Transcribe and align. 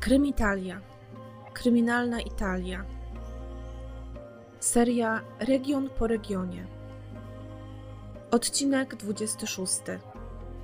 Krymitalia. 0.00 0.80
Kryminalna 1.54 2.20
Italia. 2.20 2.84
Seria 4.60 5.24
Region 5.40 5.90
po 5.90 6.06
regionie. 6.06 6.66
Odcinek 8.30 8.96
26. 8.96 9.80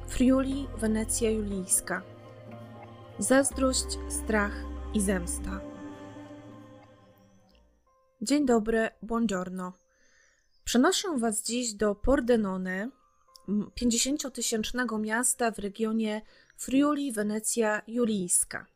Friuli, 0.06 0.68
Wenecja 0.78 1.30
Julijska. 1.30 2.02
Zazdrość, 3.18 3.98
strach 4.08 4.52
i 4.94 5.00
zemsta. 5.00 5.60
Dzień 8.22 8.46
dobry, 8.46 8.88
buongiorno. 9.02 9.72
Przenoszę 10.64 11.18
Was 11.18 11.42
dziś 11.42 11.74
do 11.74 11.94
Pordenone, 11.94 12.90
50-tysięcznego 13.48 15.00
miasta 15.00 15.50
w 15.50 15.58
regionie 15.58 16.22
Friuli, 16.56 17.12
Wenecja 17.12 17.82
Julijska. 17.86 18.73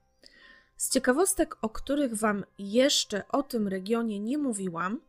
Z 0.79 0.91
ciekawostek, 0.91 1.57
o 1.63 1.69
których 1.69 2.15
Wam 2.15 2.45
jeszcze 2.59 3.29
o 3.29 3.43
tym 3.43 3.69
regionie 3.69 4.21
nie 4.21 4.39
mówiłam, 4.39 5.01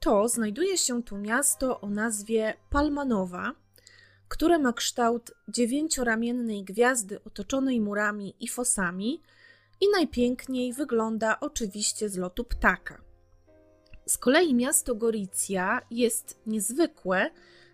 to 0.00 0.28
znajduje 0.28 0.78
się 0.78 1.02
tu 1.02 1.18
miasto 1.18 1.80
o 1.80 1.90
nazwie 1.90 2.54
Palmanowa, 2.70 3.52
które 4.28 4.58
ma 4.58 4.72
kształt 4.72 5.32
dziewięcioramiennej 5.48 6.64
gwiazdy 6.64 7.24
otoczonej 7.24 7.80
murami 7.80 8.34
i 8.40 8.48
fosami 8.48 9.22
i 9.80 9.88
najpiękniej 9.92 10.72
wygląda 10.72 11.40
oczywiście 11.40 12.08
z 12.08 12.16
lotu 12.16 12.44
ptaka. 12.44 13.00
Z 14.06 14.18
kolei 14.18 14.54
miasto 14.54 14.94
Goricja 14.94 15.80
jest 15.90 16.40
niezwykłe, 16.46 17.30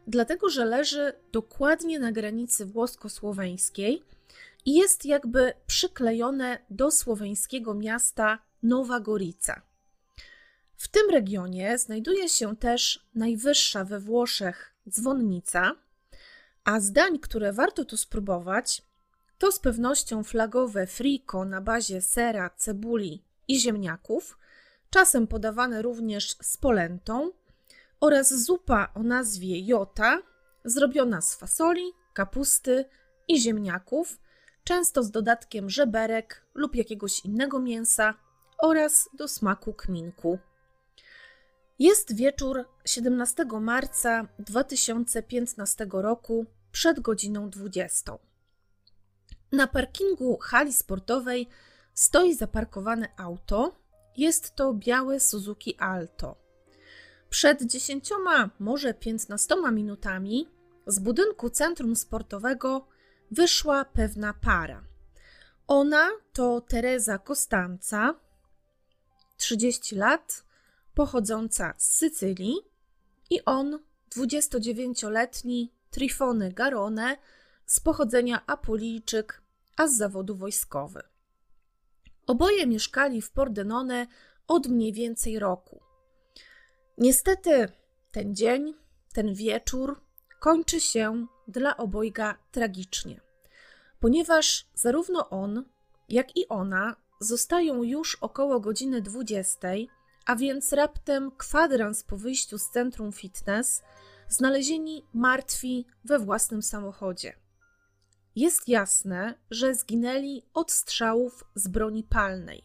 dlatego 0.07 0.49
że 0.49 0.65
leży 0.65 1.13
dokładnie 1.33 1.99
na 1.99 2.13
granicy 2.13 2.67
włosko-słoweńskiej 2.67 4.03
i 4.65 4.75
jest 4.75 5.05
jakby 5.05 5.53
przyklejone 5.67 6.59
do 6.71 6.91
słoweńskiego 6.91 7.75
miasta 7.75 8.39
Nowa 8.63 9.01
Gorica. 9.01 9.63
W 10.77 10.89
tym 10.89 11.11
regionie 11.11 11.79
znajduje 11.79 12.29
się 12.29 12.57
też 12.57 13.07
najwyższa 13.15 13.85
we 13.85 14.01
Włoszech 14.01 14.75
dzwonnica, 14.89 15.73
a 16.65 16.81
zdań, 16.81 17.19
które 17.19 17.53
warto 17.53 17.85
tu 17.85 17.97
spróbować, 17.97 18.83
to 19.39 19.53
z 19.53 19.59
pewnością 19.59 20.25
flagowe 20.25 20.87
friko 20.87 21.45
na 21.45 21.61
bazie 21.61 22.01
sera, 22.01 22.51
cebuli 22.57 23.25
i 23.49 23.61
ziemniaków, 23.61 24.39
czasem 24.91 25.27
podawane 25.27 25.83
również 25.83 26.37
z 26.43 26.57
polentą, 26.57 27.31
oraz 28.01 28.45
zupa 28.45 28.93
o 28.95 29.03
nazwie 29.03 29.61
jota, 29.61 30.23
zrobiona 30.65 31.21
z 31.21 31.35
fasoli, 31.35 31.93
kapusty 32.13 32.85
i 33.29 33.41
ziemniaków, 33.41 34.19
często 34.65 35.03
z 35.03 35.11
dodatkiem 35.11 35.71
żeberek 35.71 36.47
lub 36.55 36.75
jakiegoś 36.75 37.25
innego 37.25 37.59
mięsa 37.59 38.15
oraz 38.59 39.09
do 39.15 39.29
smaku 39.29 39.75
kminku. 39.75 40.39
Jest 41.79 42.17
wieczór 42.17 42.65
17 42.85 43.45
marca 43.61 44.29
2015 44.39 45.87
roku 45.93 46.47
przed 46.73 47.01
godziną 47.01 47.51
20. 47.51 48.19
Na 49.53 49.67
parkingu 49.67 50.39
hali 50.39 50.73
sportowej 50.73 51.49
stoi 51.95 52.35
zaparkowane 52.35 53.09
auto. 53.17 53.81
Jest 54.17 54.57
to 54.57 54.75
białe 54.75 55.21
Suzuki 55.21 55.77
Alto. 55.79 56.37
Przed 57.31 57.63
10, 57.63 58.11
może 58.59 58.95
15 58.95 59.55
minutami 59.73 60.49
z 60.87 60.99
budynku 60.99 61.51
centrum 61.51 61.97
sportowego 61.97 62.87
wyszła 63.31 63.85
pewna 63.85 64.35
para. 64.35 64.85
Ona 65.67 66.11
to 66.33 66.61
Teresa 66.61 67.19
Costanza, 67.19 68.15
30 69.37 69.97
lat, 69.97 70.45
pochodząca 70.95 71.75
z 71.77 71.97
Sycylii, 71.97 72.57
i 73.31 73.45
on, 73.45 73.79
29-letni 74.17 75.73
Trifony 75.91 76.53
Garone, 76.53 77.17
z 77.67 77.81
pochodzenia 77.81 78.47
Apulijczyk, 78.47 79.43
a 79.77 79.87
z 79.87 79.97
zawodu 79.97 80.35
wojskowy. 80.35 81.03
Oboje 82.27 82.67
mieszkali 82.67 83.23
w 83.23 83.31
Pordenone 83.31 84.07
od 84.49 84.67
mniej 84.67 84.93
więcej 84.93 85.39
roku. 85.39 85.81
Niestety 86.99 87.69
ten 88.13 88.35
dzień, 88.35 88.75
ten 89.13 89.35
wieczór 89.35 90.01
kończy 90.41 90.81
się 90.81 91.27
dla 91.51 91.77
obojga 91.77 92.39
tragicznie, 92.51 93.21
ponieważ 94.01 94.67
zarówno 94.75 95.31
on, 95.31 95.65
jak 96.09 96.37
i 96.37 96.49
ona 96.49 96.97
zostają 97.21 97.83
już 97.83 98.15
około 98.15 98.61
godziny 98.61 99.03
20, 99.03 99.69
a 100.27 100.37
więc 100.37 100.73
raptem 100.73 101.31
kwadrans 101.37 102.03
po 102.03 102.17
wyjściu 102.17 102.59
z 102.59 102.71
centrum 102.71 103.13
fitness, 103.13 103.83
znalezieni 104.29 105.07
martwi 105.15 105.87
we 106.05 106.19
własnym 106.19 106.63
samochodzie. 106.63 107.33
Jest 108.37 108.69
jasne, 108.69 109.35
że 109.51 109.75
zginęli 109.75 110.43
od 110.55 110.73
strzałów 110.73 111.45
z 111.55 111.69
broni 111.69 112.05
palnej. 112.05 112.65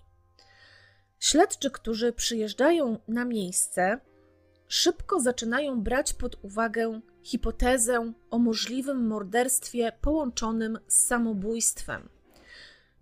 Śledczy, 1.19 1.72
którzy 1.72 2.13
przyjeżdżają 2.13 3.00
na 3.07 3.25
miejsce, 3.25 4.00
szybko 4.67 5.19
zaczynają 5.19 5.81
brać 5.81 6.13
pod 6.13 6.35
uwagę 6.44 7.02
hipotezę 7.25 8.13
o 8.30 8.40
możliwym 8.40 9.08
morderstwie 9.08 9.91
połączonym 10.02 10.80
z 10.88 11.08
samobójstwem. 11.08 12.09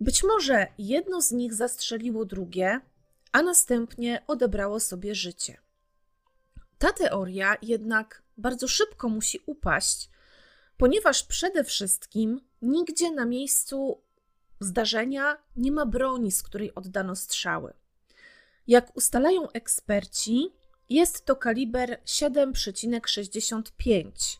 Być 0.00 0.22
może 0.22 0.66
jedno 0.78 1.22
z 1.22 1.32
nich 1.32 1.54
zastrzeliło 1.54 2.24
drugie, 2.24 2.80
a 3.32 3.42
następnie 3.42 4.22
odebrało 4.26 4.80
sobie 4.80 5.14
życie. 5.14 5.60
Ta 6.78 6.92
teoria 6.92 7.56
jednak 7.62 8.22
bardzo 8.36 8.68
szybko 8.68 9.08
musi 9.08 9.40
upaść, 9.46 10.10
ponieważ 10.76 11.22
przede 11.22 11.64
wszystkim 11.64 12.40
nigdzie 12.62 13.12
na 13.12 13.24
miejscu 13.24 14.00
zdarzenia 14.60 15.36
nie 15.56 15.72
ma 15.72 15.86
broni, 15.86 16.32
z 16.32 16.42
której 16.42 16.74
oddano 16.74 17.16
strzały. 17.16 17.72
Jak 18.66 18.96
ustalają 18.96 19.50
eksperci, 19.50 20.52
jest 20.90 21.24
to 21.24 21.36
kaliber 21.36 22.00
7,65. 22.06 24.38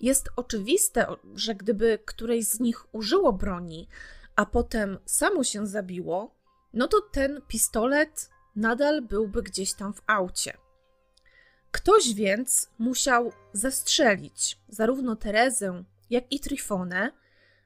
Jest 0.00 0.28
oczywiste, 0.36 1.06
że 1.34 1.54
gdyby 1.54 1.98
któreś 2.04 2.44
z 2.44 2.60
nich 2.60 2.94
użyło 2.94 3.32
broni, 3.32 3.88
a 4.36 4.46
potem 4.46 4.98
samo 5.04 5.44
się 5.44 5.66
zabiło, 5.66 6.34
no 6.72 6.88
to 6.88 7.00
ten 7.00 7.40
pistolet 7.48 8.30
nadal 8.56 9.02
byłby 9.02 9.42
gdzieś 9.42 9.74
tam 9.74 9.94
w 9.94 10.02
aucie. 10.06 10.56
Ktoś 11.70 12.14
więc 12.14 12.70
musiał 12.78 13.32
zastrzelić 13.52 14.58
zarówno 14.68 15.16
Terezę, 15.16 15.84
jak 16.10 16.32
i 16.32 16.40
Trifonę, 16.40 17.12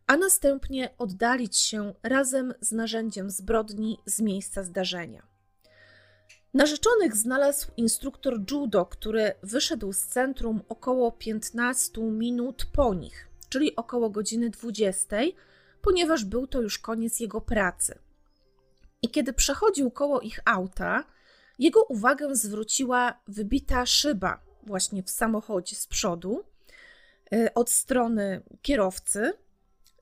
a 0.06 0.16
następnie 0.16 0.94
oddalić 0.98 1.56
się 1.56 1.94
razem 2.02 2.54
z 2.60 2.72
narzędziem 2.72 3.30
zbrodni 3.30 3.98
z 4.06 4.20
miejsca 4.20 4.62
zdarzenia. 4.62 5.33
Narzeczonych 6.54 7.16
znalazł 7.16 7.70
instruktor 7.76 8.40
judo, 8.50 8.86
który 8.86 9.32
wyszedł 9.42 9.92
z 9.92 9.98
centrum 9.98 10.62
około 10.68 11.12
15 11.12 12.00
minut 12.00 12.66
po 12.72 12.94
nich, 12.94 13.28
czyli 13.48 13.76
około 13.76 14.10
godziny 14.10 14.50
20, 14.50 15.16
ponieważ 15.82 16.24
był 16.24 16.46
to 16.46 16.60
już 16.60 16.78
koniec 16.78 17.20
jego 17.20 17.40
pracy. 17.40 17.98
I 19.02 19.08
kiedy 19.08 19.32
przechodził 19.32 19.90
koło 19.90 20.20
ich 20.20 20.40
auta, 20.44 21.04
jego 21.58 21.82
uwagę 21.84 22.36
zwróciła 22.36 23.20
wybita 23.28 23.86
szyba 23.86 24.40
właśnie 24.62 25.02
w 25.02 25.10
samochodzie 25.10 25.76
z 25.76 25.86
przodu 25.86 26.44
e, 27.32 27.54
od 27.54 27.70
strony 27.70 28.42
kierowcy. 28.62 29.32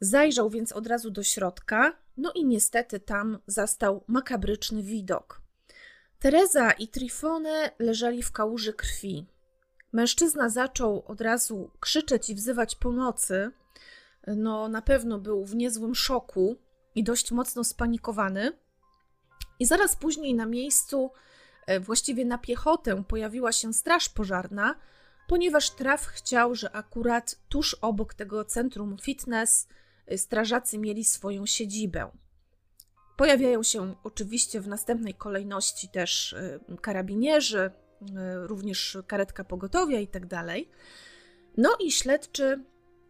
Zajrzał 0.00 0.50
więc 0.50 0.72
od 0.72 0.86
razu 0.86 1.10
do 1.10 1.22
środka, 1.22 1.96
no 2.16 2.32
i 2.32 2.44
niestety 2.44 3.00
tam 3.00 3.38
zastał 3.46 4.04
makabryczny 4.06 4.82
widok. 4.82 5.41
Teresa 6.22 6.72
i 6.72 6.88
Trifone 6.88 7.70
leżeli 7.78 8.22
w 8.22 8.32
kałuży 8.32 8.72
krwi. 8.72 9.26
Mężczyzna 9.92 10.48
zaczął 10.48 11.04
od 11.06 11.20
razu 11.20 11.70
krzyczeć 11.80 12.30
i 12.30 12.34
wzywać 12.34 12.76
pomocy. 12.76 13.50
No, 14.26 14.68
na 14.68 14.82
pewno 14.82 15.18
był 15.18 15.44
w 15.44 15.54
niezłym 15.54 15.94
szoku 15.94 16.56
i 16.94 17.04
dość 17.04 17.32
mocno 17.32 17.64
spanikowany. 17.64 18.52
I 19.58 19.66
zaraz 19.66 19.96
później 19.96 20.34
na 20.34 20.46
miejscu, 20.46 21.10
e, 21.66 21.80
właściwie 21.80 22.24
na 22.24 22.38
piechotę, 22.38 23.04
pojawiła 23.04 23.52
się 23.52 23.72
straż 23.72 24.08
pożarna, 24.08 24.74
ponieważ 25.28 25.70
traf 25.70 26.06
chciał, 26.06 26.54
że 26.54 26.76
akurat 26.76 27.36
tuż 27.48 27.74
obok 27.74 28.14
tego 28.14 28.44
centrum 28.44 28.96
fitness 29.02 29.68
e, 30.06 30.18
strażacy 30.18 30.78
mieli 30.78 31.04
swoją 31.04 31.46
siedzibę. 31.46 32.10
Pojawiają 33.16 33.62
się 33.62 33.94
oczywiście 34.04 34.60
w 34.60 34.68
następnej 34.68 35.14
kolejności 35.14 35.88
też 35.88 36.32
y, 36.32 36.60
karabinierzy, 36.80 37.70
y, 38.02 38.46
również 38.46 38.98
karetka 39.06 39.44
pogotowia 39.44 40.00
i 40.00 40.08
tak 40.08 40.26
dalej. 40.26 40.68
No 41.56 41.76
i 41.80 41.92
śledczy 41.92 42.64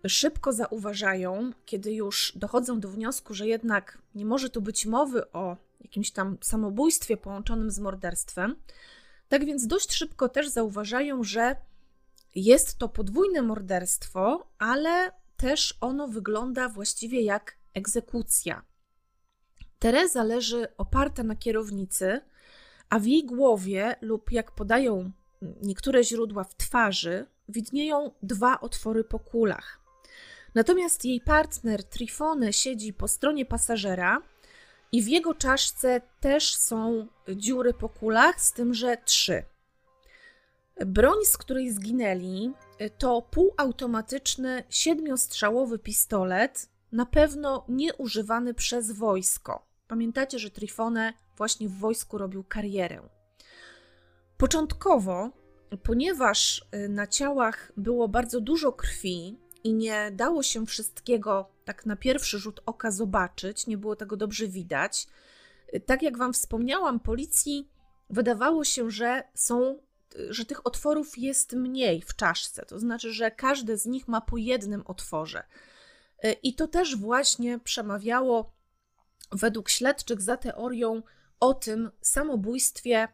szybko 0.07 0.53
zauważają, 0.53 1.53
kiedy 1.65 1.93
już 1.93 2.33
dochodzą 2.37 2.81
do 2.81 2.89
wniosku, 2.89 3.35
że 3.35 3.47
jednak 3.47 3.99
nie 4.15 4.27
może 4.27 4.51
tu 4.51 4.63
być 4.63 4.87
mowy 4.87 5.33
o 5.33 5.57
jakimś 5.81 6.11
tam 6.11 6.39
samobójstwie 6.41 7.17
połączonym 7.17 7.71
z 7.71 7.79
morderstwem. 7.79 8.57
Tak 9.29 9.45
więc 9.45 9.67
dość 9.67 9.93
szybko 9.93 10.29
też 10.29 10.49
zauważają, 10.49 11.25
że 11.25 11.57
jest 12.35 12.79
to 12.79 12.89
podwójne 12.89 13.43
morderstwo, 13.43 14.47
ale 14.59 15.13
też 15.37 15.79
ono 15.81 16.09
wygląda 16.09 16.69
właściwie 16.69 17.21
jak 17.21 17.57
egzekucja. 17.75 18.63
Teresa 19.83 20.23
leży 20.25 20.69
oparta 20.79 21.23
na 21.23 21.37
kierownicy, 21.37 22.21
a 22.91 22.99
w 22.99 23.07
jej 23.07 23.25
głowie 23.25 23.97
lub 24.01 24.33
jak 24.33 24.51
podają 24.51 25.11
niektóre 25.63 26.05
źródła 26.05 26.45
w 26.45 26.57
twarzy, 26.57 27.27
widnieją 27.49 28.11
dwa 28.23 28.61
otwory 28.61 29.05
po 29.05 29.19
kulach. 29.19 29.81
Natomiast 30.55 31.05
jej 31.05 31.21
partner 31.21 31.85
Trifone 31.85 32.53
siedzi 32.53 32.93
po 32.93 33.09
stronie 33.09 33.47
pasażera 33.47 34.23
i 34.93 35.03
w 35.03 35.09
jego 35.09 35.35
czaszce 35.35 36.01
też 36.21 36.57
są 36.57 37.07
dziury 37.29 37.75
po 37.75 37.89
kulach, 37.89 38.41
z 38.41 38.53
tym, 38.53 38.75
że 38.75 38.97
trzy. 39.05 39.45
Broń, 40.87 41.25
z 41.25 41.37
której 41.37 41.73
zginęli, 41.73 42.53
to 42.99 43.23
półautomatyczny 43.23 44.65
siedmiostrzałowy 44.71 45.79
pistolet, 45.79 46.69
na 46.93 47.07
pewno 47.07 47.65
nieużywany 47.69 48.55
przez 48.55 48.93
wojsko. 48.93 49.72
Pamiętacie, 49.93 50.39
że 50.39 50.51
Trifone 50.51 51.13
właśnie 51.37 51.69
w 51.69 51.79
wojsku 51.79 52.19
robił 52.19 52.45
karierę. 52.45 53.09
Początkowo, 54.37 55.31
ponieważ 55.83 56.65
y, 56.75 56.89
na 56.89 57.07
ciałach 57.07 57.73
było 57.77 58.09
bardzo 58.09 58.41
dużo 58.41 58.73
krwi 58.73 59.39
i 59.65 59.75
nie 59.75 60.11
dało 60.13 60.43
się 60.43 60.67
wszystkiego 60.67 61.51
tak 61.65 61.87
na 61.87 61.97
pierwszy 61.97 62.39
rzut 62.39 62.61
oka 62.67 62.91
zobaczyć, 62.91 63.67
nie 63.67 63.79
było 63.79 63.97
tego 63.97 64.17
dobrze 64.17 64.49
widać, 64.49 65.07
y, 65.75 65.81
tak 65.81 66.03
jak 66.03 66.19
Wam 66.19 66.33
wspomniałam, 66.33 67.01
policji 67.01 67.69
wydawało 68.11 68.65
się, 68.65 68.91
że 68.91 69.23
są, 69.35 69.79
y, 70.17 70.35
że 70.35 70.45
tych 70.45 70.67
otworów 70.67 71.19
jest 71.19 71.53
mniej 71.53 72.03
w 72.03 72.17
czaszce, 72.17 72.67
to 72.67 72.79
znaczy, 72.79 73.13
że 73.13 73.31
każdy 73.31 73.77
z 73.77 73.87
nich 73.87 74.09
ma 74.09 74.21
po 74.21 74.37
jednym 74.37 74.83
otworze. 74.87 75.43
I 76.43 76.55
to 76.55 76.69
też 76.69 76.97
właśnie 76.97 77.59
przemawiało 77.59 78.53
według 79.33 79.69
śledczych 79.69 80.21
za 80.21 80.37
teorią 80.37 81.03
o 81.41 81.55
tym 81.55 81.91
samobójstwie 82.01 83.09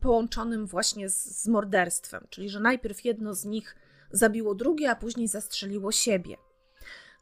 połączonym 0.00 0.66
właśnie 0.66 1.08
z, 1.08 1.42
z 1.42 1.48
morderstwem, 1.48 2.26
czyli 2.30 2.48
że 2.48 2.60
najpierw 2.60 3.04
jedno 3.04 3.34
z 3.34 3.44
nich 3.44 3.76
zabiło 4.10 4.54
drugie, 4.54 4.90
a 4.90 4.96
później 4.96 5.28
zastrzeliło 5.28 5.92
siebie. 5.92 6.36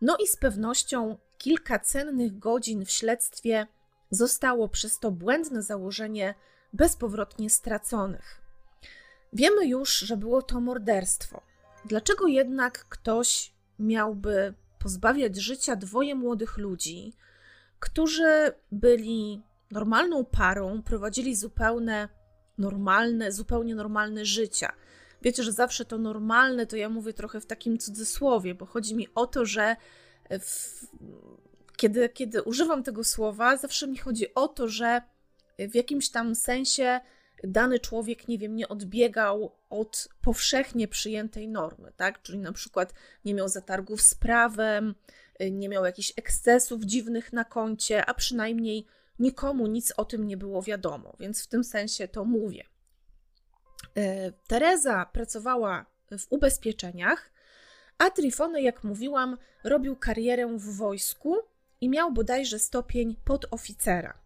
No 0.00 0.17
i 0.17 0.26
z 0.26 0.37
pewnością 0.37 1.19
kilka 1.38 1.79
cennych 1.79 2.38
godzin 2.38 2.85
w 2.85 2.91
śledztwie 2.91 3.67
zostało 4.11 4.69
przez 4.69 4.99
to 4.99 5.11
błędne 5.11 5.62
założenie 5.62 6.35
bezpowrotnie 6.73 7.50
straconych. 7.50 8.41
Wiemy 9.32 9.67
już, 9.67 9.99
że 9.99 10.17
było 10.17 10.43
to 10.43 10.61
morderstwo. 10.61 11.43
Dlaczego 11.85 12.26
jednak 12.26 12.85
ktoś 12.88 13.52
miałby 13.79 14.55
pozbawiać 14.79 15.37
życia 15.37 15.76
dwoje 15.76 16.14
młodych 16.14 16.58
ludzi, 16.58 17.12
którzy 17.84 18.52
byli 18.72 19.42
normalną 19.70 20.25
parą, 20.25 20.82
prowadzili 20.82 21.36
zupełnie 21.36 22.08
normalne, 22.58 23.32
zupełnie 23.32 23.75
normalne 23.75 24.25
życia. 24.25 24.72
Wiecie, 25.22 25.42
że 25.42 25.52
zawsze 25.52 25.84
to 25.84 25.98
normalne, 25.98 26.66
to 26.66 26.76
ja 26.76 26.88
mówię 26.88 27.12
trochę 27.12 27.40
w 27.40 27.46
takim 27.46 27.78
cudzysłowie, 27.78 28.54
bo 28.54 28.66
chodzi 28.66 28.94
mi 28.94 29.08
o 29.14 29.26
to, 29.26 29.44
że 29.46 29.76
w, 30.31 30.86
kiedy, 31.76 32.08
kiedy 32.08 32.42
używam 32.42 32.82
tego 32.82 33.04
słowa, 33.04 33.56
zawsze 33.56 33.86
mi 33.86 33.98
chodzi 33.98 34.34
o 34.34 34.48
to, 34.48 34.69
że 34.69 35.02
w 35.58 35.75
jakimś 35.75 36.10
tam 36.10 36.34
sensie 36.34 37.00
dany 37.42 37.81
człowiek, 37.81 38.28
nie 38.28 38.38
wiem, 38.38 38.56
nie 38.56 38.69
odbiegał 38.69 39.52
od 39.70 40.08
powszechnie 40.20 40.88
przyjętej 40.88 41.48
normy, 41.48 41.92
tak? 41.96 42.22
Czyli 42.22 42.38
na 42.38 42.52
przykład 42.52 42.94
nie 43.25 43.34
miał 43.34 43.48
zatargów 43.48 44.02
z 44.02 44.14
prawem, 44.14 44.94
nie 45.50 45.69
miał 45.69 45.84
jakichś 45.84 46.12
ekscesów 46.16 46.84
dziwnych 46.84 47.32
na 47.32 47.44
koncie, 47.44 48.06
a 48.06 48.14
przynajmniej 48.14 48.86
nikomu 49.19 49.66
nic 49.66 49.92
o 49.96 50.04
tym 50.04 50.26
nie 50.26 50.36
było 50.36 50.62
wiadomo, 50.62 51.16
więc 51.20 51.44
w 51.44 51.46
tym 51.46 51.64
sensie 51.64 52.08
to 52.08 52.25
mówię. 52.25 52.64
E, 53.96 54.32
Teresa 54.32 55.06
pracowała 55.06 55.86
w 56.19 56.26
ubezpieczeniach, 56.31 57.31
a 57.98 58.10
Trifony, 58.10 58.62
jak 58.62 58.84
mówiłam, 58.84 59.38
robił 59.64 59.96
karierę 59.96 60.46
w 60.58 60.76
wojsku 60.76 61.36
i 61.81 61.88
miał 61.88 62.12
bodajże 62.12 62.58
stopień 62.58 63.16
podoficera. 63.25 64.19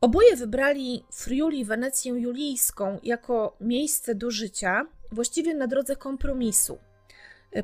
Oboje 0.00 0.36
wybrali 0.36 1.04
Friuli 1.12 1.64
Wenecję 1.64 2.12
Julijską 2.12 2.98
jako 3.02 3.56
miejsce 3.60 4.14
do 4.14 4.30
życia, 4.30 4.86
właściwie 5.12 5.54
na 5.54 5.66
drodze 5.66 5.96
kompromisu, 5.96 6.78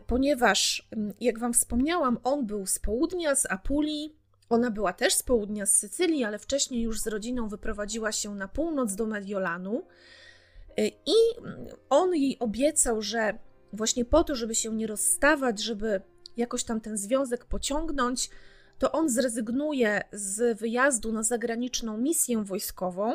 ponieważ, 0.06 0.88
jak 1.20 1.38
Wam 1.38 1.52
wspomniałam, 1.52 2.18
on 2.24 2.46
był 2.46 2.66
z 2.66 2.78
południa, 2.78 3.36
z 3.36 3.46
Apulii, 3.46 4.16
ona 4.48 4.70
była 4.70 4.92
też 4.92 5.14
z 5.14 5.22
południa, 5.22 5.66
z 5.66 5.78
Sycylii, 5.78 6.24
ale 6.24 6.38
wcześniej 6.38 6.82
już 6.82 7.00
z 7.00 7.06
rodziną 7.06 7.48
wyprowadziła 7.48 8.12
się 8.12 8.34
na 8.34 8.48
północ 8.48 8.94
do 8.94 9.06
Mediolanu. 9.06 9.86
E, 10.78 10.86
I 10.88 11.14
on 11.90 12.14
jej 12.14 12.38
obiecał, 12.38 13.02
że 13.02 13.38
właśnie 13.72 14.04
po 14.04 14.24
to, 14.24 14.34
żeby 14.34 14.54
się 14.54 14.74
nie 14.74 14.86
rozstawać, 14.86 15.62
żeby 15.62 16.00
jakoś 16.36 16.64
tam 16.64 16.80
ten 16.80 16.96
związek 16.96 17.44
pociągnąć, 17.44 18.30
to 18.78 18.92
on 18.92 19.08
zrezygnuje 19.08 20.02
z 20.12 20.58
wyjazdu 20.58 21.12
na 21.12 21.22
zagraniczną 21.22 21.98
misję 21.98 22.44
wojskową, 22.44 23.14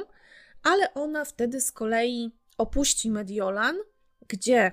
ale 0.64 0.94
ona 0.94 1.26
wtedy 1.26 1.62
z 1.62 1.72
kolei 1.72 2.32
opuści 2.58 3.12
Mediolan, 3.12 3.76
gdzie 4.28 4.72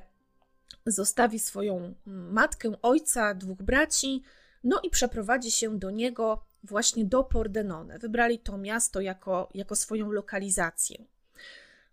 zostawi 0.87 1.39
swoją 1.39 1.95
matkę, 2.07 2.73
ojca, 2.83 3.35
dwóch 3.35 3.63
braci, 3.63 4.23
no 4.65 4.81
i 4.83 4.91
przeprowadzi 4.91 5.51
się 5.51 5.79
do 5.79 5.91
niego 5.91 6.45
właśnie 6.65 7.05
do 7.05 7.25
Pordenone. 7.25 7.99
Wybrali 7.99 8.39
to 8.39 8.59
miasto 8.59 9.01
jako, 9.01 9.49
jako 9.55 9.77
swoją 9.77 10.13
lokalizację. 10.13 11.05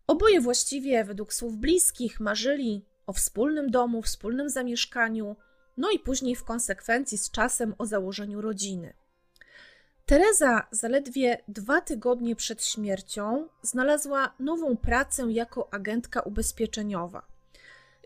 Oboje 0.07 0.41
właściwie, 0.41 1.03
według 1.03 1.33
słów 1.33 1.57
bliskich, 1.57 2.19
marzyli 2.19 2.85
o 3.07 3.13
wspólnym 3.13 3.71
domu, 3.71 4.01
wspólnym 4.01 4.49
zamieszkaniu, 4.49 5.35
no 5.77 5.89
i 5.91 5.99
później 5.99 6.35
w 6.35 6.43
konsekwencji 6.43 7.17
z 7.17 7.31
czasem 7.31 7.75
o 7.77 7.85
założeniu 7.85 8.41
rodziny. 8.41 8.93
Teresa 10.05 10.67
zaledwie 10.71 11.37
dwa 11.47 11.81
tygodnie 11.81 12.35
przed 12.35 12.65
śmiercią 12.65 13.47
znalazła 13.61 14.33
nową 14.39 14.77
pracę 14.77 15.23
jako 15.29 15.73
agentka 15.73 16.21
ubezpieczeniowa. 16.21 17.34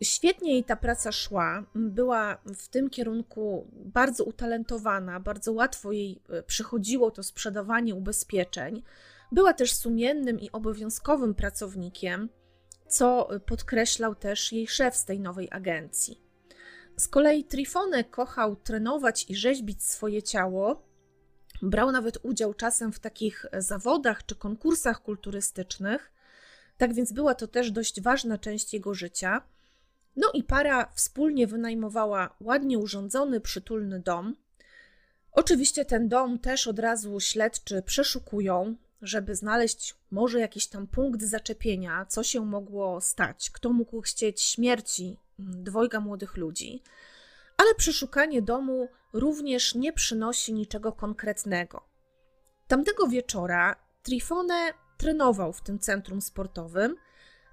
Świetnie 0.03 0.53
jej 0.53 0.63
ta 0.63 0.75
praca 0.75 1.11
szła, 1.11 1.63
była 1.75 2.37
w 2.45 2.67
tym 2.67 2.89
kierunku 2.89 3.67
bardzo 3.71 4.23
utalentowana, 4.23 5.19
bardzo 5.19 5.53
łatwo 5.53 5.91
jej 5.91 6.21
e, 6.29 6.43
przychodziło 6.43 7.11
to 7.11 7.23
sprzedawanie 7.23 7.95
ubezpieczeń. 7.95 8.83
Była 9.31 9.53
też 9.53 9.73
sumiennym 9.73 10.39
i 10.39 10.51
obowiązkowym 10.51 11.35
pracownikiem, 11.35 12.29
co 12.87 13.29
podkreślał 13.45 14.15
też 14.15 14.51
jej 14.51 14.67
szef 14.67 14.95
z 14.95 15.05
tej 15.05 15.19
nowej 15.19 15.47
agencji. 15.51 16.21
Z 16.97 17.07
kolei 17.07 17.43
Trifone 17.43 18.03
kochał 18.03 18.55
trenować 18.55 19.25
i 19.29 19.35
rzeźbić 19.35 19.83
swoje 19.83 20.23
ciało. 20.23 20.87
Brał 21.61 21.91
nawet 21.91 22.17
udział 22.23 22.53
czasem 22.53 22.91
w 22.91 22.99
takich 22.99 23.45
zawodach 23.57 24.25
czy 24.25 24.35
konkursach 24.35 25.01
kulturystycznych, 25.01 26.11
tak 26.77 26.93
więc 26.93 27.11
była 27.11 27.35
to 27.35 27.47
też 27.47 27.71
dość 27.71 28.01
ważna 28.01 28.37
część 28.37 28.73
jego 28.73 28.93
życia. 28.93 29.41
No 30.19 30.31
i 30.33 30.43
para 30.43 30.91
wspólnie 30.93 31.47
wynajmowała 31.47 32.35
ładnie 32.39 32.79
urządzony, 32.79 33.41
przytulny 33.41 33.99
dom. 33.99 34.35
Oczywiście 35.31 35.85
ten 35.85 36.07
dom 36.09 36.39
też 36.39 36.67
od 36.67 36.79
razu 36.79 37.19
śledczy 37.19 37.81
przeszukują, 37.81 38.75
żeby 39.01 39.35
znaleźć 39.35 39.95
może 40.11 40.39
jakiś 40.39 40.67
tam 40.67 40.87
punkt 40.87 41.21
zaczepienia, 41.21 42.05
co 42.05 42.23
się 42.23 42.45
mogło 42.45 43.01
stać, 43.01 43.51
kto 43.51 43.69
mógł 43.73 44.01
chcieć 44.01 44.41
śmierci 44.41 45.17
mm, 45.39 45.63
dwojga 45.63 45.99
młodych 45.99 46.37
ludzi. 46.37 46.83
Ale 47.57 47.75
przeszukanie 47.75 48.41
domu 48.41 48.87
również 49.13 49.75
nie 49.75 49.93
przynosi 49.93 50.53
niczego 50.53 50.91
konkretnego. 50.91 51.81
Tamtego 52.67 53.07
wieczora 53.07 53.75
Trifone 54.03 54.73
trenował 54.97 55.53
w 55.53 55.61
tym 55.61 55.79
centrum 55.79 56.21
sportowym– 56.21 56.95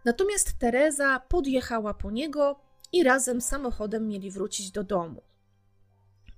Natomiast 0.07 0.59
Teresa 0.59 1.21
podjechała 1.21 1.95
po 1.95 2.11
niego 2.11 2.61
i 2.93 3.03
razem 3.03 3.41
samochodem 3.41 4.09
mieli 4.09 4.31
wrócić 4.31 4.71
do 4.71 4.85
domu. 4.85 5.23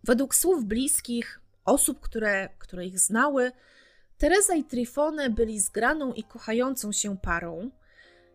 Według 0.05 0.35
słów 0.35 0.65
bliskich, 0.65 1.41
osób, 1.65 2.01
które, 2.01 2.49
które 2.59 2.87
ich 2.87 2.99
znały, 2.99 3.53
Teresa 4.19 4.55
i 4.55 4.65
Trifone 4.65 5.31
byli 5.31 5.61
zgraną 5.61 6.13
i 6.13 6.25
kochającą 6.25 6.93
się 6.93 7.17
parą. 7.19 7.71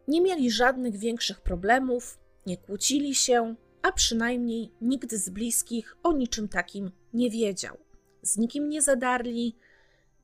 Nie 0.08 0.22
mieli 0.22 0.52
żadnych 0.52 0.98
większych 0.98 1.42
problemów, 1.42 2.20
nie 2.46 2.58
kłócili 2.58 3.16
się, 3.16 3.56
a 3.82 3.92
przynajmniej 3.92 4.72
nikt 4.82 5.14
z 5.14 5.30
bliskich 5.30 5.98
o 6.04 6.14
niczym 6.14 6.48
takim 6.48 6.92
nie 7.14 7.30
wiedział. 7.30 7.78
Z 8.22 8.38
nikim 8.38 8.70
nie 8.70 8.82
zadarli, 8.82 9.58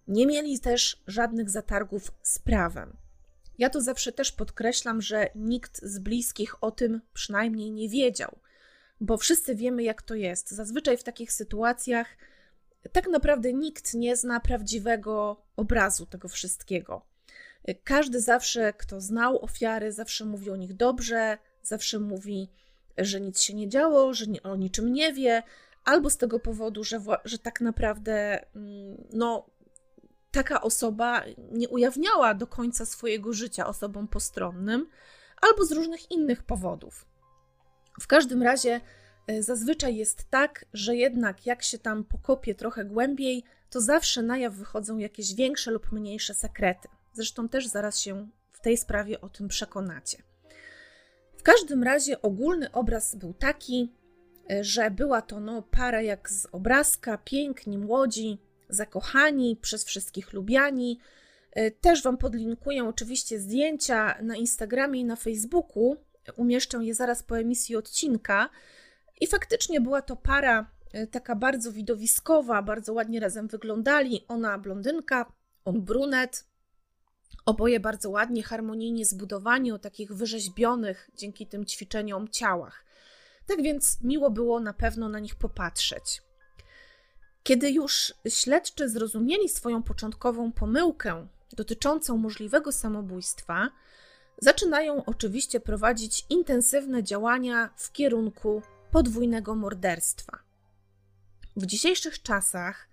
nie 0.08 0.28
mieli 0.28 0.60
też 0.60 1.04
żadnych 1.08 1.50
zatargów 1.50 2.12
z 2.22 2.39
prawem. 2.39 3.09
Ja 3.60 3.70
to 3.70 3.82
zawsze 3.82 4.12
też 4.12 4.32
podkreślam, 4.32 5.01
że 5.01 5.30
nikt 5.36 5.82
z 5.84 6.00
bliskich 6.00 6.63
o 6.63 6.72
tym 6.72 7.01
przynajmniej 7.13 7.72
nie 7.72 7.89
wiedział, 7.89 8.39
bo 9.01 9.18
wszyscy 9.18 9.56
wiemy, 9.56 9.84
jak 9.84 10.01
to 10.01 10.16
jest. 10.16 10.51
Zazwyczaj 10.51 10.98
w 10.98 11.04
takich 11.04 11.32
sytuacjach 11.32 12.08
tak 12.92 13.08
naprawdę 13.08 13.54
nikt 13.54 13.94
nie 13.94 14.16
zna 14.16 14.39
prawdziwego 14.39 15.42
obrazu 15.56 16.06
tego 16.06 16.28
wszystkiego. 16.28 17.06
Każdy 17.84 18.22
zawsze, 18.22 18.74
kto 18.74 19.01
znał 19.01 19.44
ofiary, 19.44 19.92
zawsze 19.92 20.25
mówi 20.25 20.50
o 20.50 20.56
nich 20.56 20.74
dobrze, 20.74 21.38
zawsze 21.63 22.00
mówi, 22.00 22.50
że 22.98 23.22
nic 23.22 23.42
się 23.42 23.54
nie 23.54 23.70
działo, 23.70 24.13
że 24.13 24.25
o 24.44 24.56
niczym 24.56 24.94
nie 24.94 25.13
wie, 25.13 25.44
albo 25.84 26.10
z 26.10 26.18
tego 26.18 26.39
powodu, 26.39 26.84
że, 26.84 27.01
że 27.25 27.38
tak 27.38 27.62
naprawdę 27.62 28.46
mm, 28.56 29.08
no, 29.13 29.50
taka 30.32 30.62
osoba 30.62 31.24
nie 31.52 31.70
ujawniała 31.70 32.34
do 32.34 32.48
końca 32.48 32.86
swojego 32.86 33.34
życia 33.34 33.68
osobom 33.68 34.08
postronnym, 34.08 34.90
albo 35.42 35.66
z 35.66 35.72
różnych 35.72 36.12
innych 36.12 36.44
powodów. 36.44 37.06
W 38.02 38.08
każdym 38.08 38.44
razie 38.44 38.82
e, 39.28 39.44
zazwyczaj 39.44 39.96
jest 39.96 40.30
tak, 40.30 40.66
że 40.74 40.96
jednak 40.96 41.46
jak 41.46 41.64
się 41.64 41.80
tam 41.80 42.04
pokopie 42.04 42.56
trochę 42.56 42.86
głębiej, 42.86 43.44
to 43.70 43.82
zawsze 43.82 44.22
na 44.22 44.38
jaw 44.38 44.54
wychodzą 44.54 44.98
jakieś 44.98 45.36
większe 45.36 45.72
lub 45.72 45.92
mniejsze 45.92 46.34
sekrety. 46.34 46.88
Zresztą 47.14 47.50
też 47.50 47.68
zaraz 47.68 48.00
się 48.00 48.30
w 48.52 48.60
tej 48.60 48.78
sprawie 48.78 49.22
o 49.22 49.30
tym 49.30 49.48
przekonacie. 49.48 50.24
W 51.38 51.44
każdym 51.44 51.84
razie 51.84 52.22
ogólny 52.22 52.72
obraz 52.72 53.16
był 53.16 53.34
taki, 53.34 53.94
e, 54.52 54.64
że 54.64 54.92
była 54.92 55.22
to 55.22 55.40
no, 55.40 55.62
para 55.62 56.02
jak 56.02 56.30
z 56.30 56.48
obrazka, 56.52 57.18
piękni, 57.18 57.78
młodzi, 57.78 58.42
zakochani, 58.70 59.56
przez 59.56 59.86
wszystkich 59.86 60.34
lubiani. 60.34 61.00
E, 61.52 61.72
też 61.72 62.04
Wam 62.04 62.18
podlinkuję 62.18 62.84
oczywiście 62.84 63.40
zdjęcia 63.40 64.22
na 64.22 64.36
Instagramie 64.36 65.02
i 65.02 65.06
na 65.06 65.16
Facebooku. 65.16 65.96
Umieszczę 66.36 66.78
je 66.82 66.96
zaraz 66.96 67.24
po 67.24 67.40
emisji 67.40 67.76
odcinka. 67.76 68.50
I 69.22 69.28
faktycznie 69.28 69.82
była 69.82 70.02
to 70.02 70.16
para 70.16 70.72
e, 70.94 71.08
taka 71.08 71.36
bardzo 71.36 71.72
widowiskowa, 71.72 72.62
bardzo 72.62 72.94
ładnie 72.94 73.20
razem 73.20 73.48
wyglądali. 73.48 74.26
Ona 74.28 74.58
blondynka, 74.58 75.34
on 75.66 75.82
brunet. 75.82 76.46
Oboje 77.46 77.80
bardzo 77.80 78.10
ładnie, 78.10 78.44
harmonijnie 78.44 79.06
zbudowani, 79.06 79.72
o 79.72 79.80
takich 79.80 80.14
wyrzeźbionych 80.14 81.10
dzięki 81.16 81.48
tym 81.48 81.66
ćwiczeniom 81.66 82.28
ciałach. 82.28 82.86
Tak 83.46 83.62
więc 83.62 84.02
miło 84.02 84.32
było 84.32 84.60
na 84.60 84.74
pewno 84.74 85.10
na 85.10 85.20
nich 85.20 85.36
popatrzeć. 85.36 86.22
Kiedy 87.43 87.72
już 87.72 88.13
śledczy 88.29 88.89
zrozumieli 88.89 89.50
swoją 89.50 89.84
początkową 89.84 90.51
pomyłkę 90.51 91.27
dotyczącą 91.53 92.17
możliwego 92.17 92.72
samobójstwa, 92.72 93.69
zaczynają 94.41 95.05
oczywiście 95.05 95.60
prowadzić 95.60 96.25
intensywne 96.29 97.03
działania 97.03 97.69
w 97.77 97.91
kierunku 97.91 98.62
podwójnego 98.91 99.55
morderstwa. 99.55 100.39
W 101.55 101.65
dzisiejszych 101.65 102.22
czasach 102.22 102.89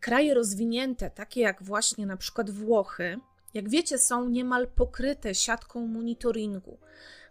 kraje 0.00 0.34
rozwinięte, 0.34 1.10
takie 1.10 1.40
jak 1.40 1.62
właśnie 1.62 2.06
na 2.06 2.16
przykład 2.16 2.50
Włochy, 2.50 3.20
jak 3.54 3.68
wiecie, 3.68 3.98
są 3.98 4.28
niemal 4.28 4.68
pokryte 4.68 5.34
siatką 5.34 5.86
monitoringu. 5.86 6.78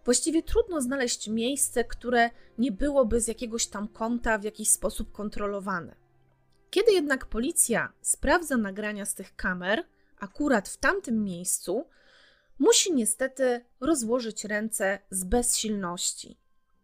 Właściwie 0.04 0.42
trudno 0.42 0.80
znaleźć 0.80 1.28
miejsce, 1.28 1.84
które 1.84 2.30
nie 2.58 2.72
byłoby 2.72 3.20
z 3.20 3.28
jakiegoś 3.28 3.66
tam 3.66 3.88
kąta 3.88 4.38
w 4.38 4.44
jakiś 4.44 4.70
sposób 4.70 5.12
kontrolowane. 5.12 6.01
Kiedy 6.72 6.92
jednak 6.92 7.26
policja 7.26 7.92
sprawdza 8.02 8.56
nagrania 8.56 9.06
z 9.06 9.14
tych 9.14 9.36
kamer, 9.36 9.84
akurat 10.18 10.68
w 10.68 10.76
tamtym 10.76 11.24
miejscu, 11.24 11.88
musi 12.58 12.92
niestety 12.92 13.64
rozłożyć 13.80 14.44
ręce 14.44 14.98
z 15.10 15.24
bezsilności. 15.24 16.38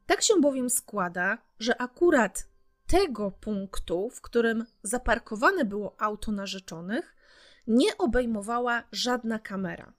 Tak 0.07 0.23
się 0.23 0.35
bowiem 0.41 0.71
składa, 0.71 1.39
że 1.59 1.81
akurat 1.81 2.47
tego 2.87 3.31
punktu, 3.31 4.11
w 4.11 4.21
którym 4.21 4.65
zaparkowane 4.83 5.65
było 5.65 5.95
auto 5.99 6.33
narzeczonych, 6.33 7.17
nie 7.67 7.99
obejmowała 7.99 8.83
żadna 8.93 9.39
kamera. 9.39 9.93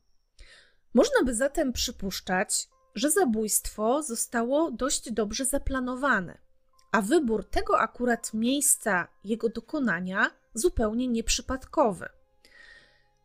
Można 0.93 1.24
by 1.24 1.36
zatem 1.36 1.74
przypuszczać, 1.74 2.69
że 2.96 3.12
zabójstwo 3.12 4.03
zostało 4.03 4.72
dość 4.72 5.12
dobrze 5.12 5.46
zaplanowane 5.46 6.49
a 6.91 7.01
wybór 7.01 7.46
tego 7.46 7.79
akurat 7.79 8.34
miejsca 8.34 9.08
jego 9.24 9.50
dokonania 9.50 10.31
zupełnie 10.53 11.08
nieprzypadkowy. 11.08 12.10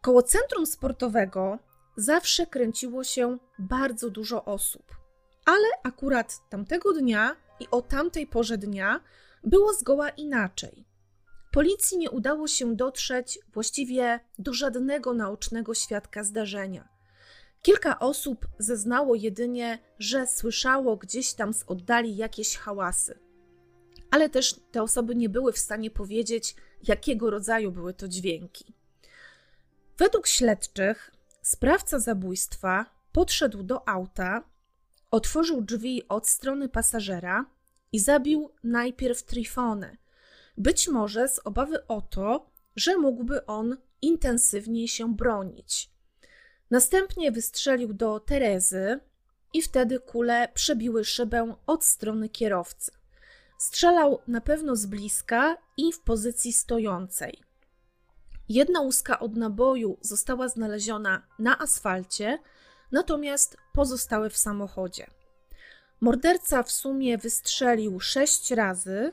Koło 0.01 0.23
centrum 0.23 0.67
sportowego 0.67 1.59
zawsze 1.97 2.47
kręciło 2.47 3.05
się 3.05 3.39
bardzo 3.59 4.11
dużo 4.11 4.45
osób, 4.45 4.97
ale 5.45 5.69
akurat 5.83 6.49
tamtego 6.49 6.93
dnia 6.93 7.37
i 7.61 7.69
o 7.71 7.83
tamtej 7.83 8.27
porze 8.27 8.59
dnia 8.59 9.01
było 9.45 9.73
zgoła 9.73 10.09
inaczej. 10.09 10.85
Policji 11.53 11.99
nie 11.99 12.11
udało 12.11 12.49
się 12.49 12.77
dotrzeć 12.77 13.39
właściwie 13.53 14.21
do 14.39 14.53
żadnego 14.53 15.15
naocznego 15.15 15.75
świadka 15.75 16.25
zdarzenia. 16.25 16.89
Kilka 17.63 17.99
osób 17.99 18.47
zeznało 18.59 19.15
jedynie, 19.15 19.79
że 19.99 20.27
słyszało 20.27 20.97
gdzieś 20.97 21.35
tam 21.35 21.55
z 21.55 21.65
oddali 21.67 22.17
jakieś 22.17 22.57
hałasy 22.57 23.19
ale 24.15 24.29
też 24.29 24.55
te 24.71 24.83
osoby 24.83 25.15
nie 25.15 25.29
były 25.29 25.53
w 25.53 25.59
stanie 25.59 25.91
powiedzieć, 25.91 26.57
jakiego 26.89 27.31
rodzaju 27.31 27.73
były 27.73 27.95
to 27.95 28.09
dźwięki. 28.09 28.75
Według 29.99 30.27
śledczych, 30.27 31.11
sprawca 31.43 31.99
zabójstwa 31.99 32.87
podszedł 33.13 33.63
do 33.63 33.89
auta, 33.89 34.45
otworzył 35.11 35.63
drzwi 35.63 36.09
od 36.09 36.29
strony 36.29 36.69
pasażera 36.69 37.47
i 37.93 37.99
zabił 37.99 38.51
najpierw 38.65 39.23
Trifonę, 39.23 39.97
być 40.57 40.89
może 40.89 41.29
z 41.29 41.41
obawy 41.45 41.87
o 41.87 42.01
to, 42.01 42.51
że 42.77 42.97
mógłby 42.97 43.47
on 43.47 43.77
intensywniej 44.03 44.89
się 44.89 45.15
bronić. 45.15 45.91
Następnie 46.71 47.33
wystrzelił 47.33 47.93
do 47.93 48.21
Terezy 48.21 49.01
i 49.53 49.63
wtedy 49.63 50.01
kule 50.01 50.49
przebiły 50.55 51.05
szybę 51.05 51.55
od 51.67 51.85
strony 51.85 52.29
kierowcy. 52.29 53.04
Strzelał 53.65 54.19
na 54.29 54.41
pewno 54.41 54.77
z 54.77 54.87
bliska 54.87 55.57
i 55.77 55.93
w 55.93 56.01
pozycji 56.01 56.53
stojącej. 56.53 57.43
Jedna 58.49 58.81
łuska 58.81 59.19
od 59.19 59.37
naboju 59.37 59.99
została 60.01 60.49
znaleziona 60.49 61.27
na 61.39 61.59
asfalcie, 61.59 62.39
natomiast 62.93 63.57
pozostałe 63.73 64.31
w 64.31 64.37
samochodzie. 64.37 65.07
Morderca 66.01 66.63
w 66.63 66.73
sumie 66.73 67.19
wystrzelił 67.19 68.01
sześć 68.01 68.51
razy, 68.51 69.13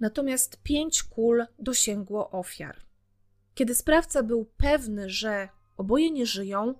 natomiast 0.00 0.62
pięć 0.62 1.02
kul 1.02 1.46
dosięgło 1.58 2.30
ofiar. 2.30 2.76
Kiedy 3.54 3.74
sprawca 3.74 4.22
był 4.22 4.46
pewny, 4.56 5.10
że 5.10 5.48
oboje 5.76 6.10
nie 6.10 6.26
żyją, 6.26 6.74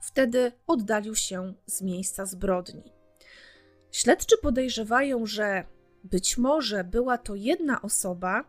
wtedy 0.00 0.52
oddalił 0.66 1.14
się 1.14 1.54
z 1.66 1.82
miejsca 1.82 2.26
zbrodni. 2.26 2.92
Śledczy 3.90 4.36
podejrzewają, 4.42 5.26
że 5.26 5.77
być 6.04 6.38
może 6.38 6.84
była 6.84 7.18
to 7.18 7.34
jedna 7.34 7.82
osoba, 7.82 8.44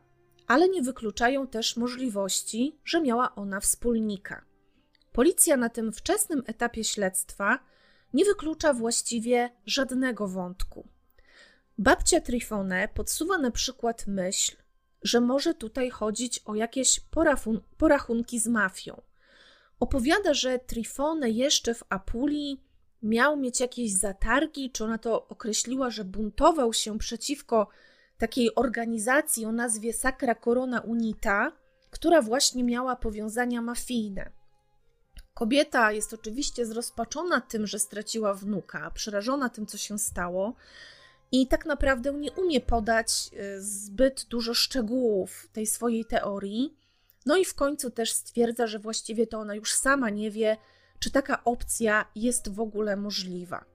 ale 0.48 0.70
nie 0.70 0.82
wykluczają 0.82 1.48
też 1.48 1.78
możliwości, 1.78 2.80
że 2.86 3.02
miała 3.02 3.36
ona 3.36 3.60
wspólnika. 3.60 4.46
Policja 5.12 5.58
na 5.58 5.70
tym 5.70 5.92
wczesnym 5.92 6.44
etapie 6.46 6.84
śledztwa 6.84 7.60
nie 8.14 8.26
wyklucza 8.26 8.74
właściwie 8.74 9.50
żadnego 9.66 10.28
wątku. 10.28 10.88
Babcia 11.78 12.22
Trifone 12.22 12.88
podsuwa 12.88 13.38
na 13.38 13.52
przykład 13.52 14.08
myśl, 14.08 14.56
że 15.02 15.22
może 15.22 15.54
tutaj 15.54 15.90
chodzić 15.90 16.40
o 16.46 16.56
jakieś 16.56 17.02
porachunki 17.78 18.40
z 18.40 18.48
mafią. 18.48 19.02
Opowiada, 19.80 20.34
że 20.34 20.60
Trifone 20.60 21.30
jeszcze 21.30 21.74
w 21.74 21.84
Apulii 21.90 22.64
miał 23.04 23.38
mieć 23.38 23.60
jakieś 23.60 23.94
zatargi, 23.94 24.72
czy 24.72 24.84
ona 24.84 24.98
to 24.98 25.28
określiła, 25.28 25.90
że 25.90 26.06
buntował 26.06 26.74
się 26.74 26.98
przeciwko 26.98 27.68
takiej 28.18 28.56
organizacji 28.56 29.46
o 29.46 29.52
nazwie 29.52 29.94
Sacra 29.94 30.36
Corona 30.36 30.82
Unita, 30.82 31.52
która 31.90 32.22
właśnie 32.22 32.64
miała 32.64 32.96
powiązania 32.96 33.62
mafijne. 33.62 34.32
Kobieta 35.34 35.92
jest 35.92 36.14
oczywiście 36.14 36.66
zrozpaczona 36.66 37.42
tym, 37.42 37.68
że 37.68 37.80
straciła 37.80 38.34
wnuka, 38.34 38.92
przerażona 38.92 39.50
tym, 39.50 39.66
co 39.66 39.78
się 39.78 40.00
stało, 40.00 40.54
i 41.32 41.48
tak 41.48 41.66
naprawdę 41.66 42.14
nie 42.14 42.32
umie 42.32 42.62
podać 42.62 43.30
y, 43.34 43.62
zbyt 43.62 44.26
dużo 44.30 44.54
szczegółów 44.54 45.50
tej 45.54 45.68
swojej 45.68 46.06
teorii. 46.06 46.78
No 47.26 47.38
i 47.38 47.46
w 47.46 47.54
końcu 47.56 47.92
też 47.92 48.12
stwierdza, 48.12 48.68
że 48.68 48.80
właściwie 48.80 49.28
to 49.28 49.40
ona 49.40 49.56
już 49.56 49.74
sama 49.74 50.10
nie 50.10 50.32
wie, 50.32 50.58
czy 51.00 51.12
taka 51.12 51.44
opcja 51.44 52.06
jest 52.16 52.50
w 52.54 52.60
ogóle 52.60 52.96
możliwa. 52.96 53.66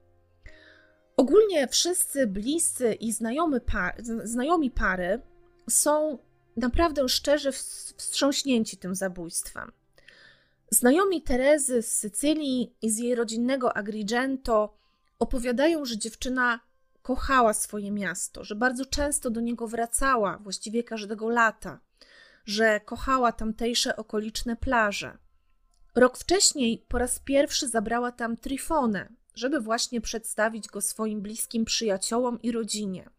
Ogólnie 1.17 1.67
wszyscy 1.67 2.27
bliscy 2.27 2.93
i 2.93 3.11
znajomy 3.11 3.61
par, 3.61 3.95
znajomi 4.23 4.71
pary 4.71 5.21
są 5.69 6.17
naprawdę 6.57 7.09
szczerze 7.09 7.51
wstrząśnięci 7.51 8.77
tym 8.77 8.95
zabójstwem. 8.95 9.71
Znajomi 10.71 11.21
Terezy 11.21 11.81
z 11.81 11.91
Sycylii 11.91 12.75
i 12.81 12.89
z 12.91 12.97
jej 12.97 13.15
rodzinnego 13.15 13.77
Agrigento 13.77 14.77
opowiadają, 15.19 15.85
że 15.85 15.97
dziewczyna 15.97 16.59
kochała 17.01 17.53
swoje 17.53 17.91
miasto, 17.91 18.43
że 18.43 18.55
bardzo 18.55 18.85
często 18.85 19.29
do 19.29 19.41
niego 19.41 19.67
wracała, 19.67 20.37
właściwie 20.37 20.83
każdego 20.83 21.29
lata, 21.29 21.79
że 22.45 22.79
kochała 22.79 23.31
tamtejsze 23.31 23.95
okoliczne 23.95 24.55
plaże. 24.55 25.17
Rok 25.95 26.17
wcześniej 26.17 26.85
po 26.87 26.97
raz 26.97 27.19
pierwszy 27.19 27.67
zabrała 27.67 28.11
tam 28.11 28.37
Trifonę, 28.37 29.09
żeby 29.35 29.59
właśnie 29.59 30.01
przedstawić 30.01 30.67
go 30.67 30.81
swoim 30.81 31.21
bliskim 31.21 31.65
przyjaciołom 31.65 32.41
i 32.41 32.51
rodzinie. 32.51 33.09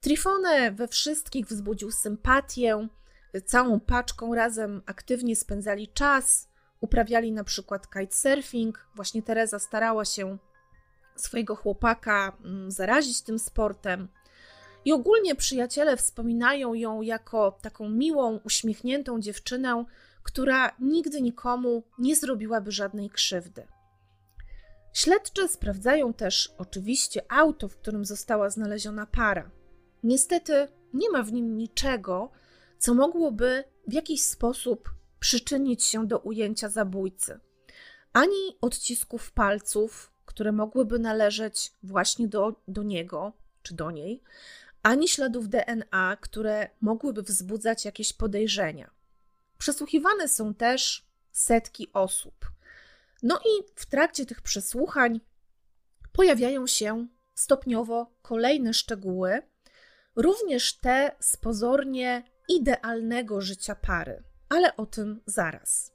Trifone 0.00 0.72
we 0.72 0.88
wszystkich 0.88 1.46
wzbudził 1.46 1.90
sympatię, 1.90 2.88
całą 3.44 3.80
paczką 3.80 4.34
razem 4.34 4.82
aktywnie 4.86 5.36
spędzali 5.36 5.88
czas, 5.88 6.48
uprawiali 6.80 7.32
na 7.32 7.44
przykład 7.44 7.90
kitesurfing. 7.90 8.86
Właśnie 8.94 9.22
Teresa 9.22 9.58
starała 9.58 10.04
się 10.04 10.38
swojego 11.16 11.56
chłopaka 11.56 12.36
mm, 12.44 12.70
zarazić 12.70 13.22
tym 13.22 13.38
sportem. 13.38 14.08
I 14.84 14.92
ogólnie 14.92 15.34
przyjaciele 15.34 15.96
wspominają 15.96 16.74
ją 16.74 17.02
jako 17.02 17.58
taką 17.62 17.88
miłą, 17.88 18.40
uśmiechniętą 18.44 19.20
dziewczynę, 19.20 19.84
która 20.22 20.76
nigdy 20.80 21.22
nikomu 21.22 21.82
nie 21.98 22.16
zrobiłaby 22.16 22.72
żadnej 22.72 23.10
krzywdy. 23.10 23.66
Śledczy 24.92 25.48
sprawdzają 25.48 26.14
też 26.14 26.54
oczywiście 26.58 27.32
auto, 27.32 27.68
w 27.68 27.76
którym 27.76 28.04
została 28.04 28.50
znaleziona 28.50 29.06
para. 29.06 29.50
Niestety 30.02 30.68
nie 30.94 31.10
ma 31.10 31.22
w 31.22 31.32
nim 31.32 31.56
niczego, 31.56 32.30
co 32.78 32.94
mogłoby 32.94 33.64
w 33.88 33.92
jakiś 33.92 34.22
sposób 34.22 34.94
przyczynić 35.20 35.84
się 35.84 36.06
do 36.06 36.18
ujęcia 36.18 36.68
zabójcy. 36.68 37.40
Ani 38.12 38.58
odcisków 38.60 39.32
palców, 39.32 40.12
które 40.24 40.52
mogłyby 40.52 40.98
należeć 40.98 41.72
właśnie 41.82 42.28
do, 42.28 42.62
do 42.68 42.82
niego 42.82 43.32
czy 43.62 43.74
do 43.74 43.90
niej, 43.90 44.22
ani 44.82 45.08
śladów 45.08 45.48
DNA, 45.48 46.16
które 46.20 46.70
mogłyby 46.80 47.22
wzbudzać 47.22 47.84
jakieś 47.84 48.12
podejrzenia. 48.12 48.90
Przesłuchiwane 49.62 50.28
są 50.28 50.54
też 50.54 51.06
setki 51.32 51.88
osób. 51.92 52.34
No 53.22 53.38
i 53.38 53.64
w 53.76 53.86
trakcie 53.86 54.26
tych 54.26 54.40
przesłuchań 54.40 55.20
pojawiają 56.12 56.66
się 56.66 57.06
stopniowo 57.34 58.12
kolejne 58.22 58.74
szczegóły, 58.74 59.42
również 60.16 60.78
te 60.78 61.16
z 61.20 61.36
pozornie 61.36 62.22
idealnego 62.48 63.40
życia 63.40 63.74
pary, 63.74 64.22
ale 64.48 64.76
o 64.76 64.86
tym 64.86 65.20
zaraz. 65.26 65.92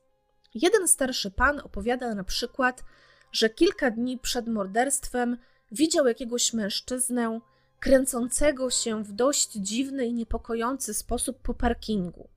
Jeden 0.54 0.88
starszy 0.88 1.32
pan 1.32 1.60
opowiada 1.60 2.16
na 2.16 2.24
przykład, 2.24 2.84
że 3.32 3.50
kilka 3.50 3.92
dni 3.92 4.20
przed 4.20 4.48
morderstwem 4.48 5.38
widział 5.72 6.08
jakiegoś 6.08 6.54
mężczyznę 6.54 7.40
kręcącego 7.80 8.70
się 8.70 9.04
w 9.04 9.12
dość 9.12 9.52
dziwny 9.52 10.06
i 10.06 10.14
niepokojący 10.14 10.94
sposób 10.94 11.40
po 11.42 11.54
parkingu. 11.54 12.37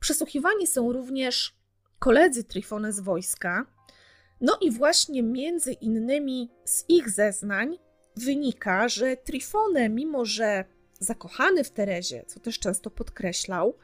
Przesłuchiwani 0.00 0.66
są 0.66 0.92
również 0.92 1.54
koledzy 1.98 2.44
Trifone 2.44 2.92
z 2.92 3.00
wojska, 3.00 3.66
no 4.40 4.58
i 4.60 4.70
właśnie 4.70 5.22
między 5.22 5.72
innymi 5.72 6.50
z 6.64 6.84
ich 6.88 7.10
zeznań 7.10 7.78
wynika, 8.16 8.88
że 8.88 9.16
Trifone, 9.16 9.88
mimo 9.88 10.24
że 10.24 10.64
zakochany 10.98 11.64
w 11.64 11.70
Terezie, 11.70 12.24
co 12.26 12.40
też 12.40 12.58
często 12.58 12.90
podkreślał, 12.90 13.78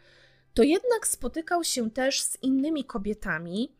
to 0.54 0.62
jednak 0.62 1.06
spotykał 1.06 1.64
się 1.64 1.90
też 1.90 2.22
z 2.22 2.42
innymi 2.42 2.84
kobietami, 2.84 3.76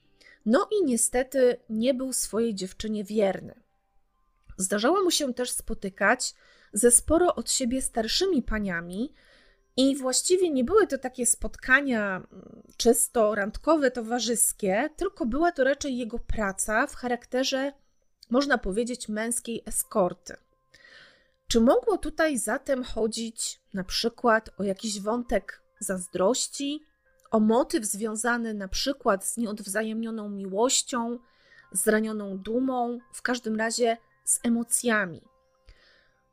no 0.47 0.69
i 0.71 0.85
niestety 0.85 1.57
nie 1.69 1.95
był 1.95 2.13
swojej 2.13 2.55
dziewczynie 2.55 3.05
wierny. 3.05 3.63
Zdarzało 4.57 5.03
mu 5.03 5.11
się 5.11 5.35
też 5.35 5.51
spotykać 5.51 6.35
ze 6.73 6.91
sporo 6.91 7.35
od 7.35 7.51
siebie 7.51 7.83
starszymi 7.83 8.43
paniami, 8.43 9.15
i 9.77 9.97
właściwie 9.97 10.51
nie 10.51 10.65
były 10.65 10.87
to 10.87 10.99
takie 10.99 11.27
spotkania 11.27 12.17
mm, 12.17 12.63
czysto 12.77 13.35
randkowe, 13.35 13.91
towarzyskie, 13.91 14.91
tylko 14.97 15.27
była 15.27 15.53
to 15.53 15.65
raczej 15.65 15.99
jego 15.99 16.19
praca 16.19 16.87
w 16.87 16.95
charakterze, 16.95 17.73
można 18.31 18.59
powiedzieć, 18.59 19.09
męskiej 19.09 19.63
eskorty. 19.67 20.37
Czy 21.49 21.61
mogło 21.61 21.99
tutaj 21.99 22.39
zatem 22.39 22.85
chodzić 22.85 23.61
na 23.75 23.85
przykład 23.85 24.51
o 24.59 24.63
jakiś 24.63 25.01
wątek 25.01 25.63
zazdrości, 25.81 26.85
o 27.31 27.41
motyw 27.41 27.85
związany 27.85 28.55
na 28.55 28.69
przykład 28.69 29.27
z 29.27 29.37
nieodwzajemnioną 29.37 30.29
miłością, 30.29 31.19
zranioną 31.73 32.39
dumą, 32.39 32.99
w 33.15 33.23
każdym 33.23 33.57
razie 33.57 33.97
z 34.25 34.41
emocjami? 34.43 35.23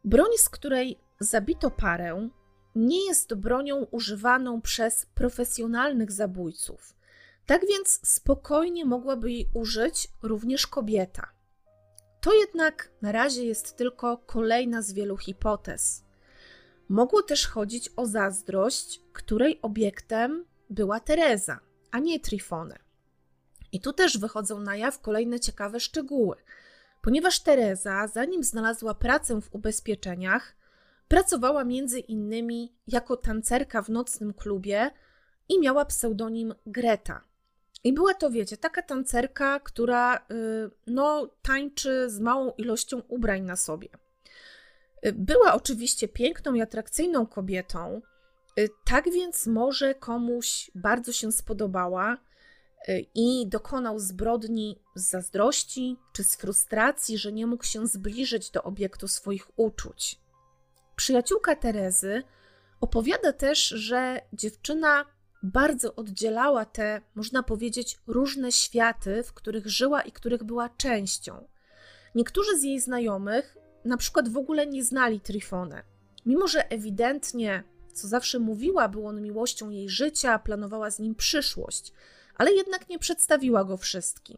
Broń, 0.04 0.38
z 0.38 0.50
której 0.50 1.00
zabito 1.20 1.72
parę, 1.72 2.30
nie 2.78 3.06
jest 3.06 3.34
bronią 3.34 3.76
używaną 3.92 4.62
przez 4.62 5.06
profesjonalnych 5.06 6.12
zabójców. 6.12 6.96
Tak 7.46 7.62
więc 7.68 8.00
spokojnie 8.04 8.86
mogłaby 8.86 9.32
jej 9.32 9.50
użyć 9.54 10.08
również 10.24 10.68
kobieta. 10.68 11.32
To 12.22 12.34
jednak 12.34 12.92
na 13.02 13.12
razie 13.12 13.46
jest 13.46 13.78
tylko 13.78 14.18
kolejna 14.18 14.82
z 14.82 14.94
wielu 14.94 15.18
hipotez. 15.18 16.04
Mogło 16.90 17.24
też 17.24 17.48
chodzić 17.48 17.90
o 17.96 18.06
zazdrość, 18.06 19.02
której 19.14 19.60
obiektem 19.62 20.46
była 20.70 21.00
Teresa, 21.00 21.60
a 21.92 22.00
nie 22.00 22.20
Trifone. 22.20 22.80
I 23.72 23.80
tu 23.80 23.94
też 23.94 24.18
wychodzą 24.18 24.60
na 24.60 24.76
jaw 24.76 25.02
kolejne 25.02 25.40
ciekawe 25.40 25.80
szczegóły, 25.80 26.36
ponieważ 27.02 27.40
Teresa, 27.40 28.08
zanim 28.08 28.44
znalazła 28.44 28.94
pracę 28.96 29.42
w 29.42 29.56
ubezpieczeniach, 29.56 30.56
Pracowała 31.08 31.64
między 31.64 32.00
innymi 32.00 32.76
jako 32.88 33.18
tancerka 33.18 33.82
w 33.82 33.90
nocnym 33.90 34.34
klubie 34.34 34.92
i 35.50 35.60
miała 35.60 35.86
pseudonim 35.86 36.54
Greta. 36.66 37.22
I 37.84 37.94
była 37.94 38.14
to, 38.14 38.30
wiecie, 38.30 38.58
taka 38.58 38.82
tancerka, 38.82 39.60
która 39.60 40.16
y, 40.18 40.20
no, 40.88 41.30
tańczy 41.42 42.10
z 42.10 42.20
małą 42.20 42.52
ilością 42.58 43.02
ubrań 43.08 43.42
na 43.42 43.56
sobie. 43.56 43.90
Y, 45.06 45.14
była 45.14 45.54
oczywiście 45.54 46.08
piękną 46.08 46.54
i 46.54 46.62
atrakcyjną 46.62 47.26
kobietą, 47.26 48.02
y, 48.60 48.70
tak 48.86 49.12
więc 49.12 49.48
może 49.48 49.96
komuś 49.96 50.72
bardzo 50.76 51.12
się 51.12 51.32
spodobała 51.32 52.18
i 53.16 53.48
dokonał 53.48 54.00
zbrodni 54.00 54.80
z 54.96 55.10
zazdrości 55.10 55.98
czy 56.14 56.24
z 56.24 56.36
frustracji, 56.36 57.18
że 57.18 57.32
nie 57.32 57.48
mógł 57.48 57.64
się 57.64 57.88
zbliżyć 57.88 58.52
do 58.52 58.64
obiektu 58.64 59.08
swoich 59.08 59.60
uczuć. 59.60 60.20
Przyjaciółka 60.98 61.56
Terezy 61.56 62.24
opowiada 62.82 63.34
też, 63.34 63.68
że 63.68 64.22
dziewczyna 64.34 65.06
bardzo 65.44 65.96
oddzielała 65.96 66.66
te, 66.66 67.02
można 67.16 67.44
powiedzieć, 67.44 68.00
różne 68.08 68.52
światy, 68.52 69.24
w 69.24 69.34
których 69.34 69.68
żyła 69.68 70.02
i 70.02 70.12
których 70.12 70.44
była 70.44 70.70
częścią. 70.70 71.48
Niektórzy 72.16 72.58
z 72.58 72.64
jej 72.64 72.80
znajomych 72.80 73.58
na 73.86 73.98
przykład 73.98 74.30
w 74.30 74.38
ogóle 74.38 74.68
nie 74.68 74.84
znali 74.84 75.20
Trifone. 75.20 75.84
Mimo, 76.26 76.48
że 76.48 76.72
ewidentnie, 76.72 77.64
co 77.94 78.08
zawsze 78.08 78.40
mówiła, 78.40 78.88
był 78.88 79.08
on 79.08 79.22
miłością 79.22 79.70
jej 79.70 79.90
życia, 79.90 80.40
planowała 80.40 80.92
z 80.92 81.00
nim 81.00 81.16
przyszłość, 81.16 81.94
ale 82.36 82.54
jednak 82.54 82.90
nie 82.90 83.00
przedstawiła 83.00 83.64
go 83.64 83.78
wszystkim. 83.78 84.38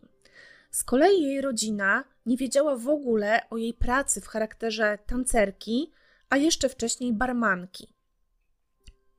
Z 0.71 0.83
kolei 0.83 1.21
jej 1.21 1.41
rodzina 1.41 2.03
nie 2.25 2.37
wiedziała 2.37 2.75
w 2.75 2.89
ogóle 2.89 3.49
o 3.49 3.57
jej 3.57 3.73
pracy 3.73 4.21
w 4.21 4.27
charakterze 4.27 4.97
tancerki, 5.05 5.91
a 6.29 6.37
jeszcze 6.37 6.69
wcześniej 6.69 7.13
barmanki. 7.13 7.93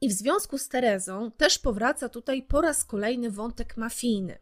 I 0.00 0.08
w 0.08 0.12
związku 0.12 0.58
z 0.58 0.68
Terezą 0.68 1.30
też 1.30 1.58
powraca 1.58 2.08
tutaj 2.08 2.42
po 2.42 2.60
raz 2.60 2.84
kolejny 2.84 3.30
wątek 3.30 3.76
mafijny. 3.76 4.38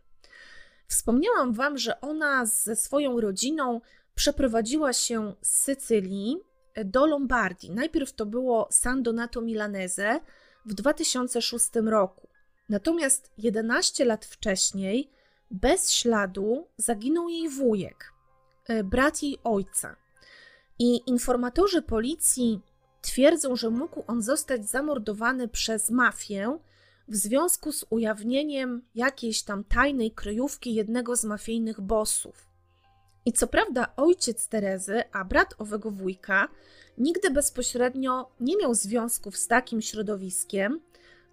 Wspomniałam 0.87 1.53
Wam, 1.53 1.79
że 1.79 2.01
ona 2.01 2.47
ze 2.47 2.77
swoją 2.77 3.21
rodziną 3.21 3.81
przeprowadziła 4.15 4.93
się 4.93 5.35
z 5.43 5.63
Sycylii 5.63 6.37
do 6.85 7.07
Lombardii. 7.07 7.71
Najpierw 7.71 8.13
to 8.13 8.27
było 8.27 8.69
San 8.71 9.03
Donato 9.03 9.41
Milanese 9.41 10.21
w 10.67 10.75
2006 10.75 11.69
roku. 11.85 12.29
Natomiast 12.69 13.31
11 13.39 14.05
lat 14.05 14.25
wcześniej 14.25 15.11
bez 15.51 15.93
śladu 15.93 16.67
zaginął 16.77 17.29
jej 17.29 17.49
wujek, 17.49 18.13
e, 18.69 18.85
brat 18.85 19.23
jej 19.23 19.39
ojca. 19.45 19.97
I 20.79 21.11
informatorzy 21.11 21.83
policji 21.83 22.61
twierdzą, 23.01 23.57
że 23.57 23.71
mógł 23.71 24.05
on 24.07 24.23
zostać 24.23 24.69
zamordowany 24.69 25.49
przez 25.49 25.91
mafię 25.91 26.59
w 27.09 27.17
związku 27.17 27.73
z 27.73 27.85
ujawnieniem 27.91 28.83
jakiejś 28.95 29.43
tam 29.43 29.65
tajnej 29.65 30.11
kryjówki 30.11 30.75
jednego 30.75 31.17
z 31.17 31.25
mafijnych 31.25 31.81
bossów. 31.81 32.49
I 33.25 33.33
co 33.33 33.47
prawda 33.47 33.93
ojciec 33.97 34.49
Terezy, 34.49 35.03
a 35.13 35.25
brat 35.25 35.55
owego 35.59 35.91
wujka, 35.91 36.49
nigdy 36.99 37.31
bezpośrednio 37.31 38.31
nie 38.41 38.57
miał 38.57 38.75
związków 38.75 39.37
z 39.37 39.47
takim 39.47 39.83
środowiskiem, 39.83 40.81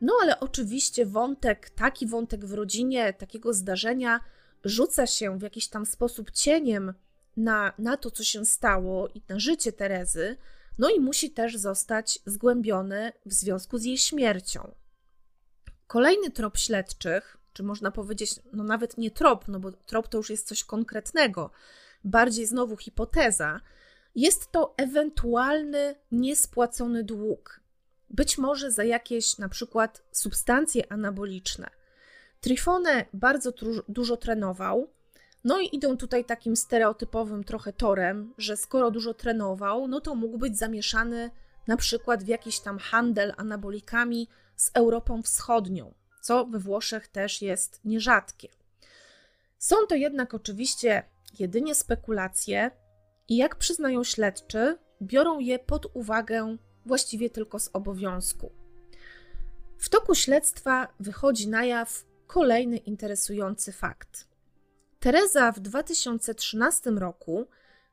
no 0.02 0.14
ale 0.22 0.40
oczywiście 0.40 1.06
wątek, 1.06 1.70
taki 1.70 2.08
wątek 2.08 2.46
w 2.46 2.54
rodzinie, 2.54 3.14
takiego 3.14 3.54
zdarzenia 3.54 4.20
rzuca 4.64 5.08
się 5.08 5.40
w 5.40 5.42
jakiś 5.42 5.68
tam 5.68 5.86
sposób 5.86 6.32
cieniem 6.32 6.94
na, 7.38 7.74
na 7.78 7.98
to, 7.98 8.12
co 8.12 8.24
się 8.24 8.46
stało 8.46 9.08
i 9.08 9.22
na 9.30 9.40
życie 9.40 9.72
Terezy, 9.72 10.38
no 10.78 10.90
i 10.90 11.00
musi 11.00 11.32
też 11.32 11.58
zostać 11.58 12.20
zgłębiony 12.26 13.12
w 13.26 13.34
związku 13.34 13.78
z 13.78 13.84
jej 13.84 13.98
śmiercią. 13.98 14.76
Kolejny 15.88 16.32
trop 16.32 16.58
śledczych, 16.58 17.38
czy 17.54 17.64
można 17.64 17.92
powiedzieć, 17.92 18.40
no 18.54 18.64
nawet 18.64 18.98
nie 18.98 19.12
trop, 19.12 19.48
no 19.48 19.60
bo 19.60 19.72
trop 19.72 20.08
to 20.08 20.18
już 20.18 20.30
jest 20.30 20.48
coś 20.48 20.64
konkretnego, 20.64 21.52
bardziej 22.04 22.46
znowu 22.46 22.78
hipoteza, 22.78 23.62
jest 24.16 24.52
to 24.52 24.74
ewentualny 24.78 25.96
niespłacony 26.12 27.04
dług. 27.04 27.60
Być 28.10 28.38
może 28.38 28.72
za 28.72 28.84
jakieś 28.84 29.38
na 29.38 29.50
przykład 29.50 30.04
substancje 30.12 30.92
anaboliczne. 30.92 31.70
Trifone 32.42 33.06
bardzo 33.14 33.54
dużo 33.88 34.18
trenował, 34.18 34.90
no 35.46 35.60
i 35.60 35.76
idą 35.76 35.98
tutaj 35.98 36.26
takim 36.26 36.56
stereotypowym 36.56 37.44
trochę 37.44 37.74
torem, 37.74 38.34
że 38.38 38.58
skoro 38.58 38.92
dużo 38.92 39.14
trenował, 39.14 39.88
no 39.88 40.02
to 40.02 40.16
mógł 40.16 40.38
być 40.38 40.58
zamieszany 40.58 41.32
na 41.68 41.78
przykład 41.78 42.24
w 42.24 42.28
jakiś 42.28 42.60
tam 42.60 42.80
handel 42.80 43.34
anabolikami 43.38 44.28
z 44.56 44.72
Europą 44.74 45.22
Wschodnią, 45.22 45.94
co 46.22 46.46
we 46.46 46.60
Włoszech 46.60 47.08
też 47.08 47.42
jest 47.42 47.80
nierzadkie. 47.86 48.50
Są 49.58 49.76
to 49.90 49.96
jednak 49.96 50.34
oczywiście 50.34 51.04
jedynie 51.40 51.76
spekulacje 51.76 52.72
i 53.30 53.38
jak 53.38 53.56
przyznają 53.56 54.04
śledczy, 54.04 54.78
biorą 55.02 55.40
je 55.40 55.60
pod 55.60 55.86
uwagę 55.94 56.58
właściwie 56.86 57.30
tylko 57.30 57.60
z 57.60 57.70
obowiązku. 57.74 58.52
W 59.78 59.90
toku 59.90 60.16
śledztwa 60.16 60.88
wychodzi 61.00 61.48
na 61.48 61.66
jaw 61.66 62.06
kolejny 62.28 62.78
interesujący 62.78 63.72
fakt. 63.72 64.35
Teresa 65.06 65.52
w 65.52 65.60
2013 65.60 66.92
roku 66.92 67.48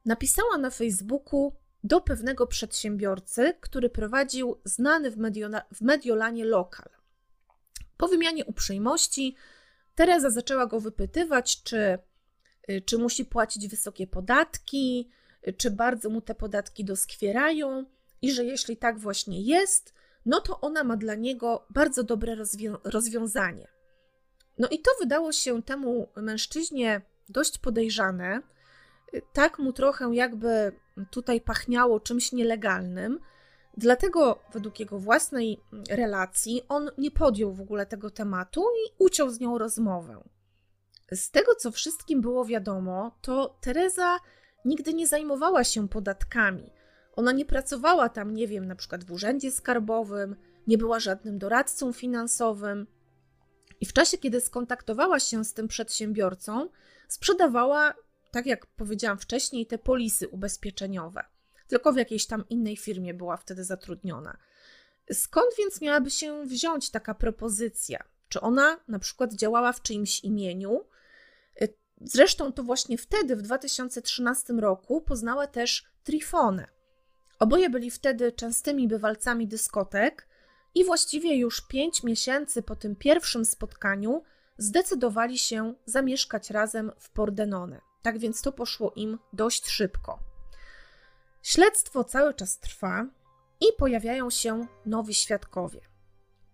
napisała 0.05 0.59
na 0.59 0.70
Facebooku 0.70 1.53
do 1.85 2.01
pewnego 2.01 2.46
przedsiębiorcy, 2.46 3.55
który 3.61 3.90
prowadził 3.90 4.61
znany 4.64 5.11
w, 5.11 5.16
w 5.75 5.81
Mediolanie 5.81 6.44
lokal. 6.44 6.88
Po 7.96 8.09
wymianie 8.09 8.44
uprzejmości 8.44 9.37
Teresa 9.94 10.31
zaczęła 10.31 10.66
go 10.66 10.81
wypytywać, 10.81 11.62
czy, 11.62 11.98
y, 12.70 12.81
czy 12.81 12.98
musi 12.98 13.25
płacić 13.25 13.68
wysokie 13.68 14.07
podatki, 14.07 15.11
y, 15.48 15.53
czy 15.53 15.70
bardzo 15.70 16.11
mu 16.11 16.20
te 16.20 16.35
podatki 16.35 16.85
doskwierają 16.85 17.85
i 18.22 18.33
że 18.33 18.44
jeśli 18.44 18.77
tak 18.77 18.98
właśnie 18.98 19.42
jest, 19.42 19.94
no 20.27 20.40
to 20.40 20.61
ona 20.61 20.85
ma 20.85 20.96
dla 20.96 21.14
niego 21.14 21.66
bardzo 21.70 22.03
dobre 22.03 22.35
rozwią 22.35 22.77
rozwiązanie. 22.85 23.71
No 24.59 24.69
i 24.69 24.79
to 24.79 24.91
wydało 25.01 25.33
się 25.33 25.62
temu 25.62 26.09
mężczyźnie 26.17 27.01
dość 27.29 27.59
podejrzane. 27.59 28.43
Tak 29.33 29.59
mu 29.59 29.73
trochę 29.73 30.15
jakby 30.15 30.73
tutaj 31.11 31.41
pachniało 31.41 32.01
czymś 32.01 32.33
nielegalnym. 32.33 33.21
Dlatego, 33.77 34.38
według 34.53 34.81
jego 34.81 34.99
własnej 34.99 35.61
relacji, 35.91 36.62
on 36.69 36.91
nie 36.99 37.11
podjął 37.11 37.53
w 37.55 37.61
ogóle 37.61 37.87
tego 37.87 38.11
tematu 38.11 38.61
i 38.61 38.93
uciął 38.99 39.31
z 39.31 39.41
nią 39.41 39.59
rozmowę. 39.59 40.23
Z 41.12 41.31
tego, 41.31 41.55
co 41.55 41.71
wszystkim 41.71 42.21
było 42.21 42.45
wiadomo, 42.45 43.19
to 43.23 43.59
Teresa 43.61 44.19
nigdy 44.65 44.95
nie 44.95 45.07
zajmowała 45.07 45.65
się 45.65 45.88
podatkami. 45.88 46.71
Ona 47.17 47.33
nie 47.33 47.45
pracowała 47.45 48.09
tam, 48.09 48.35
nie 48.35 48.49
wiem, 48.49 48.65
na 48.65 48.77
przykład 48.77 49.05
w 49.05 49.12
urzędzie 49.12 49.51
skarbowym, 49.51 50.37
nie 50.67 50.79
była 50.79 51.01
żadnym 51.01 51.38
doradcą 51.38 51.93
finansowym. 51.93 52.87
I 53.83 53.87
w 53.87 53.92
czasie, 53.92 54.18
kiedy 54.18 54.40
skontaktowała 54.40 55.21
się 55.21 55.45
z 55.45 55.53
tym 55.53 55.68
przedsiębiorcą, 55.68 56.68
sprzedawała, 57.09 57.95
tak 58.31 58.47
jak 58.47 58.66
powiedziałam 58.66 59.18
wcześniej, 59.18 59.66
te 59.66 59.79
polisy 59.79 60.29
ubezpieczeniowe. 60.29 61.25
Tylko 61.68 61.92
w 61.92 61.97
jakiejś 61.97 62.27
tam 62.27 62.45
innej 62.49 62.77
firmie 62.77 63.14
była 63.14 63.37
wtedy 63.37 63.64
zatrudniona. 63.64 64.37
Skąd 65.12 65.47
więc 65.59 65.81
miałaby 65.81 66.11
się 66.11 66.45
wziąć 66.47 66.90
taka 66.90 67.14
propozycja? 67.14 68.05
Czy 68.29 68.40
ona 68.40 68.81
na 68.88 68.99
przykład 68.99 69.35
działała 69.35 69.73
w 69.73 69.83
czyimś 69.83 70.21
imieniu? 70.21 70.85
Zresztą 72.01 72.53
to 72.53 72.62
właśnie 72.62 72.99
wtedy, 72.99 73.37
w 73.37 73.42
2013 73.42 74.53
roku, 74.53 75.01
poznała 75.01 75.47
też 75.47 75.85
Trifonę. 76.05 76.66
Oboje 77.38 77.71
byli 77.71 77.90
wtedy 77.90 78.33
częstymi 78.33 78.88
bywalcami 78.88 79.49
dyskotek 79.49 80.29
i 80.74 80.85
właściwie 80.85 81.37
już 81.37 81.61
pięć 81.61 82.02
miesięcy 82.02 82.62
po 82.62 82.76
tym 82.76 82.96
pierwszym 82.96 83.44
spotkaniu 83.44 84.22
zdecydowali 84.58 85.38
się 85.38 85.74
zamieszkać 85.87 86.50
razem 86.50 86.92
w 86.98 87.11
Pordenone. 87.11 87.80
Tak 88.02 88.18
więc 88.18 88.42
to 88.42 88.52
poszło 88.52 88.92
im 88.96 89.18
dość 89.32 89.68
szybko. 89.68 90.18
Śledztwo 91.42 92.04
cały 92.04 92.35
czas 92.35 92.58
trwa 92.58 93.06
i 93.61 93.66
pojawiają 93.78 94.30
się 94.30 94.66
nowi 94.87 95.14
świadkowie. 95.14 95.80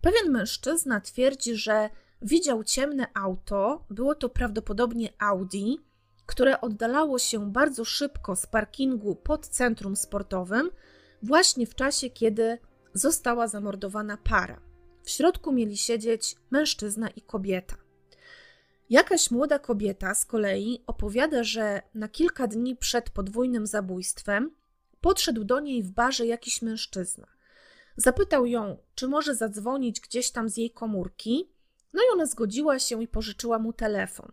Pewien 0.01 0.31
mężczyzna 0.31 1.01
twierdzi, 1.01 1.55
że 1.55 1.89
widział 2.21 2.63
ciemne 2.63 3.07
auto, 3.13 3.85
było 3.89 4.15
to 4.15 4.29
prawdopodobnie 4.29 5.13
Audi, 5.19 5.75
które 6.25 6.61
oddalało 6.61 7.19
się 7.19 7.51
bardzo 7.51 7.85
szybko 7.85 8.35
z 8.35 8.45
parkingu 8.45 9.15
pod 9.15 9.47
centrum 9.47 9.95
sportowym, 9.95 10.71
właśnie 11.23 11.67
w 11.67 11.75
czasie, 11.75 12.09
kiedy 12.09 12.57
została 12.93 13.47
zamordowana 13.47 14.17
para. 14.17 14.61
W 15.03 15.09
środku 15.09 15.51
mieli 15.51 15.77
siedzieć 15.77 16.35
mężczyzna 16.51 17.09
i 17.09 17.21
kobieta. 17.21 17.75
Jakaś 18.89 19.31
młoda 19.31 19.59
kobieta 19.59 20.15
z 20.15 20.25
kolei 20.25 20.83
opowiada, 20.87 21.43
że 21.43 21.81
na 21.93 22.07
kilka 22.07 22.47
dni 22.47 22.75
przed 22.75 23.09
podwójnym 23.09 23.67
zabójstwem 23.67 24.55
podszedł 25.01 25.43
do 25.43 25.59
niej 25.59 25.83
w 25.83 25.91
barze 25.91 26.25
jakiś 26.25 26.61
mężczyzna. 26.61 27.27
Zapytał 27.97 28.45
ją, 28.45 28.77
czy 28.95 29.07
może 29.07 29.35
zadzwonić 29.35 29.99
gdzieś 30.01 30.31
tam 30.31 30.49
z 30.49 30.57
jej 30.57 30.71
komórki, 30.71 31.51
no 31.93 32.01
i 32.01 32.13
ona 32.13 32.25
zgodziła 32.25 32.79
się 32.79 33.03
i 33.03 33.07
pożyczyła 33.07 33.59
mu 33.59 33.73
telefon. 33.73 34.31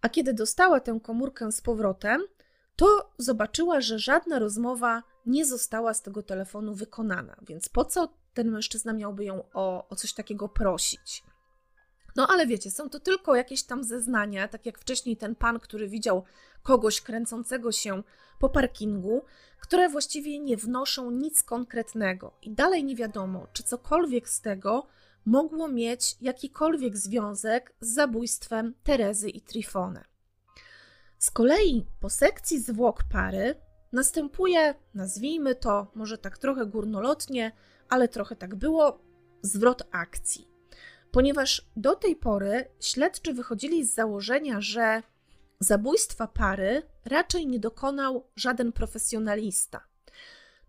A 0.00 0.08
kiedy 0.08 0.34
dostała 0.34 0.80
tę 0.80 1.00
komórkę 1.02 1.52
z 1.52 1.60
powrotem, 1.60 2.22
to 2.76 3.12
zobaczyła, 3.18 3.80
że 3.80 3.98
żadna 3.98 4.38
rozmowa 4.38 5.02
nie 5.26 5.46
została 5.46 5.94
z 5.94 6.02
tego 6.02 6.22
telefonu 6.22 6.74
wykonana. 6.74 7.36
Więc 7.42 7.68
po 7.68 7.84
co 7.84 8.08
ten 8.34 8.50
mężczyzna 8.50 8.92
miałby 8.92 9.24
ją 9.24 9.44
o, 9.54 9.88
o 9.88 9.96
coś 9.96 10.12
takiego 10.12 10.48
prosić? 10.48 11.24
No 12.16 12.26
ale 12.30 12.46
wiecie, 12.46 12.70
są 12.70 12.90
to 12.90 13.00
tylko 13.00 13.34
jakieś 13.34 13.62
tam 13.62 13.84
zeznania, 13.84 14.48
tak 14.48 14.66
jak 14.66 14.78
wcześniej 14.78 15.16
ten 15.16 15.34
pan, 15.34 15.60
który 15.60 15.88
widział 15.88 16.24
kogoś 16.62 17.00
kręcącego 17.00 17.72
się 17.72 18.02
po 18.38 18.48
parkingu, 18.48 19.24
które 19.60 19.88
właściwie 19.88 20.38
nie 20.38 20.56
wnoszą 20.56 21.10
nic 21.10 21.42
konkretnego. 21.42 22.32
I 22.42 22.50
dalej 22.50 22.84
nie 22.84 22.96
wiadomo, 22.96 23.46
czy 23.52 23.62
cokolwiek 23.62 24.28
z 24.28 24.40
tego 24.40 24.86
mogło 25.24 25.68
mieć 25.68 26.16
jakikolwiek 26.20 26.96
związek 26.96 27.74
z 27.80 27.94
zabójstwem 27.94 28.74
Terezy 28.82 29.30
i 29.30 29.40
Trifone. 29.40 30.04
Z 31.18 31.30
kolei 31.30 31.86
po 32.00 32.10
sekcji 32.10 32.60
zwłok 32.60 33.04
pary 33.12 33.54
następuje, 33.94 34.74
nazwijmy 34.94 35.54
to 35.54 35.90
może 35.94 36.18
tak 36.18 36.38
trochę 36.38 36.66
górnolotnie, 36.66 37.52
ale 37.88 38.08
trochę 38.08 38.36
tak 38.36 38.54
było, 38.54 38.98
zwrot 39.42 39.82
akcji 39.90 40.54
ponieważ 41.14 41.66
do 41.76 41.96
tej 41.96 42.16
pory 42.16 42.64
śledczy 42.80 43.34
wychodzili 43.34 43.84
z 43.84 43.94
założenia, 43.94 44.60
że 44.60 45.02
zabójstwa 45.60 46.26
pary 46.26 46.82
raczej 47.04 47.46
nie 47.46 47.58
dokonał 47.58 48.26
żaden 48.36 48.72
profesjonalista. 48.72 49.86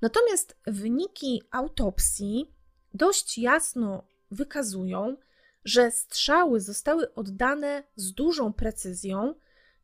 Natomiast 0.02 0.58
wyniki 0.68 1.44
autopsji 1.52 2.56
dość 2.94 3.38
jasno 3.38 4.08
wykazują, 4.32 5.18
że 5.64 5.92
strzały 5.92 6.62
zostały 6.62 7.14
oddane 7.14 7.84
z 7.96 8.14
dużą 8.14 8.54
precyzją 8.54 9.36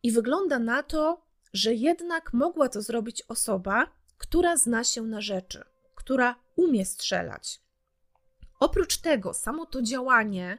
i 0.03 0.11
wygląda 0.11 0.59
na 0.59 0.83
to, 0.83 1.25
że 1.53 1.73
jednak 1.73 2.33
mogła 2.33 2.69
to 2.69 2.81
zrobić 2.81 3.23
osoba, 3.27 3.87
która 4.17 4.57
zna 4.57 4.83
się 4.83 5.01
na 5.01 5.21
rzeczy, 5.21 5.63
która 5.95 6.35
umie 6.55 6.85
strzelać. 6.85 7.61
Oprócz 8.59 8.97
tego, 8.97 9.33
samo 9.33 9.65
to 9.65 9.81
działanie 9.81 10.57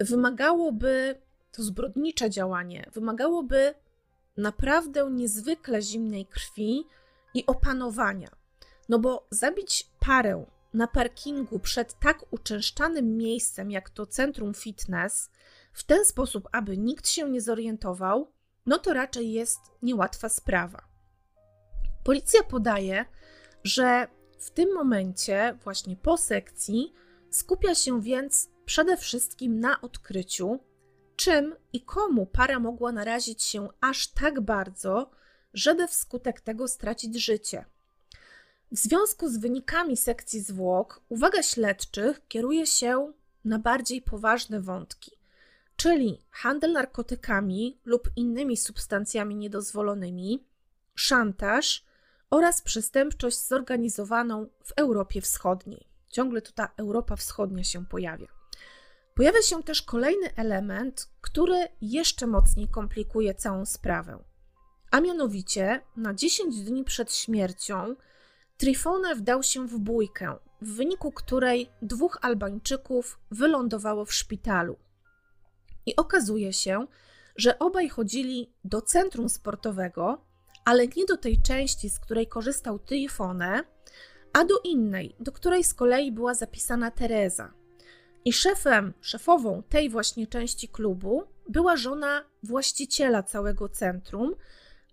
wymagałoby, 0.00 1.20
to 1.52 1.62
zbrodnicze 1.62 2.30
działanie, 2.30 2.90
wymagałoby 2.92 3.74
naprawdę 4.36 5.10
niezwykle 5.10 5.82
zimnej 5.82 6.26
krwi 6.26 6.84
i 7.34 7.46
opanowania. 7.46 8.28
No 8.88 8.98
bo 8.98 9.26
zabić 9.30 9.90
parę 10.00 10.46
na 10.74 10.86
parkingu 10.86 11.58
przed 11.58 11.98
tak 11.98 12.24
uczęszczanym 12.30 13.16
miejscem 13.16 13.70
jak 13.70 13.90
to 13.90 14.06
centrum 14.06 14.54
fitness, 14.54 15.30
w 15.72 15.84
ten 15.84 16.04
sposób, 16.04 16.48
aby 16.52 16.78
nikt 16.78 17.08
się 17.08 17.30
nie 17.30 17.40
zorientował, 17.40 18.32
no 18.68 18.78
to 18.78 18.94
raczej 18.94 19.32
jest 19.32 19.60
niełatwa 19.82 20.28
sprawa. 20.28 20.88
Policja 22.04 22.42
podaje, 22.42 23.04
że 23.64 24.06
w 24.38 24.50
tym 24.50 24.74
momencie, 24.74 25.58
właśnie 25.64 25.96
po 25.96 26.16
sekcji, 26.16 26.94
skupia 27.30 27.74
się 27.74 28.02
więc 28.02 28.48
przede 28.64 28.96
wszystkim 28.96 29.60
na 29.60 29.80
odkryciu, 29.80 30.60
czym 31.16 31.56
i 31.72 31.80
komu 31.80 32.26
para 32.26 32.58
mogła 32.58 32.92
narazić 32.92 33.42
się 33.42 33.68
aż 33.80 34.08
tak 34.08 34.40
bardzo, 34.40 35.10
żeby 35.54 35.86
wskutek 35.86 36.40
tego 36.40 36.68
stracić 36.68 37.22
życie. 37.22 37.64
W 38.72 38.78
związku 38.78 39.28
z 39.28 39.38
wynikami 39.38 39.96
sekcji 39.96 40.40
zwłok, 40.40 41.00
uwaga 41.08 41.42
śledczych 41.42 42.28
kieruje 42.28 42.66
się 42.66 43.12
na 43.44 43.58
bardziej 43.58 44.02
poważne 44.02 44.60
wątki, 44.60 45.17
czyli 45.78 46.20
handel 46.30 46.72
narkotykami 46.72 47.80
lub 47.84 48.10
innymi 48.16 48.56
substancjami 48.56 49.36
niedozwolonymi, 49.36 50.44
szantaż 50.94 51.84
oraz 52.30 52.62
przestępczość 52.62 53.46
zorganizowaną 53.46 54.46
w 54.64 54.72
Europie 54.76 55.20
Wschodniej. 55.20 55.86
Ciągle 56.08 56.42
tu 56.42 56.52
ta 56.52 56.68
Europa 56.76 57.16
Wschodnia 57.16 57.64
się 57.64 57.86
pojawia. 57.86 58.26
Pojawia 59.14 59.42
się 59.42 59.62
też 59.62 59.82
kolejny 59.82 60.34
element, 60.36 61.10
który 61.20 61.68
jeszcze 61.80 62.26
mocniej 62.26 62.68
komplikuje 62.68 63.34
całą 63.34 63.66
sprawę. 63.66 64.18
A 64.90 65.00
mianowicie, 65.00 65.80
na 65.96 66.14
10 66.14 66.64
dni 66.64 66.84
przed 66.84 67.14
śmiercią 67.14 67.96
Trifone 68.56 69.14
wdał 69.14 69.42
się 69.42 69.66
w 69.66 69.78
bójkę, 69.78 70.36
w 70.60 70.74
wyniku 70.74 71.12
której 71.12 71.70
dwóch 71.82 72.18
Albańczyków 72.22 73.18
wylądowało 73.30 74.04
w 74.04 74.14
szpitalu. 74.14 74.76
I 75.88 75.96
okazuje 75.96 76.52
się, 76.52 76.86
że 77.36 77.58
obaj 77.58 77.88
chodzili 77.88 78.52
do 78.64 78.82
centrum 78.82 79.28
sportowego, 79.28 80.24
ale 80.64 80.88
nie 80.88 81.04
do 81.06 81.16
tej 81.16 81.42
części, 81.42 81.90
z 81.90 82.00
której 82.00 82.26
korzystał 82.26 82.78
Trifone, 82.78 83.64
a 84.32 84.44
do 84.44 84.58
innej, 84.64 85.16
do 85.20 85.32
której 85.32 85.64
z 85.64 85.74
kolei 85.74 86.12
była 86.12 86.34
zapisana 86.34 86.90
Teresa. 86.90 87.52
I 88.24 88.32
szefem, 88.32 88.94
szefową 89.00 89.62
tej 89.68 89.90
właśnie 89.90 90.26
części 90.26 90.68
klubu 90.68 91.22
była 91.48 91.76
żona 91.76 92.24
właściciela 92.42 93.22
całego 93.22 93.68
centrum, 93.68 94.34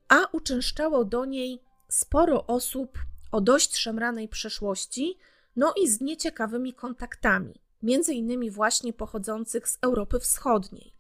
a 0.10 0.28
uczęszczało 0.32 1.06
do 1.06 1.26
niej 1.26 1.62
sporo 1.90 2.48
osób 2.48 2.98
o 3.32 3.42
dość 3.42 3.78
szemranej 3.78 4.28
przeszłości, 4.28 5.18
no 5.56 5.74
i 5.84 5.88
z 5.88 6.02
nieciekawymi 6.02 6.74
kontaktami, 6.74 7.65
między 7.84 8.14
innymi 8.14 8.52
właśnie 8.52 8.94
pochodzących 8.94 9.70
z 9.70 9.78
Europy 9.82 10.20
Wschodniej. 10.20 10.94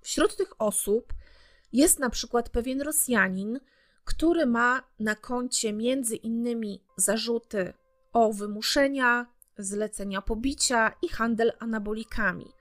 Wśród 0.00 0.36
tych 0.36 0.60
osób 0.62 1.12
jest 1.72 1.98
na 1.98 2.10
przykład 2.10 2.48
pewien 2.48 2.82
Rosjanin, 2.82 3.60
który 4.04 4.46
ma 4.46 4.82
na 5.00 5.14
koncie 5.14 5.72
między 5.72 6.16
innymi 6.16 6.84
zarzuty 6.96 7.72
o 8.12 8.32
wymuszenia, 8.32 9.26
zlecenia 9.58 10.22
pobicia 10.22 10.94
i 11.02 11.08
handel 11.08 11.52
anabolikami. 11.58 12.52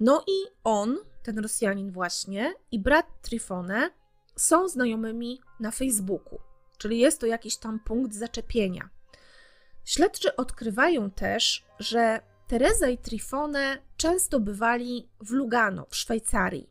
No 0.00 0.24
i 0.26 0.50
on, 0.64 0.98
ten 1.22 1.38
Rosjanin 1.38 1.92
właśnie, 1.92 2.54
i 2.72 2.78
brat 2.78 3.06
Trifone 3.22 3.90
są 4.36 4.68
znajomymi 4.68 5.40
na 5.60 5.70
Facebooku, 5.70 6.38
czyli 6.78 6.98
jest 6.98 7.20
to 7.20 7.26
jakiś 7.26 7.56
tam 7.56 7.80
punkt 7.80 8.14
zaczepienia. 8.14 8.88
Śledczy 9.84 10.36
odkrywają 10.36 11.10
też, 11.10 11.64
że 11.78 12.20
Teresa 12.46 12.88
i 12.88 12.98
Trifone 12.98 13.78
często 13.96 14.40
bywali 14.40 15.08
w 15.20 15.30
Lugano, 15.30 15.86
w 15.90 15.96
Szwajcarii. 15.96 16.70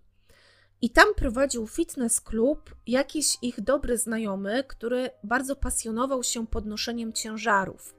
I 0.82 0.90
tam 0.90 1.08
prowadził 1.16 1.68
fitness 1.68 2.22
klub 2.22 2.76
jakiś 2.88 3.38
ich 3.42 3.62
dobry 3.62 3.98
znajomy, 3.98 4.64
który 4.64 5.10
bardzo 5.24 5.56
pasjonował 5.56 6.24
się 6.24 6.48
podnoszeniem 6.48 7.14
ciężarów. 7.14 7.96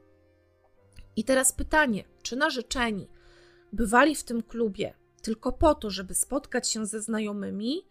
I 1.17 1.25
teraz 1.25 1.53
pytanie, 1.53 2.05
czy 2.23 2.37
narzeczeni 2.37 3.09
bywali 3.73 4.15
w 4.15 4.25
tym 4.25 4.43
klubie 4.43 4.95
tylko 5.23 5.53
po 5.53 5.75
to, 5.75 5.91
żeby 5.91 6.15
spotkać 6.15 6.69
się 6.69 6.87
ze 6.87 7.03
znajomymi, 7.03 7.83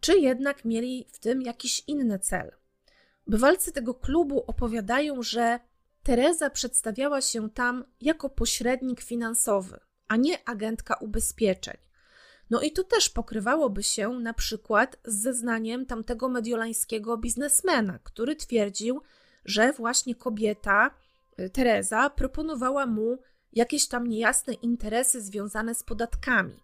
czy 0.00 0.18
jednak 0.18 0.64
mieli 0.64 1.06
w 1.12 1.18
tym 1.18 1.42
jakiś 1.42 1.84
inny 1.86 2.18
cel? 2.18 2.52
Bywalcy 3.26 3.72
tego 3.72 3.94
klubu 3.94 4.44
opowiadają, 4.46 5.22
że 5.22 5.60
Teresa 6.02 6.50
przedstawiała 6.50 7.20
się 7.20 7.50
tam 7.50 7.84
jako 8.00 8.30
pośrednik 8.30 9.00
finansowy, 9.00 9.80
a 10.08 10.16
nie 10.16 10.48
agentka 10.48 10.94
ubezpieczeń. 10.94 11.76
No 12.50 12.60
i 12.60 12.72
to 12.72 12.84
też 12.84 13.08
pokrywałoby 13.08 13.82
się 13.82 14.08
na 14.08 14.34
przykład 14.34 14.96
z 15.04 15.22
zeznaniem 15.22 15.86
tamtego 15.86 16.28
mediolańskiego 16.28 17.16
biznesmena, 17.16 17.98
który 17.98 18.36
twierdził, 18.36 19.02
że 19.44 19.72
właśnie 19.72 20.14
kobieta, 20.14 20.90
y, 21.40 21.50
Teresa, 21.50 22.10
proponowała 22.10 22.86
mu 22.86 23.18
jakieś 23.52 23.88
tam 23.88 24.06
niejasne 24.06 24.52
interesy 24.52 25.22
związane 25.22 25.74
z 25.74 25.82
podatkami. 25.82 26.62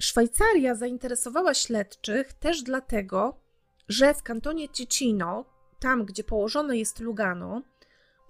Szwajcaria 0.00 0.74
zainteresowała 0.74 1.54
śledczych 1.54 2.32
też 2.32 2.62
dlatego, 2.62 3.40
że 3.88 4.14
w 4.14 4.22
kantonie 4.22 4.68
Ticino, 4.68 5.44
tam 5.80 6.04
gdzie 6.04 6.24
położone 6.24 6.76
jest 6.76 7.00
Lugano, 7.00 7.62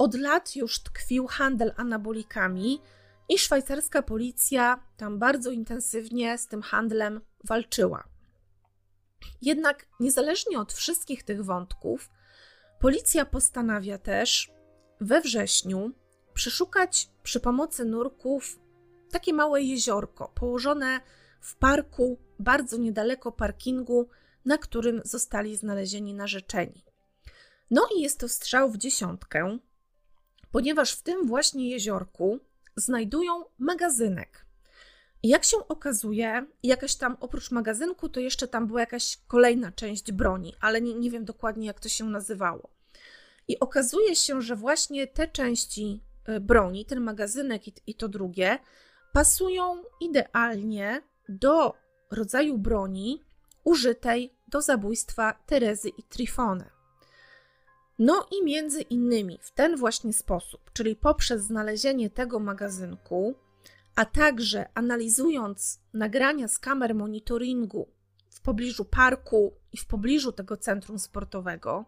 od 0.03 0.15
lat 0.15 0.57
już 0.57 0.83
tkwił 0.83 1.27
handel 1.27 1.73
anabolikami 1.77 2.81
i 3.29 3.39
szwajcarska 3.39 4.03
policja 4.03 4.85
tam 4.97 5.19
bardzo 5.19 5.51
intensywnie 5.51 6.39
z 6.39 6.47
tym 6.47 6.63
handlem 6.63 7.21
walczyła. 7.45 8.05
Jednak 9.43 9.87
niezależnie 10.01 10.59
od 10.59 10.73
wszystkich 10.73 11.23
tych 11.23 11.45
wątków, 11.45 12.11
policja 12.81 13.25
postanawia 13.25 13.99
też 13.99 14.51
we 15.01 15.21
wrześniu 15.21 15.93
przeszukać 16.35 17.09
przy 17.23 17.41
pomocy 17.41 17.85
nurków 17.85 18.59
takie 19.11 19.33
małe 19.33 19.63
jeziorko 19.63 20.33
położone 20.35 21.01
w 21.41 21.57
parku 21.57 22.19
bardzo 22.39 22.77
niedaleko 22.77 23.33
parkingu, 23.33 24.09
na 24.45 24.59
którym 24.59 25.01
zostali 25.05 25.57
znalezieni 25.57 26.15
narzeczeni. 26.15 26.85
No 27.71 27.89
i 27.97 28.01
jest 28.01 28.21
to 28.21 28.29
strzał 28.29 28.71
w 28.71 28.77
dziesiątkę, 28.77 29.59
ponieważ 30.53 30.93
w 30.93 31.03
tym 31.03 31.27
właśnie 31.27 31.71
jeziorku 31.71 32.41
znajdują 32.77 33.45
magazynek. 33.59 34.47
I 35.23 35.29
jak 35.29 35.45
się 35.45 35.57
okazuje, 35.69 36.47
jakaś 36.63 36.95
tam 36.95 37.17
oprócz 37.21 37.51
magazynku, 37.51 38.09
to 38.09 38.21
jeszcze 38.21 38.49
tam 38.49 38.67
była 38.67 38.81
jakaś 38.81 39.19
kolejna 39.29 39.73
część 39.73 40.13
broni, 40.13 40.55
ale 40.61 40.81
nie, 40.81 40.95
nie 40.95 41.11
wiem 41.11 41.25
dokładnie, 41.25 41.67
jak 41.67 41.81
to 41.81 41.89
się 41.89 42.05
nazywało. 42.05 42.71
I 43.49 43.61
okazuje 43.61 44.17
się, 44.17 44.43
że 44.43 44.57
właśnie 44.57 45.07
te 45.07 45.29
części 45.29 46.01
y, 46.29 46.41
broni, 46.41 46.87
ten 46.87 47.01
magazynek 47.01 47.69
i, 47.69 47.73
i 47.87 47.95
to 47.95 48.09
drugie, 48.09 48.59
pasują 49.13 49.83
idealnie 50.01 51.03
do 51.29 51.75
rodzaju 52.11 52.59
broni 52.59 53.23
użytej 53.65 54.35
do 54.49 54.63
zabójstwa 54.63 55.33
Terezy 55.47 55.89
i 55.89 56.03
Trifone. 56.03 56.82
No 57.99 58.27
i 58.31 58.45
między 58.45 58.83
innymi 58.83 59.39
w 59.43 59.51
ten 59.51 59.77
właśnie 59.77 60.13
sposób, 60.13 60.71
czyli 60.73 60.97
poprzez 60.97 61.43
znalezienie 61.43 62.11
tego 62.11 62.39
magazynku, 62.39 63.35
a 63.95 64.05
także 64.05 64.69
analizując 64.75 65.81
nagrania 65.95 66.49
z 66.49 66.59
kamer 66.59 66.95
monitoringu 66.95 67.89
w 68.31 68.41
pobliżu 68.41 68.85
parku 68.85 69.55
i 69.73 69.77
w 69.77 69.87
pobliżu 69.87 70.33
tego 70.33 70.57
centrum 70.57 70.99
sportowego 70.99 71.85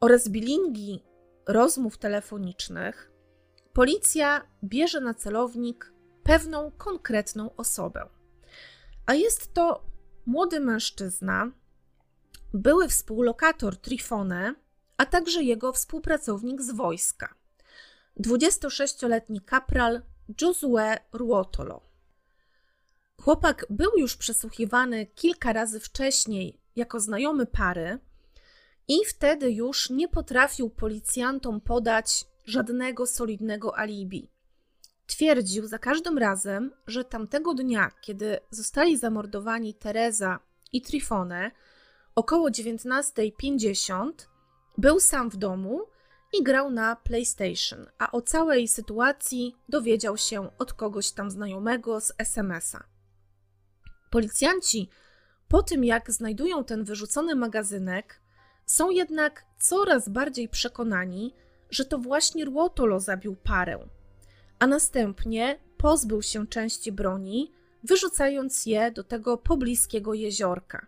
oraz 0.00 0.28
bilingi 0.28 1.04
rozmów 1.46 1.98
telefonicznych, 1.98 3.12
policja 3.72 4.46
bierze 4.64 5.00
na 5.00 5.14
celownik 5.14 5.92
pewną 6.22 6.70
konkretną 6.70 7.56
osobę. 7.56 8.08
A 9.06 9.14
jest 9.14 9.54
to 9.54 9.84
młody 10.26 10.60
mężczyzna, 10.60 11.50
były 12.54 12.88
współlokator 12.88 13.76
Trifone, 13.76 14.54
a 15.00 15.06
także 15.06 15.42
jego 15.42 15.72
współpracownik 15.72 16.62
z 16.62 16.70
wojska, 16.70 17.34
26-letni 18.20 19.40
kapral 19.40 20.02
Josue 20.40 20.96
Ruotolo. 21.12 21.80
Chłopak 23.20 23.66
był 23.70 23.90
już 23.96 24.16
przesłuchiwany 24.16 25.06
kilka 25.06 25.52
razy 25.52 25.80
wcześniej 25.80 26.60
jako 26.76 27.00
znajomy 27.00 27.46
pary 27.46 27.98
i 28.88 29.04
wtedy 29.08 29.52
już 29.52 29.90
nie 29.90 30.08
potrafił 30.08 30.70
policjantom 30.70 31.60
podać 31.60 32.24
żadnego 32.44 33.06
solidnego 33.06 33.78
alibi. 33.78 34.30
Twierdził 35.06 35.66
za 35.66 35.78
każdym 35.78 36.18
razem, 36.18 36.72
że 36.86 37.04
tamtego 37.04 37.54
dnia, 37.54 37.90
kiedy 38.00 38.38
zostali 38.50 38.96
zamordowani 38.96 39.74
Teresa 39.74 40.38
i 40.72 40.82
Trifone, 40.82 41.50
około 42.14 42.48
19.50, 42.48 44.12
był 44.78 45.00
sam 45.00 45.30
w 45.30 45.36
domu 45.36 45.80
i 46.32 46.42
grał 46.42 46.70
na 46.70 46.96
PlayStation, 46.96 47.86
a 47.98 48.12
o 48.12 48.22
całej 48.22 48.68
sytuacji 48.68 49.56
dowiedział 49.68 50.16
się 50.16 50.50
od 50.58 50.72
kogoś 50.72 51.12
tam 51.12 51.30
znajomego 51.30 52.00
z 52.00 52.12
SMS-a. 52.18 52.84
Policjanci 54.10 54.88
Po 55.48 55.62
tym, 55.62 55.84
jak 55.84 56.10
znajdują 56.10 56.64
ten 56.64 56.84
wyrzucony 56.84 57.34
magazynek, 57.34 58.20
są 58.66 58.90
jednak 58.90 59.44
coraz 59.58 60.08
bardziej 60.08 60.48
przekonani, 60.48 61.34
że 61.70 61.84
to 61.84 61.98
właśnie 61.98 62.44
Ruotolo 62.44 63.00
zabił 63.00 63.36
parę, 63.36 63.78
a 64.58 64.66
następnie 64.66 65.58
pozbył 65.76 66.22
się 66.22 66.46
części 66.46 66.92
broni, 66.92 67.52
wyrzucając 67.84 68.66
je 68.66 68.90
do 68.90 69.04
tego 69.04 69.38
pobliskiego 69.38 70.14
jeziorka. 70.14 70.86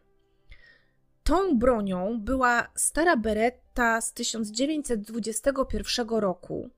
Tą 1.24 1.58
bronią 1.58 2.20
była 2.20 2.68
stara 2.74 3.16
beretta 3.16 3.61
z 4.00 4.12
1921 4.12 6.08
roku 6.08 6.70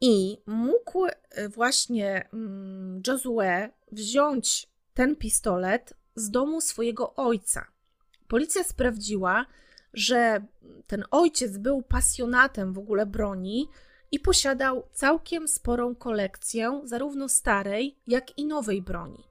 i 0.00 0.38
mógł 0.46 1.06
e, 1.06 1.48
właśnie 1.48 2.28
mm, 2.32 3.02
Josue 3.06 3.68
wziąć 3.92 4.68
ten 4.94 5.16
pistolet 5.16 5.94
z 6.14 6.30
domu 6.30 6.60
swojego 6.60 7.14
ojca. 7.14 7.66
Policja 8.28 8.64
sprawdziła, 8.64 9.46
że 9.94 10.46
ten 10.86 11.04
ojciec 11.10 11.58
był 11.58 11.82
pasjonatem 11.82 12.72
w 12.72 12.78
ogóle 12.78 13.06
broni 13.06 13.68
i 14.12 14.20
posiadał 14.20 14.88
całkiem 14.92 15.48
sporą 15.48 15.94
kolekcję 15.94 16.80
zarówno 16.84 17.28
starej, 17.28 17.96
jak 18.06 18.38
i 18.38 18.46
nowej 18.46 18.82
broni. 18.82 19.24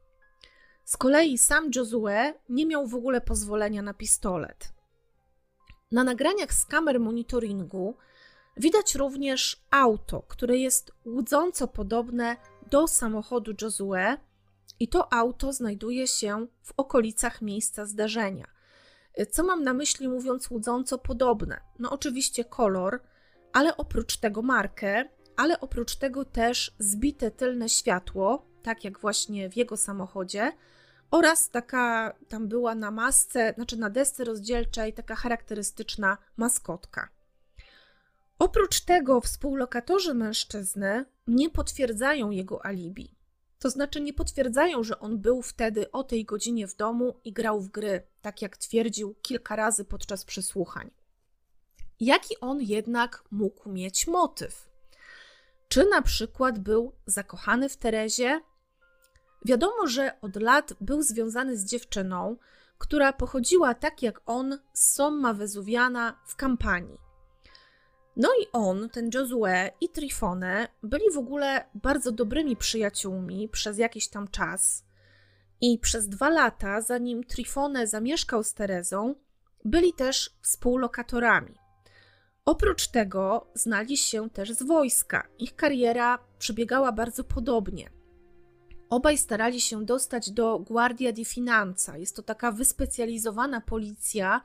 Z 0.85 0.97
kolei 0.97 1.37
sam 1.37 1.71
Josue 1.75 2.33
nie 2.49 2.65
miał 2.65 2.87
w 2.87 2.95
ogóle 2.95 3.21
pozwolenia 3.21 3.81
na 3.81 3.93
pistolet. 3.93 4.73
Na 5.91 6.03
nagraniach 6.03 6.53
z 6.53 6.65
kamer 6.65 6.99
monitoringu 6.99 7.95
widać 8.57 8.95
również 8.95 9.63
auto, 9.71 10.21
które 10.27 10.57
jest 10.57 10.91
łudząco 11.05 11.67
podobne 11.67 12.37
do 12.69 12.87
samochodu 12.87 13.53
Josue, 13.61 14.17
i 14.79 14.87
to 14.87 15.13
auto 15.13 15.53
znajduje 15.53 16.07
się 16.07 16.47
w 16.63 16.73
okolicach 16.77 17.41
miejsca 17.41 17.85
zdarzenia. 17.85 18.47
Co 19.31 19.43
mam 19.43 19.63
na 19.63 19.73
myśli 19.73 20.09
mówiąc 20.09 20.51
łudząco 20.51 20.97
podobne? 20.97 21.61
No 21.79 21.91
oczywiście 21.91 22.45
kolor, 22.45 22.99
ale 23.53 23.77
oprócz 23.77 24.17
tego 24.17 24.41
markę, 24.41 25.09
ale 25.37 25.59
oprócz 25.59 25.95
tego 25.95 26.25
też 26.25 26.75
zbite 26.79 27.31
tylne 27.31 27.69
światło, 27.69 28.45
tak 28.63 28.83
jak 28.83 28.99
właśnie 28.99 29.49
w 29.49 29.57
jego 29.57 29.77
samochodzie, 29.77 30.51
oraz 31.11 31.49
taka 31.49 32.15
tam 32.29 32.47
była 32.47 32.75
na 32.75 32.91
masce, 32.91 33.53
znaczy 33.55 33.77
na 33.77 33.89
desce 33.89 34.23
rozdzielczej, 34.23 34.93
taka 34.93 35.15
charakterystyczna 35.15 36.17
maskotka. 36.37 37.09
Oprócz 38.39 38.81
tego 38.81 39.21
współlokatorzy 39.21 40.13
mężczyzny 40.13 41.05
nie 41.27 41.49
potwierdzają 41.49 42.29
jego 42.29 42.65
alibi. 42.65 43.15
To 43.59 43.69
znaczy 43.69 44.01
nie 44.01 44.13
potwierdzają, 44.13 44.83
że 44.83 44.99
on 44.99 45.19
był 45.19 45.41
wtedy 45.41 45.91
o 45.91 46.03
tej 46.03 46.25
godzinie 46.25 46.67
w 46.67 46.75
domu 46.75 47.19
i 47.23 47.33
grał 47.33 47.61
w 47.61 47.69
gry, 47.69 48.07
tak 48.21 48.41
jak 48.41 48.57
twierdził 48.57 49.15
kilka 49.21 49.55
razy 49.55 49.85
podczas 49.85 50.25
przesłuchań. 50.25 50.91
Jaki 51.99 52.39
on 52.39 52.61
jednak 52.61 53.23
mógł 53.31 53.69
mieć 53.69 54.07
motyw? 54.07 54.69
Czy 55.67 55.85
na 55.85 56.01
przykład 56.01 56.59
był 56.59 56.93
zakochany 57.05 57.69
w 57.69 57.77
Terezie? 57.77 58.41
Wiadomo, 59.45 59.87
że 59.87 60.21
od 60.21 60.35
lat 60.35 60.73
był 60.81 61.01
związany 61.01 61.57
z 61.57 61.65
dziewczyną, 61.65 62.37
która 62.77 63.13
pochodziła 63.13 63.73
tak 63.73 64.01
jak 64.01 64.21
on 64.25 64.59
z 64.73 64.93
Somma 64.93 65.33
Wezuwiana 65.33 66.21
w 66.25 66.35
kampanii. 66.35 66.97
No 68.15 68.29
i 68.41 68.47
on, 68.53 68.89
ten 68.89 69.09
Josue 69.13 69.69
i 69.81 69.89
Trifone 69.89 70.67
byli 70.83 71.11
w 71.13 71.17
ogóle 71.17 71.65
bardzo 71.73 72.11
dobrymi 72.11 72.55
przyjaciółmi 72.55 73.49
przez 73.49 73.77
jakiś 73.77 74.07
tam 74.07 74.27
czas. 74.27 74.85
I 75.61 75.79
przez 75.79 76.09
dwa 76.09 76.29
lata, 76.29 76.81
zanim 76.81 77.23
Trifone 77.23 77.87
zamieszkał 77.87 78.43
z 78.43 78.53
Terezą, 78.53 79.15
byli 79.65 79.93
też 79.93 80.37
współlokatorami. 80.41 81.55
Oprócz 82.45 82.87
tego 82.87 83.47
znali 83.53 83.97
się 83.97 84.29
też 84.29 84.51
z 84.51 84.63
wojska. 84.63 85.27
Ich 85.39 85.55
kariera 85.55 86.19
przebiegała 86.39 86.91
bardzo 86.91 87.23
podobnie. 87.23 88.00
Obaj 88.91 89.17
starali 89.17 89.61
się 89.61 89.85
dostać 89.85 90.31
do 90.31 90.59
Guardia 90.59 91.11
di 91.11 91.25
Finanza. 91.25 91.97
Jest 91.97 92.15
to 92.15 92.23
taka 92.23 92.51
wyspecjalizowana 92.51 93.61
policja, 93.61 94.41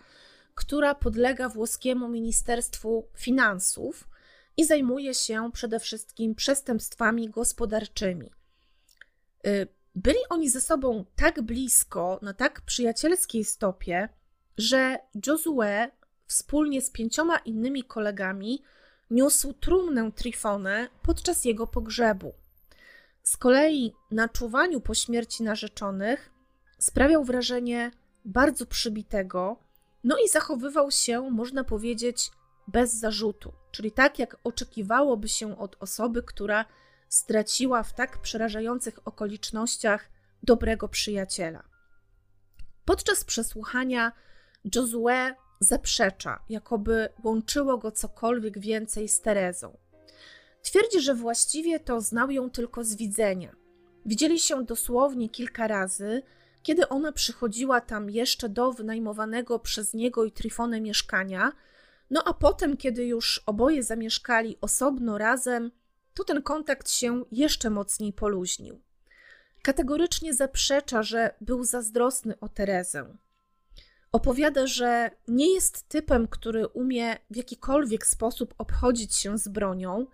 która 0.54 0.94
podlega 0.94 1.48
włoskiemu 1.48 2.08
Ministerstwu 2.08 3.08
Finansów 3.14 4.08
i 4.56 4.64
zajmuje 4.64 5.14
się 5.14 5.50
przede 5.52 5.80
wszystkim 5.80 6.34
przestępstwami 6.34 7.30
gospodarczymi. 7.30 8.30
Y, 9.46 9.68
byli 9.94 10.18
oni 10.30 10.50
ze 10.50 10.60
sobą 10.60 11.04
tak 11.16 11.42
blisko, 11.42 12.18
na 12.22 12.34
tak 12.34 12.60
przyjacielskiej 12.60 13.44
stopie, 13.44 14.08
że 14.58 14.98
Josue 15.26 15.90
wspólnie 16.26 16.82
z 16.82 16.90
pięcioma 16.90 17.38
innymi 17.38 17.84
kolegami 17.84 18.62
niósł 19.10 19.52
trumnę 19.52 20.12
Trifone 20.12 20.88
podczas 21.02 21.44
jego 21.44 21.66
pogrzebu. 21.66 22.45
Z 23.26 23.36
kolei 23.36 23.92
na 24.10 24.28
czuwaniu 24.28 24.80
po 24.80 24.94
śmierci 24.94 25.42
narzeczonych 25.42 26.30
sprawiał 26.78 27.24
wrażenie 27.24 27.90
bardzo 28.24 28.66
przybitego, 28.66 29.56
no 30.04 30.16
i 30.24 30.28
zachowywał 30.28 30.90
się, 30.90 31.30
można 31.30 31.64
powiedzieć, 31.64 32.30
bez 32.68 32.94
zarzutu, 32.94 33.52
czyli 33.72 33.92
tak 33.92 34.18
jak 34.18 34.36
oczekiwałoby 34.44 35.28
się 35.28 35.58
od 35.58 35.76
osoby, 35.80 36.22
która 36.22 36.64
straciła 37.08 37.82
w 37.82 37.94
tak 37.94 38.18
przerażających 38.18 38.98
okolicznościach 39.04 40.10
dobrego 40.42 40.88
przyjaciela. 40.88 41.62
Podczas 42.84 43.24
przesłuchania 43.24 44.12
Josue 44.74 45.34
zaprzecza, 45.60 46.44
jakoby 46.48 47.08
łączyło 47.24 47.78
go 47.78 47.92
cokolwiek 47.92 48.58
więcej 48.58 49.08
z 49.08 49.20
Terezą. 49.20 49.78
Twierdzi, 50.66 51.00
że 51.00 51.14
właściwie 51.14 51.80
to 51.80 52.00
znał 52.00 52.30
ją 52.30 52.50
tylko 52.50 52.84
z 52.84 52.94
widzenia. 52.94 53.56
Widzieli 54.06 54.38
się 54.38 54.64
dosłownie 54.64 55.28
kilka 55.28 55.68
razy, 55.68 56.22
kiedy 56.62 56.88
ona 56.88 57.12
przychodziła 57.12 57.80
tam 57.80 58.10
jeszcze 58.10 58.48
do 58.48 58.72
wynajmowanego 58.72 59.58
przez 59.58 59.94
niego 59.94 60.24
i 60.24 60.32
Trifonę 60.32 60.80
mieszkania, 60.80 61.52
no 62.10 62.22
a 62.24 62.34
potem, 62.34 62.76
kiedy 62.76 63.04
już 63.04 63.42
oboje 63.46 63.82
zamieszkali 63.82 64.58
osobno 64.60 65.18
razem, 65.18 65.70
to 66.14 66.24
ten 66.24 66.42
kontakt 66.42 66.90
się 66.90 67.24
jeszcze 67.32 67.70
mocniej 67.70 68.12
poluźnił. 68.12 68.80
Kategorycznie 69.62 70.34
zaprzecza, 70.34 71.02
że 71.02 71.34
był 71.40 71.64
zazdrosny 71.64 72.40
o 72.40 72.48
Terezę. 72.48 73.16
Opowiada, 74.12 74.66
że 74.66 75.10
nie 75.28 75.54
jest 75.54 75.88
typem, 75.88 76.28
który 76.28 76.66
umie 76.68 77.16
w 77.30 77.36
jakikolwiek 77.36 78.06
sposób 78.06 78.54
obchodzić 78.58 79.16
się 79.16 79.38
z 79.38 79.48
bronią 79.48 80.06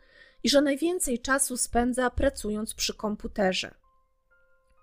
i 0.44 0.50
że 0.50 0.60
najwięcej 0.60 1.18
czasu 1.18 1.56
spędza 1.56 2.10
pracując 2.10 2.74
przy 2.74 2.94
komputerze. 2.94 3.74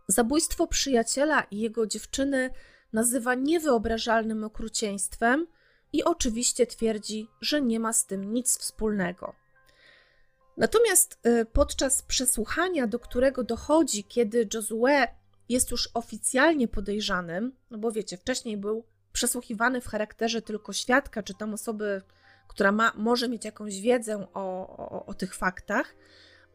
Zabójstwo 0.08 0.67
przyjaciela 0.67 1.41
i 1.52 1.60
jego 1.60 1.88
dziewczyny 1.88 2.50
nazywa 2.93 3.36
niewyobrażalnym 3.36 4.43
okrucieństwem 4.43 5.48
i 5.93 6.04
oczywiście 6.04 6.67
twierdzi, 6.67 7.28
że 7.41 7.62
nie 7.62 7.80
ma 7.80 7.93
z 7.93 8.06
tym 8.06 8.34
nic 8.34 8.58
wspólnego. 8.58 9.36
Natomiast 10.58 11.19
y, 11.28 11.45
podczas 11.45 12.02
przesłuchania, 12.02 12.88
do 12.88 13.00
którego 13.00 13.43
dochodzi, 13.43 14.04
kiedy 14.04 14.48
Josue 14.54 15.08
jest 15.50 15.72
już 15.72 15.89
oficjalnie 15.93 16.67
podejrzanym, 16.67 17.56
no 17.72 17.78
bo 17.78 17.91
wiecie, 17.91 18.17
wcześniej 18.17 18.58
był 18.58 18.84
przesłuchiwany 19.13 19.82
w 19.82 19.88
charakterze 19.88 20.41
tylko 20.41 20.74
świadka, 20.74 21.24
czy 21.24 21.34
tam 21.34 21.54
osoby, 21.54 22.02
która 22.49 22.71
ma, 22.71 22.91
może 22.95 23.29
mieć 23.29 23.45
jakąś 23.45 23.81
wiedzę 23.81 24.27
o, 24.33 24.77
o, 24.77 25.05
o 25.05 25.13
tych 25.13 25.35
faktach, 25.35 25.95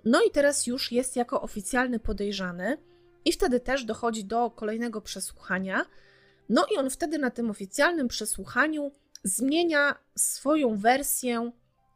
no 0.04 0.22
i 0.22 0.30
teraz 0.30 0.66
już 0.66 0.92
jest 0.92 1.16
jako 1.16 1.42
oficjalny 1.42 1.98
podejrzany 1.98 2.78
i 3.24 3.33
wtedy 3.33 3.61
też 3.61 3.85
dochodzi 3.85 4.24
do 4.24 4.50
kolejnego 4.50 5.00
przesłuchania. 5.00 5.87
No 6.48 6.66
i 6.74 6.76
on 6.76 6.90
wtedy 6.90 7.18
na 7.18 7.30
tym 7.30 7.50
oficjalnym 7.50 8.09
przesłuchaniu 8.09 8.92
zmienia 9.22 9.94
swoją 10.16 10.76
wersję 10.76 11.50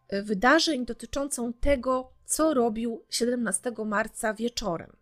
e, 0.08 0.22
wydarzeń 0.22 0.86
dotyczącą 0.86 1.52
tego, 1.52 2.12
co 2.24 2.54
robił 2.54 3.04
17 3.10 3.72
marca 3.86 4.34
wieczorem. 4.34 4.96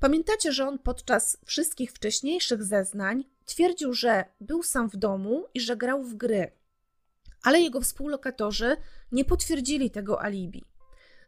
Pamiętacie, 0.00 0.52
że 0.52 0.68
on 0.68 0.78
podczas 0.78 1.38
wszystkich 1.44 1.92
wcześniejszych 1.92 2.64
zeznań 2.64 3.24
twierdził, 3.46 3.92
że 3.92 4.24
był 4.40 4.62
sam 4.62 4.90
w 4.90 4.96
domu 4.96 5.46
i 5.54 5.60
że 5.60 5.76
grał 5.76 6.02
w 6.02 6.14
gry, 6.14 6.52
ale 7.46 7.60
jego 7.60 7.80
współlokatorzy 7.80 8.76
nie 9.12 9.24
potwierdzili 9.24 9.90
tego 9.90 10.22
alibi. 10.22 10.64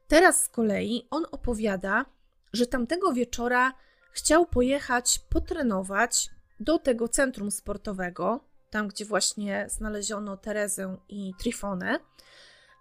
Teraz 0.09 0.43
z 0.43 0.49
kolei 0.49 1.07
on 1.11 1.27
opowiada, 1.31 2.05
że 2.53 2.67
tamtego 2.67 3.13
wieczora 3.13 3.73
chciał 4.13 4.47
pojechać 4.47 5.21
potrenować 5.29 6.31
do 6.61 6.79
tego 6.79 7.09
centrum 7.09 7.51
sportowego, 7.51 8.45
tam 8.71 8.89
gdzie 8.89 9.05
właśnie 9.05 9.67
znaleziono 9.71 10.37
Terezę 10.37 10.97
i 11.09 11.35
Trifonę, 11.39 12.01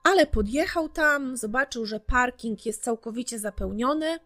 ale 0.04 0.28
podjechał 0.28 0.90
tam, 0.90 1.38
zobaczył, 1.38 1.86
że 1.86 2.00
parking 2.00 2.66
jest 2.66 2.84
całkowicie 2.84 3.40
zapełniony, 3.40 4.20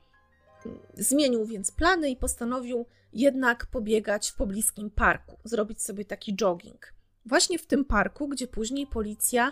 Zmienił 0.93 1.45
więc 1.45 1.71
plany 1.71 2.09
i 2.09 2.15
postanowił 2.15 2.85
jednak 3.13 3.65
pobiegać 3.65 4.29
w 4.29 4.35
pobliskim 4.35 4.89
parku, 4.89 5.37
zrobić 5.43 5.81
sobie 5.81 6.05
taki 6.05 6.35
jogging. 6.35 7.00
Właśnie 7.25 7.59
w 7.59 7.67
tym 7.67 7.85
parku, 7.85 8.27
gdzie 8.27 8.47
później 8.47 8.87
policja 8.87 9.51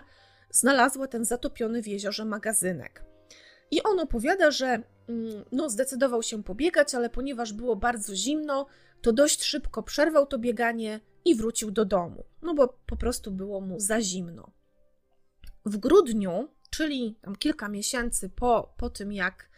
znalazła 0.50 1.06
ten 1.06 1.24
zatopiony 1.24 1.82
w 1.82 1.88
jeziorze 1.88 2.24
magazynek. 2.24 3.04
I 3.70 3.82
on 3.82 4.00
opowiada, 4.00 4.50
że 4.50 4.66
mm, 5.08 5.44
no, 5.52 5.70
zdecydował 5.70 6.22
się 6.22 6.42
pobiegać, 6.42 6.94
ale 6.94 7.10
ponieważ 7.10 7.52
było 7.52 7.76
bardzo 7.76 8.16
zimno, 8.16 8.66
to 9.02 9.12
dość 9.12 9.44
szybko 9.44 9.82
przerwał 9.82 10.26
to 10.26 10.38
bieganie 10.38 11.00
i 11.24 11.34
wrócił 11.34 11.70
do 11.70 11.84
domu, 11.84 12.24
no 12.42 12.54
bo 12.54 12.68
po 12.86 12.96
prostu 12.96 13.30
było 13.30 13.60
mu 13.60 13.80
za 13.80 14.00
zimno. 14.00 14.52
W 15.64 15.76
grudniu, 15.76 16.48
czyli 16.70 17.18
tam 17.22 17.36
kilka 17.36 17.68
miesięcy 17.68 18.28
po, 18.28 18.74
po 18.76 18.90
tym, 18.90 19.12
jak, 19.12 19.50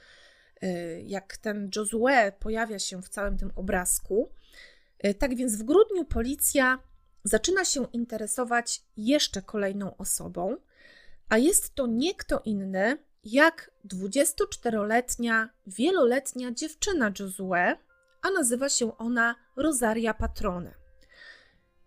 y, 0.63 1.03
jak 1.07 1.37
ten 1.37 1.71
Josue 1.77 2.33
pojawia 2.41 2.79
się 2.79 3.03
w 3.03 3.09
całym 3.09 3.39
tym 3.39 3.51
obrazku, 3.57 4.33
y, 5.07 5.15
tak 5.15 5.37
więc 5.37 5.57
w 5.57 5.63
grudniu 5.63 6.05
policja 6.05 6.79
zaczyna 7.25 7.65
się 7.65 7.87
interesować 7.93 8.83
jeszcze 8.97 9.43
kolejną 9.43 9.97
osobą, 9.97 10.57
a 11.29 11.39
jest 11.39 11.75
to 11.75 11.87
nie 11.87 12.15
kto 12.15 12.41
inny 12.45 12.99
jak 13.25 13.71
24-letnia, 13.87 15.49
wieloletnia 15.67 16.53
dziewczyna 16.53 17.13
Josue, 17.21 17.77
a 18.23 18.31
nazywa 18.35 18.69
się 18.69 18.99
ona 18.99 19.35
Rosaria 19.57 20.15
Patrone. 20.15 20.75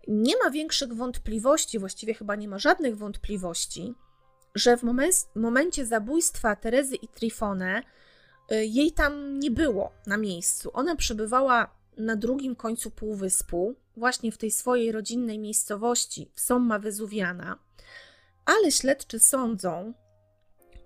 Nie 0.07 0.33
ma 0.43 0.49
większych 0.49 0.93
wątpliwości, 0.93 1.79
właściwie 1.79 2.13
chyba 2.13 2.35
nie 2.35 2.47
ma 2.47 2.59
żadnych 2.59 2.97
wątpliwości, 2.97 3.93
że 4.55 4.77
w 4.77 4.83
momencie 5.35 5.85
zabójstwa 5.85 6.55
Terezy 6.55 6.95
i 6.95 7.07
Trifone 7.07 7.83
y, 8.51 8.65
jej 8.65 8.91
tam 8.91 9.39
nie 9.39 9.51
było 9.51 9.91
na 10.07 10.17
miejscu. 10.17 10.69
Ona 10.73 10.95
przebywała 10.95 11.74
na 11.97 12.15
drugim 12.15 12.55
końcu 12.55 12.91
półwyspu, 12.91 13.75
właśnie 13.97 14.31
w 14.31 14.37
tej 14.37 14.51
swojej 14.51 14.91
rodzinnej 14.91 15.39
miejscowości 15.39 16.31
w 16.33 16.39
Somma 16.39 16.79
Wezuwiana, 16.79 17.59
ale 18.45 18.71
śledczy 18.71 19.19
sądzą, 19.19 19.93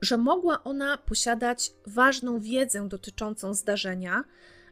że 0.01 0.17
mogła 0.17 0.63
ona 0.63 0.97
posiadać 0.97 1.71
ważną 1.87 2.39
wiedzę 2.39 2.87
dotyczącą 2.87 3.53
zdarzenia, 3.53 4.23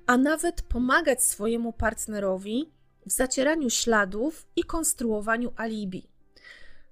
a 0.06 0.18
nawet 0.18 0.62
pomagać 0.62 1.24
swojemu 1.24 1.74
partnerowi 1.74 2.72
w 3.06 3.12
zacieraniu 3.12 3.70
śladów 3.70 4.48
i 4.56 4.64
konstruowaniu 4.64 5.54
alibi. 5.56 6.10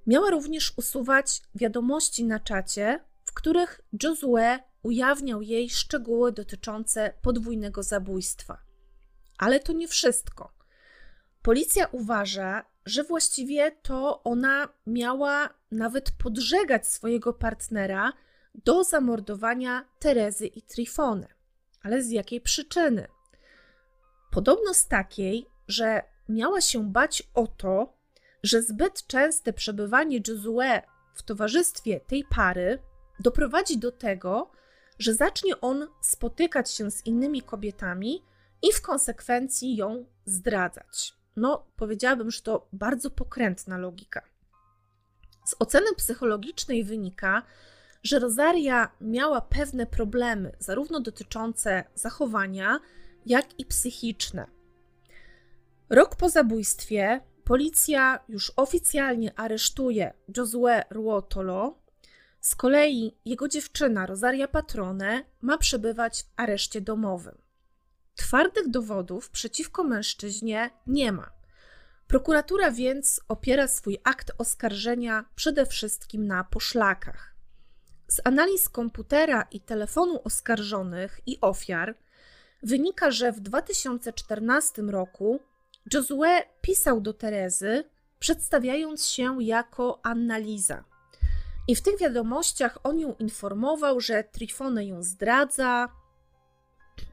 Miała 0.08 0.30
również 0.30 0.74
usuwać 0.78 1.42
wiadomości 1.56 2.24
na 2.24 2.40
czacie, 2.40 3.00
w 3.26 3.34
których 3.34 3.82
Josue 4.04 4.60
ujawniał 4.84 5.42
jej 5.42 5.70
szczegóły 5.70 6.32
dotyczące 6.32 7.14
podwójnego 7.22 7.84
zabójstwa. 7.84 8.65
Ale 9.38 9.60
to 9.60 9.74
nie 9.74 9.88
wszystko. 9.88 10.54
Policja 11.42 11.88
uważa, 11.92 12.66
że 12.86 13.04
właściwie 13.04 13.72
to 13.72 14.24
ona 14.24 14.70
miała 14.88 15.50
nawet 15.72 16.12
podżegać 16.12 16.88
swojego 16.88 17.34
partnera 17.34 18.14
do 18.56 18.84
zamordowania 18.84 19.86
Terezy 20.00 20.48
i 20.48 20.62
Trifony. 20.62 21.28
Ale 21.84 22.04
z 22.04 22.10
jakiej 22.10 22.42
przyczyny? 22.42 23.08
Podobno 24.32 24.74
z 24.74 24.88
takiej, 24.88 25.48
że 25.68 26.04
miała 26.30 26.62
się 26.62 26.92
bać 26.92 27.24
o 27.34 27.48
to, 27.48 27.94
że 28.44 28.62
zbyt 28.62 29.08
częste 29.08 29.54
przebywanie 29.54 30.20
Josue 30.28 30.82
w 31.16 31.24
towarzystwie 31.24 32.00
tej 32.00 32.24
pary 32.24 32.80
doprowadzi 33.20 33.78
do 33.78 33.92
tego, 33.92 34.52
że 35.00 35.14
zacznie 35.14 35.62
on 35.62 35.88
spotykać 36.02 36.72
się 36.72 36.92
z 36.92 37.06
innymi 37.06 37.42
kobietami 37.42 38.24
i 38.62 38.72
w 38.74 38.82
konsekwencji 38.82 39.76
ją 39.76 40.06
zdradzać. 40.26 41.14
No, 41.36 41.68
powiedziałabym, 41.76 42.32
że 42.32 42.42
to 42.42 42.68
bardzo 42.74 43.10
pokrętna 43.10 43.78
logika. 43.78 44.22
Z 45.46 45.56
oceny 45.60 45.96
psychologicznej 45.98 46.84
wynika, 46.84 47.44
że 48.04 48.20
Rosaria 48.20 48.92
miała 49.02 49.42
pewne 49.42 49.86
problemy, 49.86 50.52
zarówno 50.60 51.00
dotyczące 51.00 51.84
zachowania, 51.96 52.80
jak 53.26 53.60
i 53.60 53.66
psychiczne. 53.66 54.48
Rok 55.90 56.16
po 56.16 56.30
zabójstwie 56.30 57.22
policja 57.44 58.20
już 58.30 58.52
oficjalnie 58.56 59.40
aresztuje 59.40 60.14
Josue 60.38 60.82
Ruotolo. 60.90 61.78
Z 62.42 62.56
kolei 62.56 63.18
jego 63.26 63.48
dziewczyna 63.48 64.06
Rosaria 64.06 64.48
Patrone 64.48 65.24
ma 65.42 65.58
przebywać 65.58 66.24
w 66.24 66.28
areszcie 66.36 66.82
domowym. 66.82 67.45
Twardych 68.16 68.68
dowodów 68.68 69.30
przeciwko 69.30 69.84
mężczyźnie 69.84 70.70
nie 70.88 71.12
ma. 71.12 71.32
Prokuratura 72.08 72.72
więc 72.72 73.22
opiera 73.28 73.68
swój 73.68 73.98
akt 74.04 74.32
oskarżenia 74.38 75.26
przede 75.36 75.66
wszystkim 75.66 76.28
na 76.28 76.44
poszlakach. 76.44 77.36
Z 78.08 78.22
analiz 78.24 78.70
komputera 78.70 79.48
i 79.52 79.62
telefonu 79.62 80.22
oskarżonych 80.24 81.20
i 81.26 81.38
ofiar 81.42 81.96
wynika, 82.64 83.12
że 83.12 83.32
w 83.32 83.40
2014 83.40 84.82
roku 84.82 85.40
Josue 85.94 86.42
pisał 86.62 87.02
do 87.02 87.14
Terezy, 87.14 87.84
przedstawiając 88.20 89.06
się 89.06 89.44
jako 89.44 90.00
Annaliza. 90.04 90.84
I 91.68 91.76
w 91.76 91.82
tych 91.82 92.00
wiadomościach 92.00 92.78
on 92.84 93.00
ją 93.00 93.16
informował, 93.20 94.00
że 94.00 94.24
Trifone 94.24 94.86
ją 94.86 95.04
zdradza, 95.04 95.90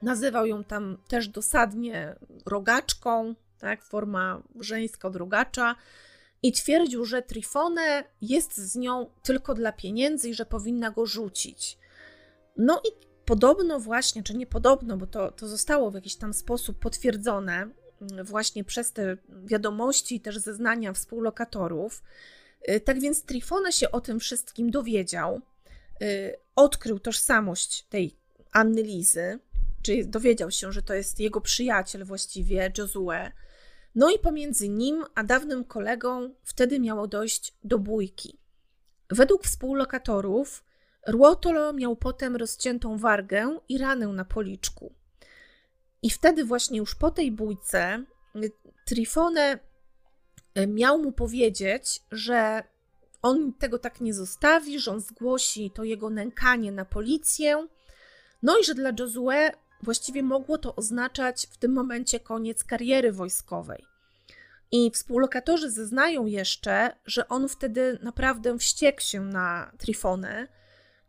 nazywał 0.03 0.47
ją 0.47 0.65
tam 0.65 0.99
też 1.09 1.29
dosadnie 1.29 2.17
rogaczką, 2.47 3.35
tak, 3.59 3.85
forma 3.85 4.43
żeńska 4.61 5.09
od 5.09 5.17
rogacza, 5.17 5.77
i 6.43 6.53
twierdził, 6.53 7.05
że 7.05 7.23
Trifone 7.23 8.05
jest 8.21 8.57
z 8.57 8.77
nią 8.77 9.11
tylko 9.23 9.55
dla 9.55 9.73
pieniędzy 9.73 10.29
i 10.29 10.35
że 10.35 10.47
powinna 10.47 10.91
go 10.91 11.07
rzucić. 11.07 11.79
No 12.57 12.81
i 12.85 12.89
podobno 13.25 13.81
właśnie, 13.81 14.23
czy 14.23 14.35
nie 14.35 14.47
podobno, 14.47 14.97
bo 14.97 15.07
to, 15.07 15.31
to 15.31 15.49
zostało 15.49 15.91
w 15.91 15.95
jakiś 15.95 16.17
tam 16.17 16.35
sposób 16.35 16.79
potwierdzone 16.79 17.53
mm, 17.53 18.25
właśnie 18.25 18.65
przez 18.65 18.93
te 18.93 19.17
wiadomości 19.45 20.17
i 20.17 20.21
też 20.21 20.39
zeznania 20.39 20.93
współlokatorów. 20.93 22.03
Y, 22.69 22.81
tak 22.81 23.01
więc 23.01 23.23
Trifone 23.23 23.73
się 23.73 23.91
o 23.91 24.01
tym 24.01 24.21
wszystkim 24.21 24.71
dowiedział, 24.71 25.41
y, 26.03 26.37
odkrył 26.57 26.99
tożsamość 26.99 27.87
tej 27.89 28.17
Anny 28.53 28.83
Lizy, 28.83 29.39
czyli 29.83 30.09
dowiedział 30.09 30.51
się, 30.51 30.73
że 30.73 30.83
to 30.83 30.95
jest 30.95 31.21
jego 31.21 31.41
przyjaciel 31.41 32.05
właściwie, 32.05 32.73
Josue. 32.79 33.31
No 33.95 34.11
i 34.11 34.19
pomiędzy 34.19 34.69
nim 34.69 35.05
a 35.15 35.25
dawnym 35.25 35.65
kolegą 35.65 36.35
wtedy 36.45 36.81
miało 36.81 37.07
dojść 37.07 37.55
do 37.65 37.79
bójki. 37.79 38.39
Według 39.11 39.45
współlokatorów 39.45 40.65
Ruotolo 41.07 41.73
miał 41.73 41.97
potem 41.97 42.37
rozciętą 42.37 42.99
wargę 42.99 43.59
i 43.69 43.79
ranę 43.79 44.07
na 44.07 44.25
policzku. 44.25 44.95
I 46.03 46.11
wtedy 46.11 46.45
właśnie 46.45 46.79
już 46.79 46.95
po 46.95 47.11
tej 47.11 47.33
bójce 47.33 48.05
Trifone 48.85 49.59
e, 50.55 50.67
miał 50.67 50.99
mu 50.99 51.13
powiedzieć, 51.13 52.03
że 52.11 52.63
on 53.23 53.53
tego 53.53 53.79
tak 53.79 54.01
nie 54.01 54.15
zostawi, 54.15 54.79
że 54.79 54.91
on 54.91 55.01
zgłosi 55.01 55.71
to 55.71 55.85
jego 55.85 56.11
nękanie 56.11 56.73
na 56.73 56.85
policję, 56.85 57.69
no 58.43 58.59
i 58.59 58.65
że 58.65 58.75
dla 58.75 58.91
Josue 58.99 59.51
właściwie 59.83 60.23
mogło 60.23 60.59
to 60.59 60.77
oznaczać 60.77 61.47
w 61.51 61.57
tym 61.57 61.73
momencie 61.73 62.21
koniec 62.21 62.65
kariery 62.65 63.13
wojskowej. 63.13 63.85
I 64.73 64.91
współlokatorzy 64.91 65.71
zeznają 65.71 66.27
jeszcze, 66.27 66.97
że 67.07 67.29
on 67.29 67.49
wtedy 67.49 67.99
naprawdę 68.03 68.59
wściekł 68.59 69.01
się 69.01 69.21
na 69.21 69.73
Trifonę 69.79 70.49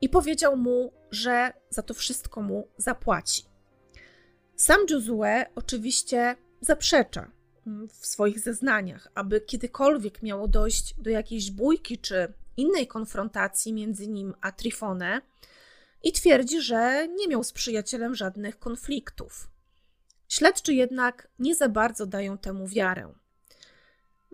i 0.01 0.09
powiedział 0.09 0.57
mu, 0.57 0.93
że 1.11 1.53
za 1.69 1.81
to 1.81 1.93
wszystko 1.93 2.41
mu 2.41 2.67
zapłaci. 2.77 3.43
Sam 4.55 4.79
Josue 4.89 5.45
oczywiście 5.55 6.35
zaprzecza 6.61 7.31
mm, 7.67 7.87
w 7.89 8.05
swoich 8.05 8.39
zeznaniach, 8.39 9.07
aby 9.15 9.41
kiedykolwiek 9.41 10.23
miało 10.23 10.47
dojść 10.47 10.95
do 10.97 11.09
jakiejś 11.09 11.51
bójki 11.51 11.97
czy 11.97 12.33
innej 12.57 12.87
konfrontacji 12.87 13.73
między 13.73 14.07
nim 14.07 14.33
a 14.41 14.51
Trifonę 14.51 15.21
i 16.03 16.11
twierdzi, 16.11 16.61
że 16.61 17.07
nie 17.07 17.27
miał 17.27 17.43
z 17.43 17.51
przyjacielem 17.51 18.15
żadnych 18.15 18.59
konfliktów. 18.59 19.47
Śledczy 20.29 20.73
jednak 20.73 21.27
nie 21.39 21.55
za 21.55 21.69
bardzo 21.69 22.05
dają 22.05 22.37
temu 22.37 22.67
wiarę. 22.67 23.13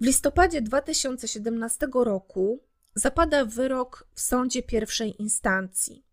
W 0.01 0.05
listopadzie 0.05 0.61
2017 0.61 1.88
roku 1.93 2.63
zapada 2.95 3.45
wyrok 3.45 4.07
w 4.13 4.22
sądzie 4.22 4.63
pierwszej 4.63 5.22
instancji. 5.22 6.05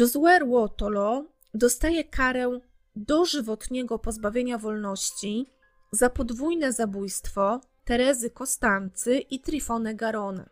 Josué 0.00 0.38
Ruotolo 0.38 1.24
dostaje 1.54 2.04
karę 2.04 2.60
dożywotniego 2.96 3.98
pozbawienia 3.98 4.58
wolności 4.58 5.46
za 5.92 6.10
podwójne 6.10 6.72
zabójstwo 6.72 7.60
Terezy 7.84 8.30
Kostancy 8.30 9.18
i 9.18 9.40
Trifone 9.40 9.94
Garone. 9.94 10.50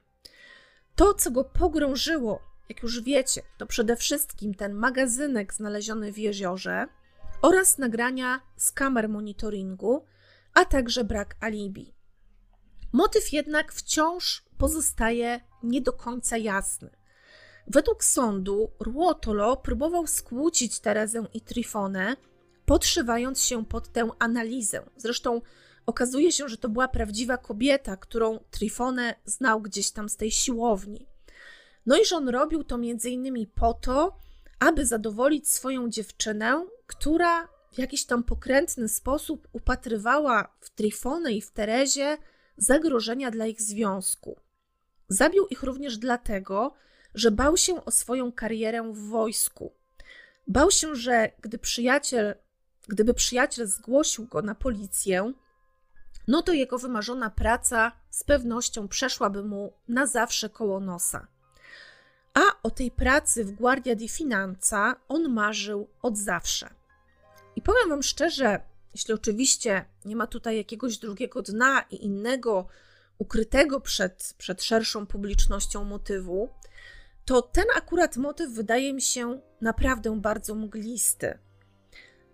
To, 0.94 1.14
co 1.14 1.30
go 1.30 1.44
pogrążyło 1.44 2.51
jak 2.72 2.82
już 2.82 3.02
wiecie, 3.02 3.42
to 3.58 3.66
przede 3.66 3.96
wszystkim 3.96 4.54
ten 4.54 4.74
magazynek 4.74 5.54
znaleziony 5.54 6.12
w 6.12 6.18
jeziorze, 6.18 6.86
oraz 7.42 7.78
nagrania 7.78 8.40
z 8.56 8.72
kamer 8.72 9.08
monitoringu, 9.08 10.04
a 10.54 10.64
także 10.64 11.04
brak 11.04 11.36
alibi. 11.40 11.94
Motyw 12.92 13.32
jednak 13.32 13.72
wciąż 13.72 14.44
pozostaje 14.58 15.40
nie 15.62 15.80
do 15.80 15.92
końca 15.92 16.36
jasny. 16.36 16.90
Według 17.66 18.04
sądu 18.04 18.70
Ruotolo 18.80 19.56
próbował 19.56 20.06
skłócić 20.06 20.80
Terezę 20.80 21.26
i 21.34 21.40
Trifonę, 21.40 22.16
podszywając 22.66 23.42
się 23.42 23.66
pod 23.66 23.92
tę 23.92 24.08
analizę. 24.18 24.82
Zresztą 24.96 25.40
okazuje 25.86 26.32
się, 26.32 26.48
że 26.48 26.56
to 26.56 26.68
była 26.68 26.88
prawdziwa 26.88 27.36
kobieta, 27.36 27.96
którą 27.96 28.38
Trifonę 28.50 29.14
znał 29.24 29.60
gdzieś 29.60 29.90
tam 29.90 30.08
z 30.08 30.16
tej 30.16 30.30
siłowni. 30.30 31.11
No 31.86 31.96
i 31.96 32.04
że 32.04 32.16
on 32.16 32.28
robił 32.28 32.64
to 32.64 32.78
między 32.78 33.10
innymi 33.10 33.46
po 33.46 33.74
to, 33.74 34.16
aby 34.58 34.86
zadowolić 34.86 35.48
swoją 35.48 35.90
dziewczynę, 35.90 36.66
która 36.86 37.48
w 37.72 37.78
jakiś 37.78 38.04
tam 38.04 38.24
pokrętny 38.24 38.88
sposób 38.88 39.48
upatrywała 39.52 40.56
w 40.60 40.70
Trifonę 40.70 41.32
i 41.32 41.42
w 41.42 41.50
Terezie 41.50 42.18
zagrożenia 42.56 43.30
dla 43.30 43.46
ich 43.46 43.62
związku. 43.62 44.36
Zabił 45.08 45.46
ich 45.46 45.62
również 45.62 45.98
dlatego, 45.98 46.74
że 47.14 47.30
bał 47.30 47.56
się 47.56 47.84
o 47.84 47.90
swoją 47.90 48.32
karierę 48.32 48.92
w 48.92 49.08
wojsku. 49.08 49.72
Bał 50.48 50.70
się, 50.70 50.94
że 50.94 51.30
gdy 51.40 51.58
przyjaciel, 51.58 52.34
gdyby 52.88 53.14
przyjaciel 53.14 53.66
zgłosił 53.66 54.26
go 54.26 54.42
na 54.42 54.54
policję, 54.54 55.32
no 56.28 56.42
to 56.42 56.52
jego 56.52 56.78
wymarzona 56.78 57.30
praca 57.30 57.92
z 58.10 58.24
pewnością 58.24 58.88
przeszłaby 58.88 59.44
mu 59.44 59.72
na 59.88 60.06
zawsze 60.06 60.50
koło 60.50 60.80
nosa. 60.80 61.26
A 62.34 62.40
o 62.62 62.70
tej 62.70 62.90
pracy 62.90 63.44
w 63.44 63.52
Guardia 63.52 63.94
di 63.94 64.08
Finanza 64.08 64.96
on 65.08 65.32
marzył 65.32 65.88
od 66.02 66.18
zawsze. 66.18 66.74
I 67.56 67.62
powiem 67.62 67.88
Wam 67.88 68.02
szczerze, 68.02 68.60
jeśli 68.94 69.14
oczywiście 69.14 69.84
nie 70.04 70.16
ma 70.16 70.26
tutaj 70.26 70.56
jakiegoś 70.56 70.98
drugiego 70.98 71.42
dna 71.42 71.84
i 71.90 72.04
innego, 72.04 72.66
ukrytego 73.18 73.80
przed, 73.80 74.34
przed 74.38 74.62
szerszą 74.62 75.06
publicznością 75.06 75.84
motywu, 75.84 76.48
to 77.24 77.42
ten 77.42 77.64
akurat 77.76 78.16
motyw 78.16 78.50
wydaje 78.50 78.94
mi 78.94 79.02
się 79.02 79.40
naprawdę 79.60 80.20
bardzo 80.20 80.54
mglisty. 80.54 81.38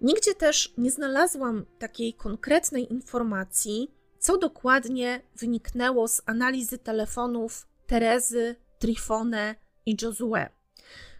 Nigdzie 0.00 0.34
też 0.34 0.74
nie 0.78 0.90
znalazłam 0.90 1.66
takiej 1.78 2.14
konkretnej 2.14 2.92
informacji, 2.92 3.94
co 4.18 4.36
dokładnie 4.36 5.22
wyniknęło 5.36 6.08
z 6.08 6.22
analizy 6.26 6.78
telefonów 6.78 7.66
Terezy, 7.86 8.56
Trifone 8.78 9.54
i 9.88 9.96
Josue. 10.02 10.48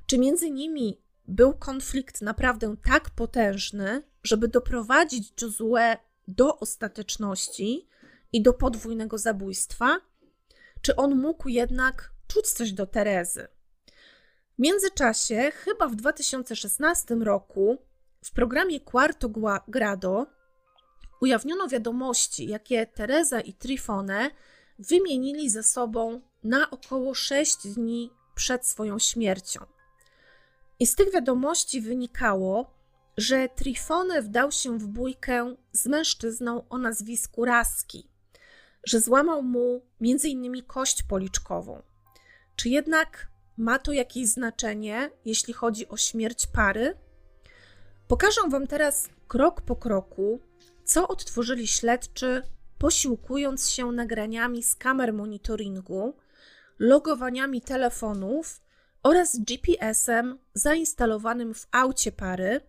Czy 0.06 0.18
między 0.18 0.50
nimi 0.50 1.00
był 1.28 1.54
konflikt 1.54 2.22
naprawdę 2.22 2.76
tak 2.84 3.10
potężny, 3.10 4.02
żeby 4.22 4.48
doprowadzić 4.48 5.42
Josue 5.42 5.96
do 6.28 6.58
ostateczności 6.58 7.88
i 8.32 8.42
do 8.42 8.52
podwójnego 8.52 9.18
zabójstwa? 9.18 10.00
Czy 10.82 10.96
on 10.96 11.20
mógł 11.20 11.48
jednak 11.48 12.10
czuć 12.26 12.48
coś 12.48 12.72
do 12.72 12.86
Terezy? 12.86 13.48
W 14.58 14.62
międzyczasie, 14.62 15.50
chyba 15.54 15.88
w 15.88 15.96
2016 15.96 17.14
roku, 17.14 17.78
w 18.24 18.32
programie 18.32 18.80
Quarto 18.80 19.30
Grado 19.68 20.26
ujawniono 21.20 21.68
wiadomości, 21.68 22.48
jakie 22.48 22.86
Teresa 22.86 23.40
i 23.40 23.52
Trifone 23.52 24.30
wymienili 24.78 25.50
ze 25.50 25.62
sobą 25.62 26.20
na 26.44 26.70
około 26.70 27.14
6 27.14 27.56
dni 27.74 28.10
przed 28.38 28.66
swoją 28.66 28.98
śmiercią. 28.98 29.60
I 30.78 30.86
z 30.86 30.94
tych 30.94 31.12
wiadomości 31.12 31.80
wynikało, 31.80 32.70
że 33.16 33.48
Trifone 33.48 34.22
wdał 34.22 34.52
się 34.52 34.78
w 34.78 34.86
bójkę 34.86 35.54
z 35.72 35.86
mężczyzną 35.86 36.68
o 36.68 36.78
nazwisku 36.78 37.44
Raski, 37.44 38.08
że 38.84 39.00
złamał 39.00 39.42
mu 39.42 39.82
m.in. 40.00 40.62
kość 40.62 41.02
policzkową. 41.02 41.82
Czy 42.56 42.68
jednak 42.68 43.28
ma 43.56 43.78
to 43.78 43.92
jakieś 43.92 44.28
znaczenie, 44.28 45.10
jeśli 45.24 45.52
chodzi 45.54 45.88
o 45.88 45.96
śmierć 45.96 46.46
pary? 46.46 46.94
Pokażę 48.08 48.40
Wam 48.50 48.66
teraz 48.66 49.08
krok 49.28 49.60
po 49.60 49.76
kroku, 49.76 50.40
co 50.84 51.08
odtworzyli 51.08 51.66
śledczy, 51.66 52.42
posiłkując 52.78 53.70
się 53.70 53.92
nagraniami 53.92 54.62
z 54.62 54.76
kamer 54.76 55.12
monitoringu, 55.12 56.14
logowaniami 56.78 57.60
telefonów 57.60 58.60
oraz 59.02 59.40
GPS-em 59.40 60.38
zainstalowanym 60.54 61.54
w 61.54 61.66
aucie 61.72 62.12
pary, 62.12 62.60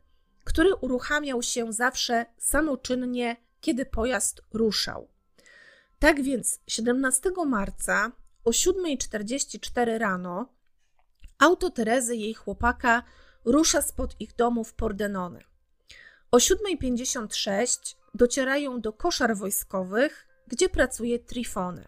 który 0.43 0.75
uruchamiał 0.75 1.43
się 1.43 1.73
zawsze 1.73 2.25
samoczynnie, 2.37 3.37
kiedy 3.61 3.85
pojazd 3.85 4.41
ruszał. 4.53 5.07
Tak 5.99 6.21
więc 6.21 6.59
17 6.67 7.31
marca 7.47 8.11
o 8.45 8.49
7.44 8.49 9.97
rano 9.97 10.53
auto 11.39 11.69
Terezy 11.69 12.15
i 12.15 12.21
jej 12.21 12.33
chłopaka 12.33 13.03
rusza 13.45 13.81
spod 13.81 14.15
ich 14.19 14.35
domu 14.35 14.63
w 14.63 14.73
Pordenone. 14.73 15.39
O 16.31 16.37
7.56 16.37 17.95
docierają 18.13 18.81
do 18.81 18.93
koszar 18.93 19.37
wojskowych, 19.37 20.27
gdzie 20.47 20.69
pracuje 20.69 21.19
Trifony. 21.19 21.87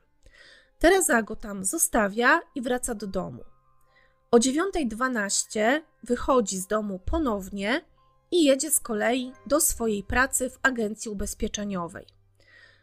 Teresa 0.81 1.21
go 1.21 1.35
tam 1.35 1.65
zostawia 1.65 2.41
i 2.55 2.61
wraca 2.61 2.95
do 2.95 3.07
domu. 3.07 3.43
O 4.31 4.37
9.12 4.37 5.81
wychodzi 6.03 6.57
z 6.57 6.67
domu 6.67 6.99
ponownie 6.99 7.81
i 8.31 8.43
jedzie 8.43 8.71
z 8.71 8.79
kolei 8.79 9.33
do 9.47 9.59
swojej 9.59 10.03
pracy 10.03 10.49
w 10.49 10.59
agencji 10.63 11.11
ubezpieczeniowej. 11.11 12.05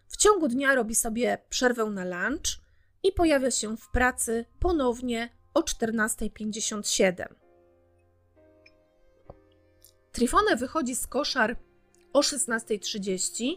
W 0.08 0.16
ciągu 0.16 0.48
dnia 0.48 0.74
robi 0.74 0.94
sobie 0.94 1.38
przerwę 1.48 1.84
na 1.84 2.04
lunch 2.04 2.60
i 3.02 3.12
pojawia 3.12 3.50
się 3.50 3.76
w 3.76 3.88
pracy 3.88 4.44
ponownie 4.60 5.30
o 5.54 5.60
14.57. 5.60 7.26
Trifone 10.12 10.56
wychodzi 10.56 10.96
z 10.96 11.06
koszar 11.06 11.56
o 12.12 12.20
16.30 12.20 13.56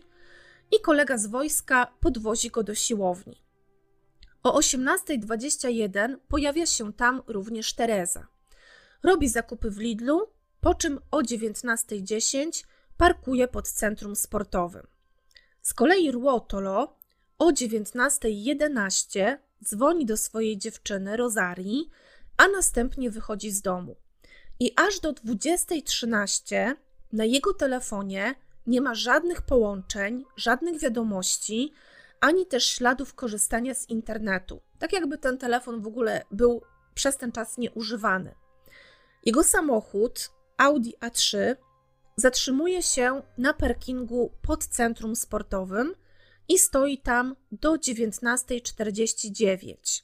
i 0.71 0.81
kolega 0.81 1.17
z 1.17 1.27
wojska 1.27 1.93
podwozi 1.99 2.49
go 2.49 2.63
do 2.63 2.75
siłowni. 2.75 3.50
O 4.43 4.59
18.21 4.59 6.17
pojawia 6.27 6.65
się 6.65 6.93
tam 6.93 7.21
również 7.27 7.73
Teresa. 7.73 8.27
Robi 9.03 9.29
zakupy 9.29 9.71
w 9.71 9.77
Lidlu, 9.77 10.27
po 10.61 10.73
czym 10.73 10.99
o 11.11 11.17
19.10 11.17 12.65
parkuje 12.97 13.47
pod 13.47 13.67
centrum 13.67 14.15
sportowym. 14.15 14.87
Z 15.61 15.73
kolei 15.73 16.11
Ruotolo 16.11 16.95
o 17.39 17.45
19.11 17.51 19.37
dzwoni 19.63 20.05
do 20.05 20.17
swojej 20.17 20.57
dziewczyny 20.57 21.17
Rosarii, 21.17 21.89
a 22.37 22.47
następnie 22.47 23.11
wychodzi 23.11 23.51
z 23.51 23.61
domu. 23.61 23.95
I 24.59 24.73
aż 24.75 24.99
do 24.99 25.13
20.13 25.13 26.75
na 27.13 27.25
jego 27.25 27.53
telefonie 27.53 28.35
nie 28.67 28.81
ma 28.81 28.95
żadnych 28.95 29.41
połączeń, 29.41 30.25
żadnych 30.35 30.79
wiadomości, 30.79 31.73
ani 32.21 32.45
też 32.45 32.65
śladów 32.65 33.13
korzystania 33.13 33.73
z 33.73 33.89
internetu. 33.89 34.61
Tak 34.79 34.93
jakby 34.93 35.17
ten 35.17 35.37
telefon 35.37 35.81
w 35.81 35.87
ogóle 35.87 36.23
był 36.31 36.61
przez 36.93 37.17
ten 37.17 37.31
czas 37.31 37.57
nieużywany. 37.57 38.35
Jego 39.25 39.43
samochód 39.43 40.31
Audi 40.57 40.91
A3 41.01 41.55
zatrzymuje 42.15 42.83
się 42.83 43.21
na 43.37 43.53
parkingu 43.53 44.31
pod 44.41 44.65
centrum 44.65 45.15
sportowym 45.15 45.95
i 46.47 46.59
stoi 46.59 46.97
tam 46.97 47.35
do 47.51 47.73
19.49. 47.73 50.03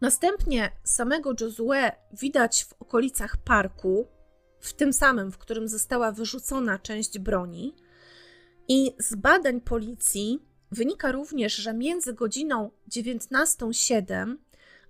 Następnie 0.00 0.70
samego 0.84 1.34
Josue 1.40 1.90
widać 2.12 2.64
w 2.64 2.82
okolicach 2.82 3.36
parku, 3.36 4.08
w 4.60 4.72
tym 4.72 4.92
samym, 4.92 5.32
w 5.32 5.38
którym 5.38 5.68
została 5.68 6.12
wyrzucona 6.12 6.78
część 6.78 7.18
broni. 7.18 7.74
I 8.68 8.92
z 8.98 9.14
badań 9.14 9.60
policji 9.60 10.53
wynika 10.74 11.12
również, 11.12 11.56
że 11.56 11.74
między 11.74 12.14
godziną 12.14 12.70
19.07 12.90 14.36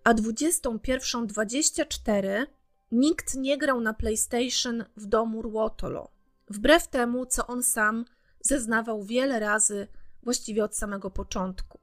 a 0.05 0.15
21.24 0.15 2.47
nikt 2.93 3.35
nie 3.35 3.59
grał 3.59 3.81
na 3.81 3.95
PlayStation 3.95 4.85
w 4.97 5.07
domu 5.07 5.43
Ruotolo, 5.43 6.09
wbrew 6.51 6.89
temu, 6.89 7.27
co 7.27 7.47
on 7.47 7.63
sam 7.63 8.05
zeznawał 8.41 9.05
wiele 9.05 9.41
razy, 9.41 9.89
właściwie 10.23 10.65
od 10.65 10.77
samego 10.77 11.11
początku. 11.11 11.79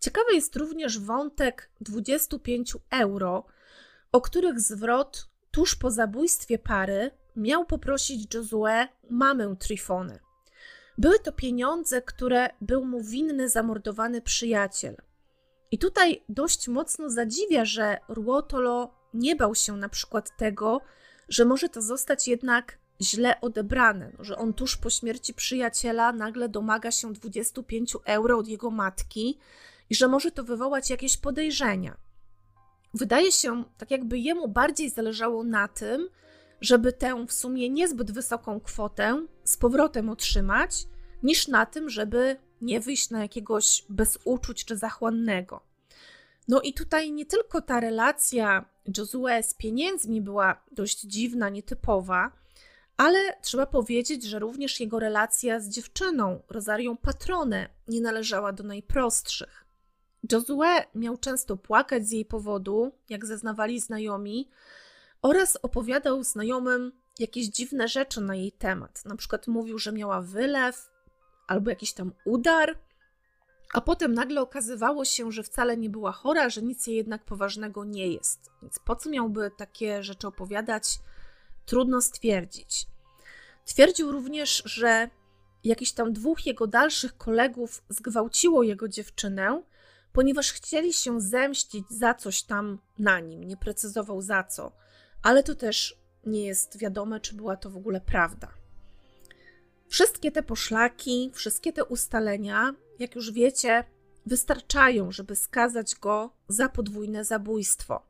Ciekawy 0.00 0.34
jest 0.34 0.56
również 0.56 0.98
wątek 0.98 1.70
25 1.80 2.76
euro, 2.90 3.44
o 4.12 4.20
których 4.20 4.60
zwrot 4.60 5.28
tuż 5.50 5.74
po 5.74 5.90
zabójstwie 5.90 6.58
pary 6.58 7.10
miał 7.36 7.66
poprosić 7.66 8.34
Josue 8.34 8.88
mamę 9.10 9.56
Trifony. 9.58 10.25
Były 10.98 11.18
to 11.18 11.32
pieniądze, 11.32 12.02
które 12.02 12.48
był 12.60 12.84
mu 12.84 13.02
winny 13.02 13.48
zamordowany 13.48 14.22
przyjaciel. 14.22 14.96
I 15.70 15.78
tutaj 15.78 16.22
dość 16.28 16.68
mocno 16.68 17.10
zadziwia, 17.10 17.64
że 17.64 17.98
Ruotolo 18.08 18.94
nie 19.14 19.36
bał 19.36 19.54
się 19.54 19.76
na 19.76 19.88
przykład 19.88 20.36
tego, 20.36 20.80
że 21.28 21.44
może 21.44 21.68
to 21.68 21.82
zostać 21.82 22.28
jednak 22.28 22.78
źle 23.00 23.40
odebrane, 23.40 24.12
no, 24.18 24.24
że 24.24 24.38
on 24.38 24.52
tuż 24.52 24.76
po 24.76 24.90
śmierci 24.90 25.34
przyjaciela 25.34 26.12
nagle 26.12 26.48
domaga 26.48 26.90
się 26.90 27.12
25 27.12 27.96
euro 28.04 28.38
od 28.38 28.48
jego 28.48 28.70
matki 28.70 29.38
i 29.90 29.94
że 29.94 30.08
może 30.08 30.30
to 30.30 30.44
wywołać 30.44 30.90
jakieś 30.90 31.16
podejrzenia. 31.16 31.96
Wydaje 32.94 33.32
się, 33.32 33.64
tak 33.78 33.90
jakby 33.90 34.18
jemu 34.18 34.48
bardziej 34.48 34.90
zależało 34.90 35.44
na 35.44 35.68
tym, 35.68 36.08
żeby 36.60 36.92
tę 36.92 37.26
w 37.28 37.32
sumie 37.32 37.70
niezbyt 37.70 38.10
wysoką 38.10 38.60
kwotę 38.60 39.26
z 39.44 39.56
powrotem 39.56 40.08
otrzymać, 40.08 40.86
niż 41.22 41.48
na 41.48 41.66
tym, 41.66 41.90
żeby 41.90 42.36
nie 42.60 42.80
wyjść 42.80 43.10
na 43.10 43.22
jakiegoś 43.22 43.84
bezuczuć 43.88 44.64
czy 44.64 44.76
zachłannego. 44.76 45.60
No 46.48 46.60
i 46.60 46.74
tutaj 46.74 47.12
nie 47.12 47.26
tylko 47.26 47.62
ta 47.62 47.80
relacja 47.80 48.64
Josue 48.96 49.42
z 49.42 49.54
pieniędzmi 49.54 50.20
była 50.20 50.64
dość 50.72 51.00
dziwna, 51.00 51.48
nietypowa, 51.48 52.32
ale 52.96 53.18
trzeba 53.42 53.66
powiedzieć, 53.66 54.24
że 54.24 54.38
również 54.38 54.80
jego 54.80 54.98
relacja 54.98 55.60
z 55.60 55.68
dziewczyną, 55.68 56.42
Rosarią 56.48 56.96
Patronę, 56.96 57.68
nie 57.88 58.00
należała 58.00 58.52
do 58.52 58.64
najprostszych. 58.64 59.64
Josue 60.32 60.84
miał 60.94 61.16
często 61.16 61.56
płakać 61.56 62.08
z 62.08 62.10
jej 62.10 62.24
powodu, 62.24 62.92
jak 63.08 63.26
zeznawali 63.26 63.80
znajomi, 63.80 64.48
oraz 65.22 65.58
opowiadał 65.62 66.24
znajomym 66.24 66.92
jakieś 67.18 67.46
dziwne 67.46 67.88
rzeczy 67.88 68.20
na 68.20 68.34
jej 68.34 68.52
temat. 68.52 69.04
Na 69.04 69.16
przykład 69.16 69.46
mówił, 69.46 69.78
że 69.78 69.92
miała 69.92 70.22
wylew 70.22 70.90
albo 71.46 71.70
jakiś 71.70 71.92
tam 71.92 72.12
udar, 72.24 72.78
a 73.72 73.80
potem 73.80 74.14
nagle 74.14 74.40
okazywało 74.40 75.04
się, 75.04 75.32
że 75.32 75.42
wcale 75.42 75.76
nie 75.76 75.90
była 75.90 76.12
chora, 76.12 76.48
że 76.48 76.62
nic 76.62 76.86
jej 76.86 76.96
jednak 76.96 77.24
poważnego 77.24 77.84
nie 77.84 78.08
jest. 78.08 78.50
Więc 78.62 78.78
po 78.78 78.96
co 78.96 79.10
miałby 79.10 79.50
takie 79.56 80.02
rzeczy 80.02 80.26
opowiadać? 80.26 80.98
Trudno 81.66 82.02
stwierdzić. 82.02 82.86
Twierdził 83.64 84.12
również, 84.12 84.62
że 84.64 85.10
jakiś 85.64 85.92
tam 85.92 86.12
dwóch 86.12 86.46
jego 86.46 86.66
dalszych 86.66 87.16
kolegów 87.16 87.82
zgwałciło 87.88 88.62
jego 88.62 88.88
dziewczynę, 88.88 89.62
ponieważ 90.12 90.52
chcieli 90.52 90.92
się 90.92 91.20
zemścić 91.20 91.84
za 91.90 92.14
coś 92.14 92.42
tam 92.42 92.78
na 92.98 93.20
nim. 93.20 93.44
Nie 93.44 93.56
precyzował 93.56 94.22
za 94.22 94.44
co, 94.44 94.72
ale 95.26 95.42
to 95.42 95.54
też 95.54 95.98
nie 96.26 96.44
jest 96.44 96.78
wiadome, 96.78 97.20
czy 97.20 97.34
była 97.34 97.56
to 97.56 97.70
w 97.70 97.76
ogóle 97.76 98.00
prawda. 98.00 98.48
Wszystkie 99.88 100.32
te 100.32 100.42
poszlaki, 100.42 101.30
wszystkie 101.34 101.72
te 101.72 101.84
ustalenia, 101.84 102.74
jak 102.98 103.14
już 103.14 103.32
wiecie, 103.32 103.84
wystarczają, 104.26 105.12
żeby 105.12 105.36
skazać 105.36 105.94
go 105.94 106.30
za 106.48 106.68
podwójne 106.68 107.24
zabójstwo. 107.24 108.06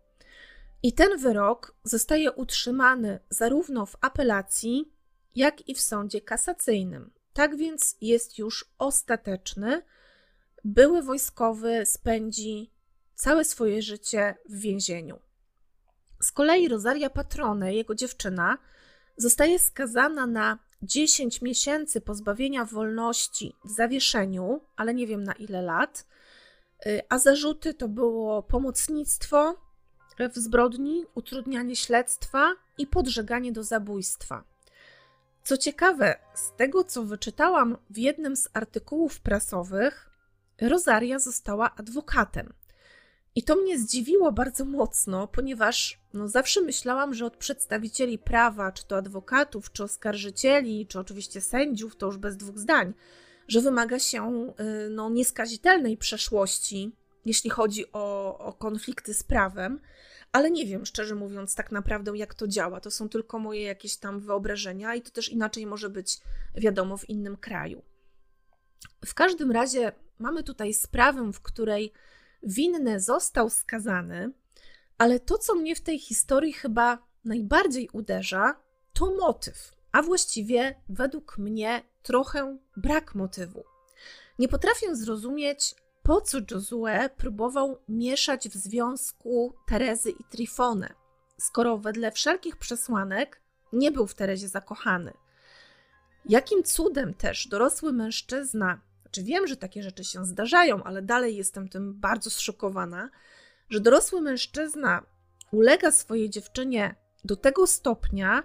I 0.83 0.93
ten 0.93 1.19
wyrok 1.19 1.75
zostaje 1.85 2.33
utrzymany 2.33 3.21
zarówno 3.31 3.87
w 3.87 3.97
apelacji, 4.01 4.93
jak 5.35 5.69
i 5.69 5.75
w 5.75 5.81
sądzie 5.81 6.21
kasacyjnym. 6.21 7.11
Tak 7.33 7.57
więc 7.57 7.97
jest 8.01 8.39
już 8.39 8.71
ostateczny. 8.79 9.83
Były 10.65 11.03
wojskowy 11.03 11.87
spędzi 11.87 12.71
całe 13.15 13.45
swoje 13.45 13.83
życie 13.83 14.35
w 14.49 14.59
więzieniu. 14.61 15.26
Z 16.27 16.33
kolei 16.33 16.69
Rosaria 16.69 17.11
Patrone, 17.11 17.75
jego 17.75 17.95
dziewczyna, 17.95 18.59
zostaje 19.17 19.59
skazana 19.59 20.27
na 20.27 20.59
10 20.83 21.43
miesięcy 21.43 22.01
pozbawienia 22.01 22.65
wolności 22.65 23.57
w 23.65 23.71
zawieszeniu, 23.71 24.61
ale 24.77 24.95
nie 24.95 25.07
wiem 25.07 25.25
na 25.25 25.33
ile 25.33 25.63
lat, 25.63 26.07
y, 26.87 27.03
a 27.09 27.19
zarzuty 27.19 27.75
to 27.75 27.89
było 27.89 28.43
pomocnictwo 28.43 29.55
w 30.35 30.39
zbrodni, 30.39 31.05
utrudnianie 31.15 31.77
śledztwa 31.77 32.53
i 32.79 32.87
podżeganie 32.87 33.53
do 33.53 33.65
zabójstwa. 33.65 34.45
Co 35.45 35.57
ciekawe, 35.57 36.19
z 36.35 36.53
tego 36.57 36.85
co 36.85 37.03
wyczytałam 37.03 37.77
w 37.91 37.99
jednym 37.99 38.37
z 38.37 38.49
artykułów 38.53 39.21
prasowych, 39.21 40.11
Rosaria 40.61 41.19
została 41.19 41.75
adwokatem. 41.75 42.53
I 43.37 43.43
to 43.43 43.57
mnie 43.57 43.79
zdziwiło 43.79 44.33
bardzo 44.33 44.65
mocno, 44.65 45.29
ponieważ 45.29 46.01
no, 46.13 46.29
zawsze 46.29 46.61
myślałam, 46.61 47.15
że 47.15 47.27
od 47.27 47.37
przedstawicieli 47.37 48.19
prawa, 48.19 48.73
czy 48.73 48.87
to 48.87 48.97
adwokatów, 48.97 49.73
czy 49.73 49.85
oskarżycieli, 49.85 50.87
czy 50.87 50.99
oczywiście 50.99 51.41
sędziów, 51.41 51.97
to 51.97 52.07
już 52.07 52.19
bez 52.19 52.37
dwóch 52.37 52.59
zdań, 52.59 52.95
że 53.49 53.61
wymaga 53.61 53.99
się 53.99 54.53
y, 54.87 54.91
no, 54.91 55.11
nieskazitelnej 55.11 55.97
przeszłości, 55.97 56.93
jeśli 57.25 57.51
chodzi 57.51 57.93
o, 57.93 58.39
o 58.39 58.53
konflikty 58.53 59.15
z 59.15 59.23
prawem, 59.23 59.81
ale 60.33 60.51
nie 60.51 60.67
wiem, 60.67 60.87
szczerze 60.87 61.15
mówiąc, 61.15 61.55
tak 61.55 61.73
naprawdę, 61.73 62.17
jak 62.17 62.35
to 62.35 62.49
działa. 62.49 62.81
To 62.81 62.91
są 62.91 63.09
tylko 63.09 63.39
moje 63.39 63.63
jakieś 63.63 63.97
tam 63.97 64.21
wyobrażenia, 64.21 64.95
i 64.95 65.03
to 65.03 65.11
też 65.11 65.29
inaczej 65.29 65.67
może 65.67 65.91
być 65.91 66.21
wiadomo 66.55 66.97
w 66.97 67.09
innym 67.09 67.37
kraju. 67.37 67.83
W 69.07 69.15
każdym 69.15 69.51
razie 69.51 69.93
mamy 70.19 70.43
tutaj 70.43 70.75
sprawę, 70.75 71.33
w 71.33 71.41
której 71.41 71.93
winny 72.43 73.01
został 73.01 73.51
skazany, 73.51 74.33
ale 74.99 75.21
to, 75.21 75.39
co 75.39 75.55
mnie 75.55 75.77
w 75.77 75.81
tej 75.81 75.99
historii 75.99 76.53
chyba 76.53 76.99
najbardziej 77.25 77.89
uderza, 77.93 78.61
to 78.93 79.15
motyw, 79.15 79.73
a 79.93 80.03
właściwie 80.03 80.75
według 80.89 81.39
mnie 81.39 81.83
trochę 82.03 82.59
brak 82.77 83.15
motywu. 83.15 83.65
Nie 84.39 84.49
potrafię 84.49 84.97
zrozumieć, 84.97 85.75
po 86.03 86.21
co 86.21 86.39
Josue 86.51 87.09
próbował 87.17 87.79
mieszać 87.89 88.49
w 88.49 88.55
związku 88.55 89.55
Terezy 89.67 90.11
i 90.11 90.25
Trifone, 90.25 90.95
skoro 91.39 91.79
wedle 91.79 92.13
wszelkich 92.13 92.57
przesłanek 92.57 93.41
nie 93.73 93.93
był 93.93 94.07
w 94.07 94.15
Terezie 94.15 94.49
zakochany. 94.49 95.13
Jakim 96.25 96.63
cudem 96.63 97.15
też 97.15 97.49
dorosły 97.49 97.93
mężczyzna 97.93 98.81
znaczy 99.17 99.27
wiem, 99.27 99.47
że 99.47 99.57
takie 99.57 99.83
rzeczy 99.83 100.05
się 100.05 100.25
zdarzają, 100.25 100.85
ale 100.85 101.03
dalej 101.03 101.37
jestem 101.37 101.69
tym 101.69 102.01
bardzo 102.01 102.31
zszokowana, 102.31 103.11
że 103.71 103.81
dorosły 103.81 104.21
mężczyzna 104.21 105.07
ulega 105.53 105.93
swojej 105.93 106.31
dziewczynie 106.31 106.95
do 107.25 107.37
tego 107.37 107.67
stopnia, 107.67 108.43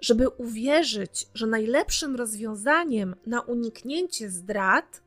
żeby 0.00 0.28
uwierzyć, 0.28 1.26
że 1.34 1.46
najlepszym 1.46 2.16
rozwiązaniem 2.16 3.16
na 3.26 3.40
uniknięcie 3.40 4.30
zdrad 4.30 5.02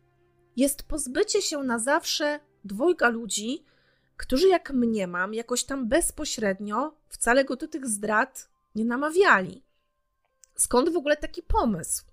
jest 0.55 0.83
pozbycie 0.83 1.41
się 1.41 1.63
na 1.63 1.79
zawsze 1.79 2.39
dwojga 2.63 3.09
ludzi, 3.09 3.65
którzy, 4.17 4.47
jak 4.47 4.71
mniemam, 4.71 5.33
jakoś 5.33 5.63
tam 5.63 5.87
bezpośrednio 5.87 6.93
wcale 7.09 7.45
go 7.45 7.55
do 7.55 7.67
tych 7.67 7.87
zdrad 7.87 8.49
nie 8.75 8.85
namawiali. 8.85 9.63
Skąd 10.55 10.89
w 10.89 10.97
ogóle 10.97 11.17
taki 11.17 11.43
pomysł? 11.43 12.08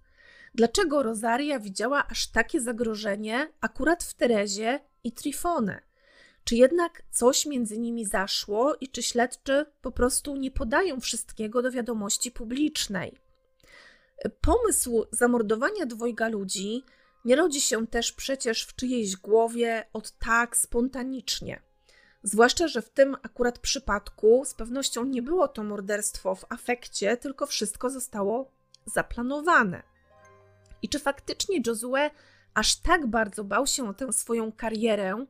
Dlaczego 0.56 1.02
Rosaria 1.02 1.60
widziała 1.60 2.06
aż 2.06 2.26
takie 2.26 2.60
zagrożenie 2.60 3.52
akurat 3.60 4.04
w 4.04 4.14
Terezie 4.14 4.80
i 5.04 5.12
Trifone? 5.12 5.80
Czy 6.44 6.56
jednak 6.56 7.02
coś 7.10 7.46
między 7.46 7.78
nimi 7.78 8.06
zaszło 8.06 8.74
i 8.80 8.88
czy 8.88 9.02
śledczy 9.02 9.66
po 9.82 9.92
prostu 9.92 10.36
nie 10.36 10.50
podają 10.50 11.00
wszystkiego 11.00 11.62
do 11.62 11.70
wiadomości 11.70 12.30
publicznej? 12.30 13.18
Pomysł 14.40 15.04
zamordowania 15.10 15.86
dwojga 15.86 16.28
ludzi 16.28 16.84
nie 17.24 17.36
rodzi 17.36 17.60
się 17.60 17.86
też 17.86 18.12
przecież 18.12 18.62
w 18.62 18.76
czyjejś 18.76 19.16
głowie 19.16 19.86
od 19.92 20.18
tak 20.18 20.56
spontanicznie. 20.56 21.62
Zwłaszcza, 22.22 22.68
że 22.68 22.82
w 22.82 22.90
tym 22.90 23.16
akurat 23.22 23.58
przypadku 23.58 24.42
z 24.44 24.54
pewnością 24.54 25.04
nie 25.04 25.22
było 25.22 25.48
to 25.48 25.64
morderstwo 25.64 26.34
w 26.34 26.52
afekcie, 26.52 27.16
tylko 27.16 27.46
wszystko 27.46 27.90
zostało 27.90 28.50
zaplanowane. 28.86 29.95
I 30.86 30.88
czy 30.88 30.98
faktycznie 30.98 31.60
Josue 31.66 32.10
aż 32.54 32.76
tak 32.76 33.06
bardzo 33.06 33.44
bał 33.44 33.66
się 33.66 33.88
o 33.88 33.94
tę 33.94 34.12
swoją 34.12 34.52
karierę, 34.52 35.26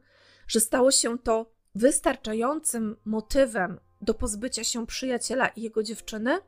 że 0.48 0.60
stało 0.60 0.90
się 0.90 1.18
to 1.18 1.50
wystarczającym 1.74 2.96
motywem 3.04 3.80
do 4.00 4.14
pozbycia 4.14 4.64
się 4.64 4.86
przyjaciela 4.86 5.48
i 5.48 5.62
jego 5.62 5.82
dziewczyny? 5.82 6.38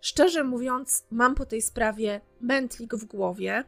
Szczerze 0.00 0.44
mówiąc, 0.44 1.06
mam 1.10 1.34
po 1.34 1.46
tej 1.46 1.62
sprawie 1.62 2.20
mętlik 2.40 2.94
w 2.94 3.04
głowie. 3.04 3.64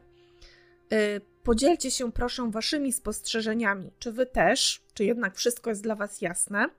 Y, 0.93 1.21
podzielcie 1.43 1.91
się 1.91 2.11
proszę 2.11 2.51
waszymi 2.51 2.93
spostrzeżeniami. 2.93 3.91
Czy 3.99 4.11
wy 4.11 4.25
też, 4.25 4.83
czy 4.93 5.05
jednak 5.05 5.35
wszystko 5.35 5.69
jest 5.69 5.83
dla 5.83 5.95
was 5.95 6.21
jasne? 6.21 6.69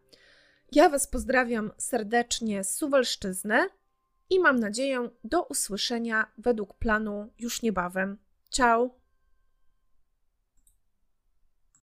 Ja 0.72 0.88
was 0.88 1.06
pozdrawiam 1.06 1.72
serdecznie 1.78 2.64
z 2.64 2.76
Suwalszczyzny 2.76 3.68
i 4.30 4.40
mam 4.40 4.60
nadzieję 4.60 5.08
do 5.24 5.42
usłyszenia 5.42 6.26
według 6.38 6.74
planu 6.74 7.32
już 7.38 7.62
niebawem. 7.62 8.18
Ciao! 8.50 9.01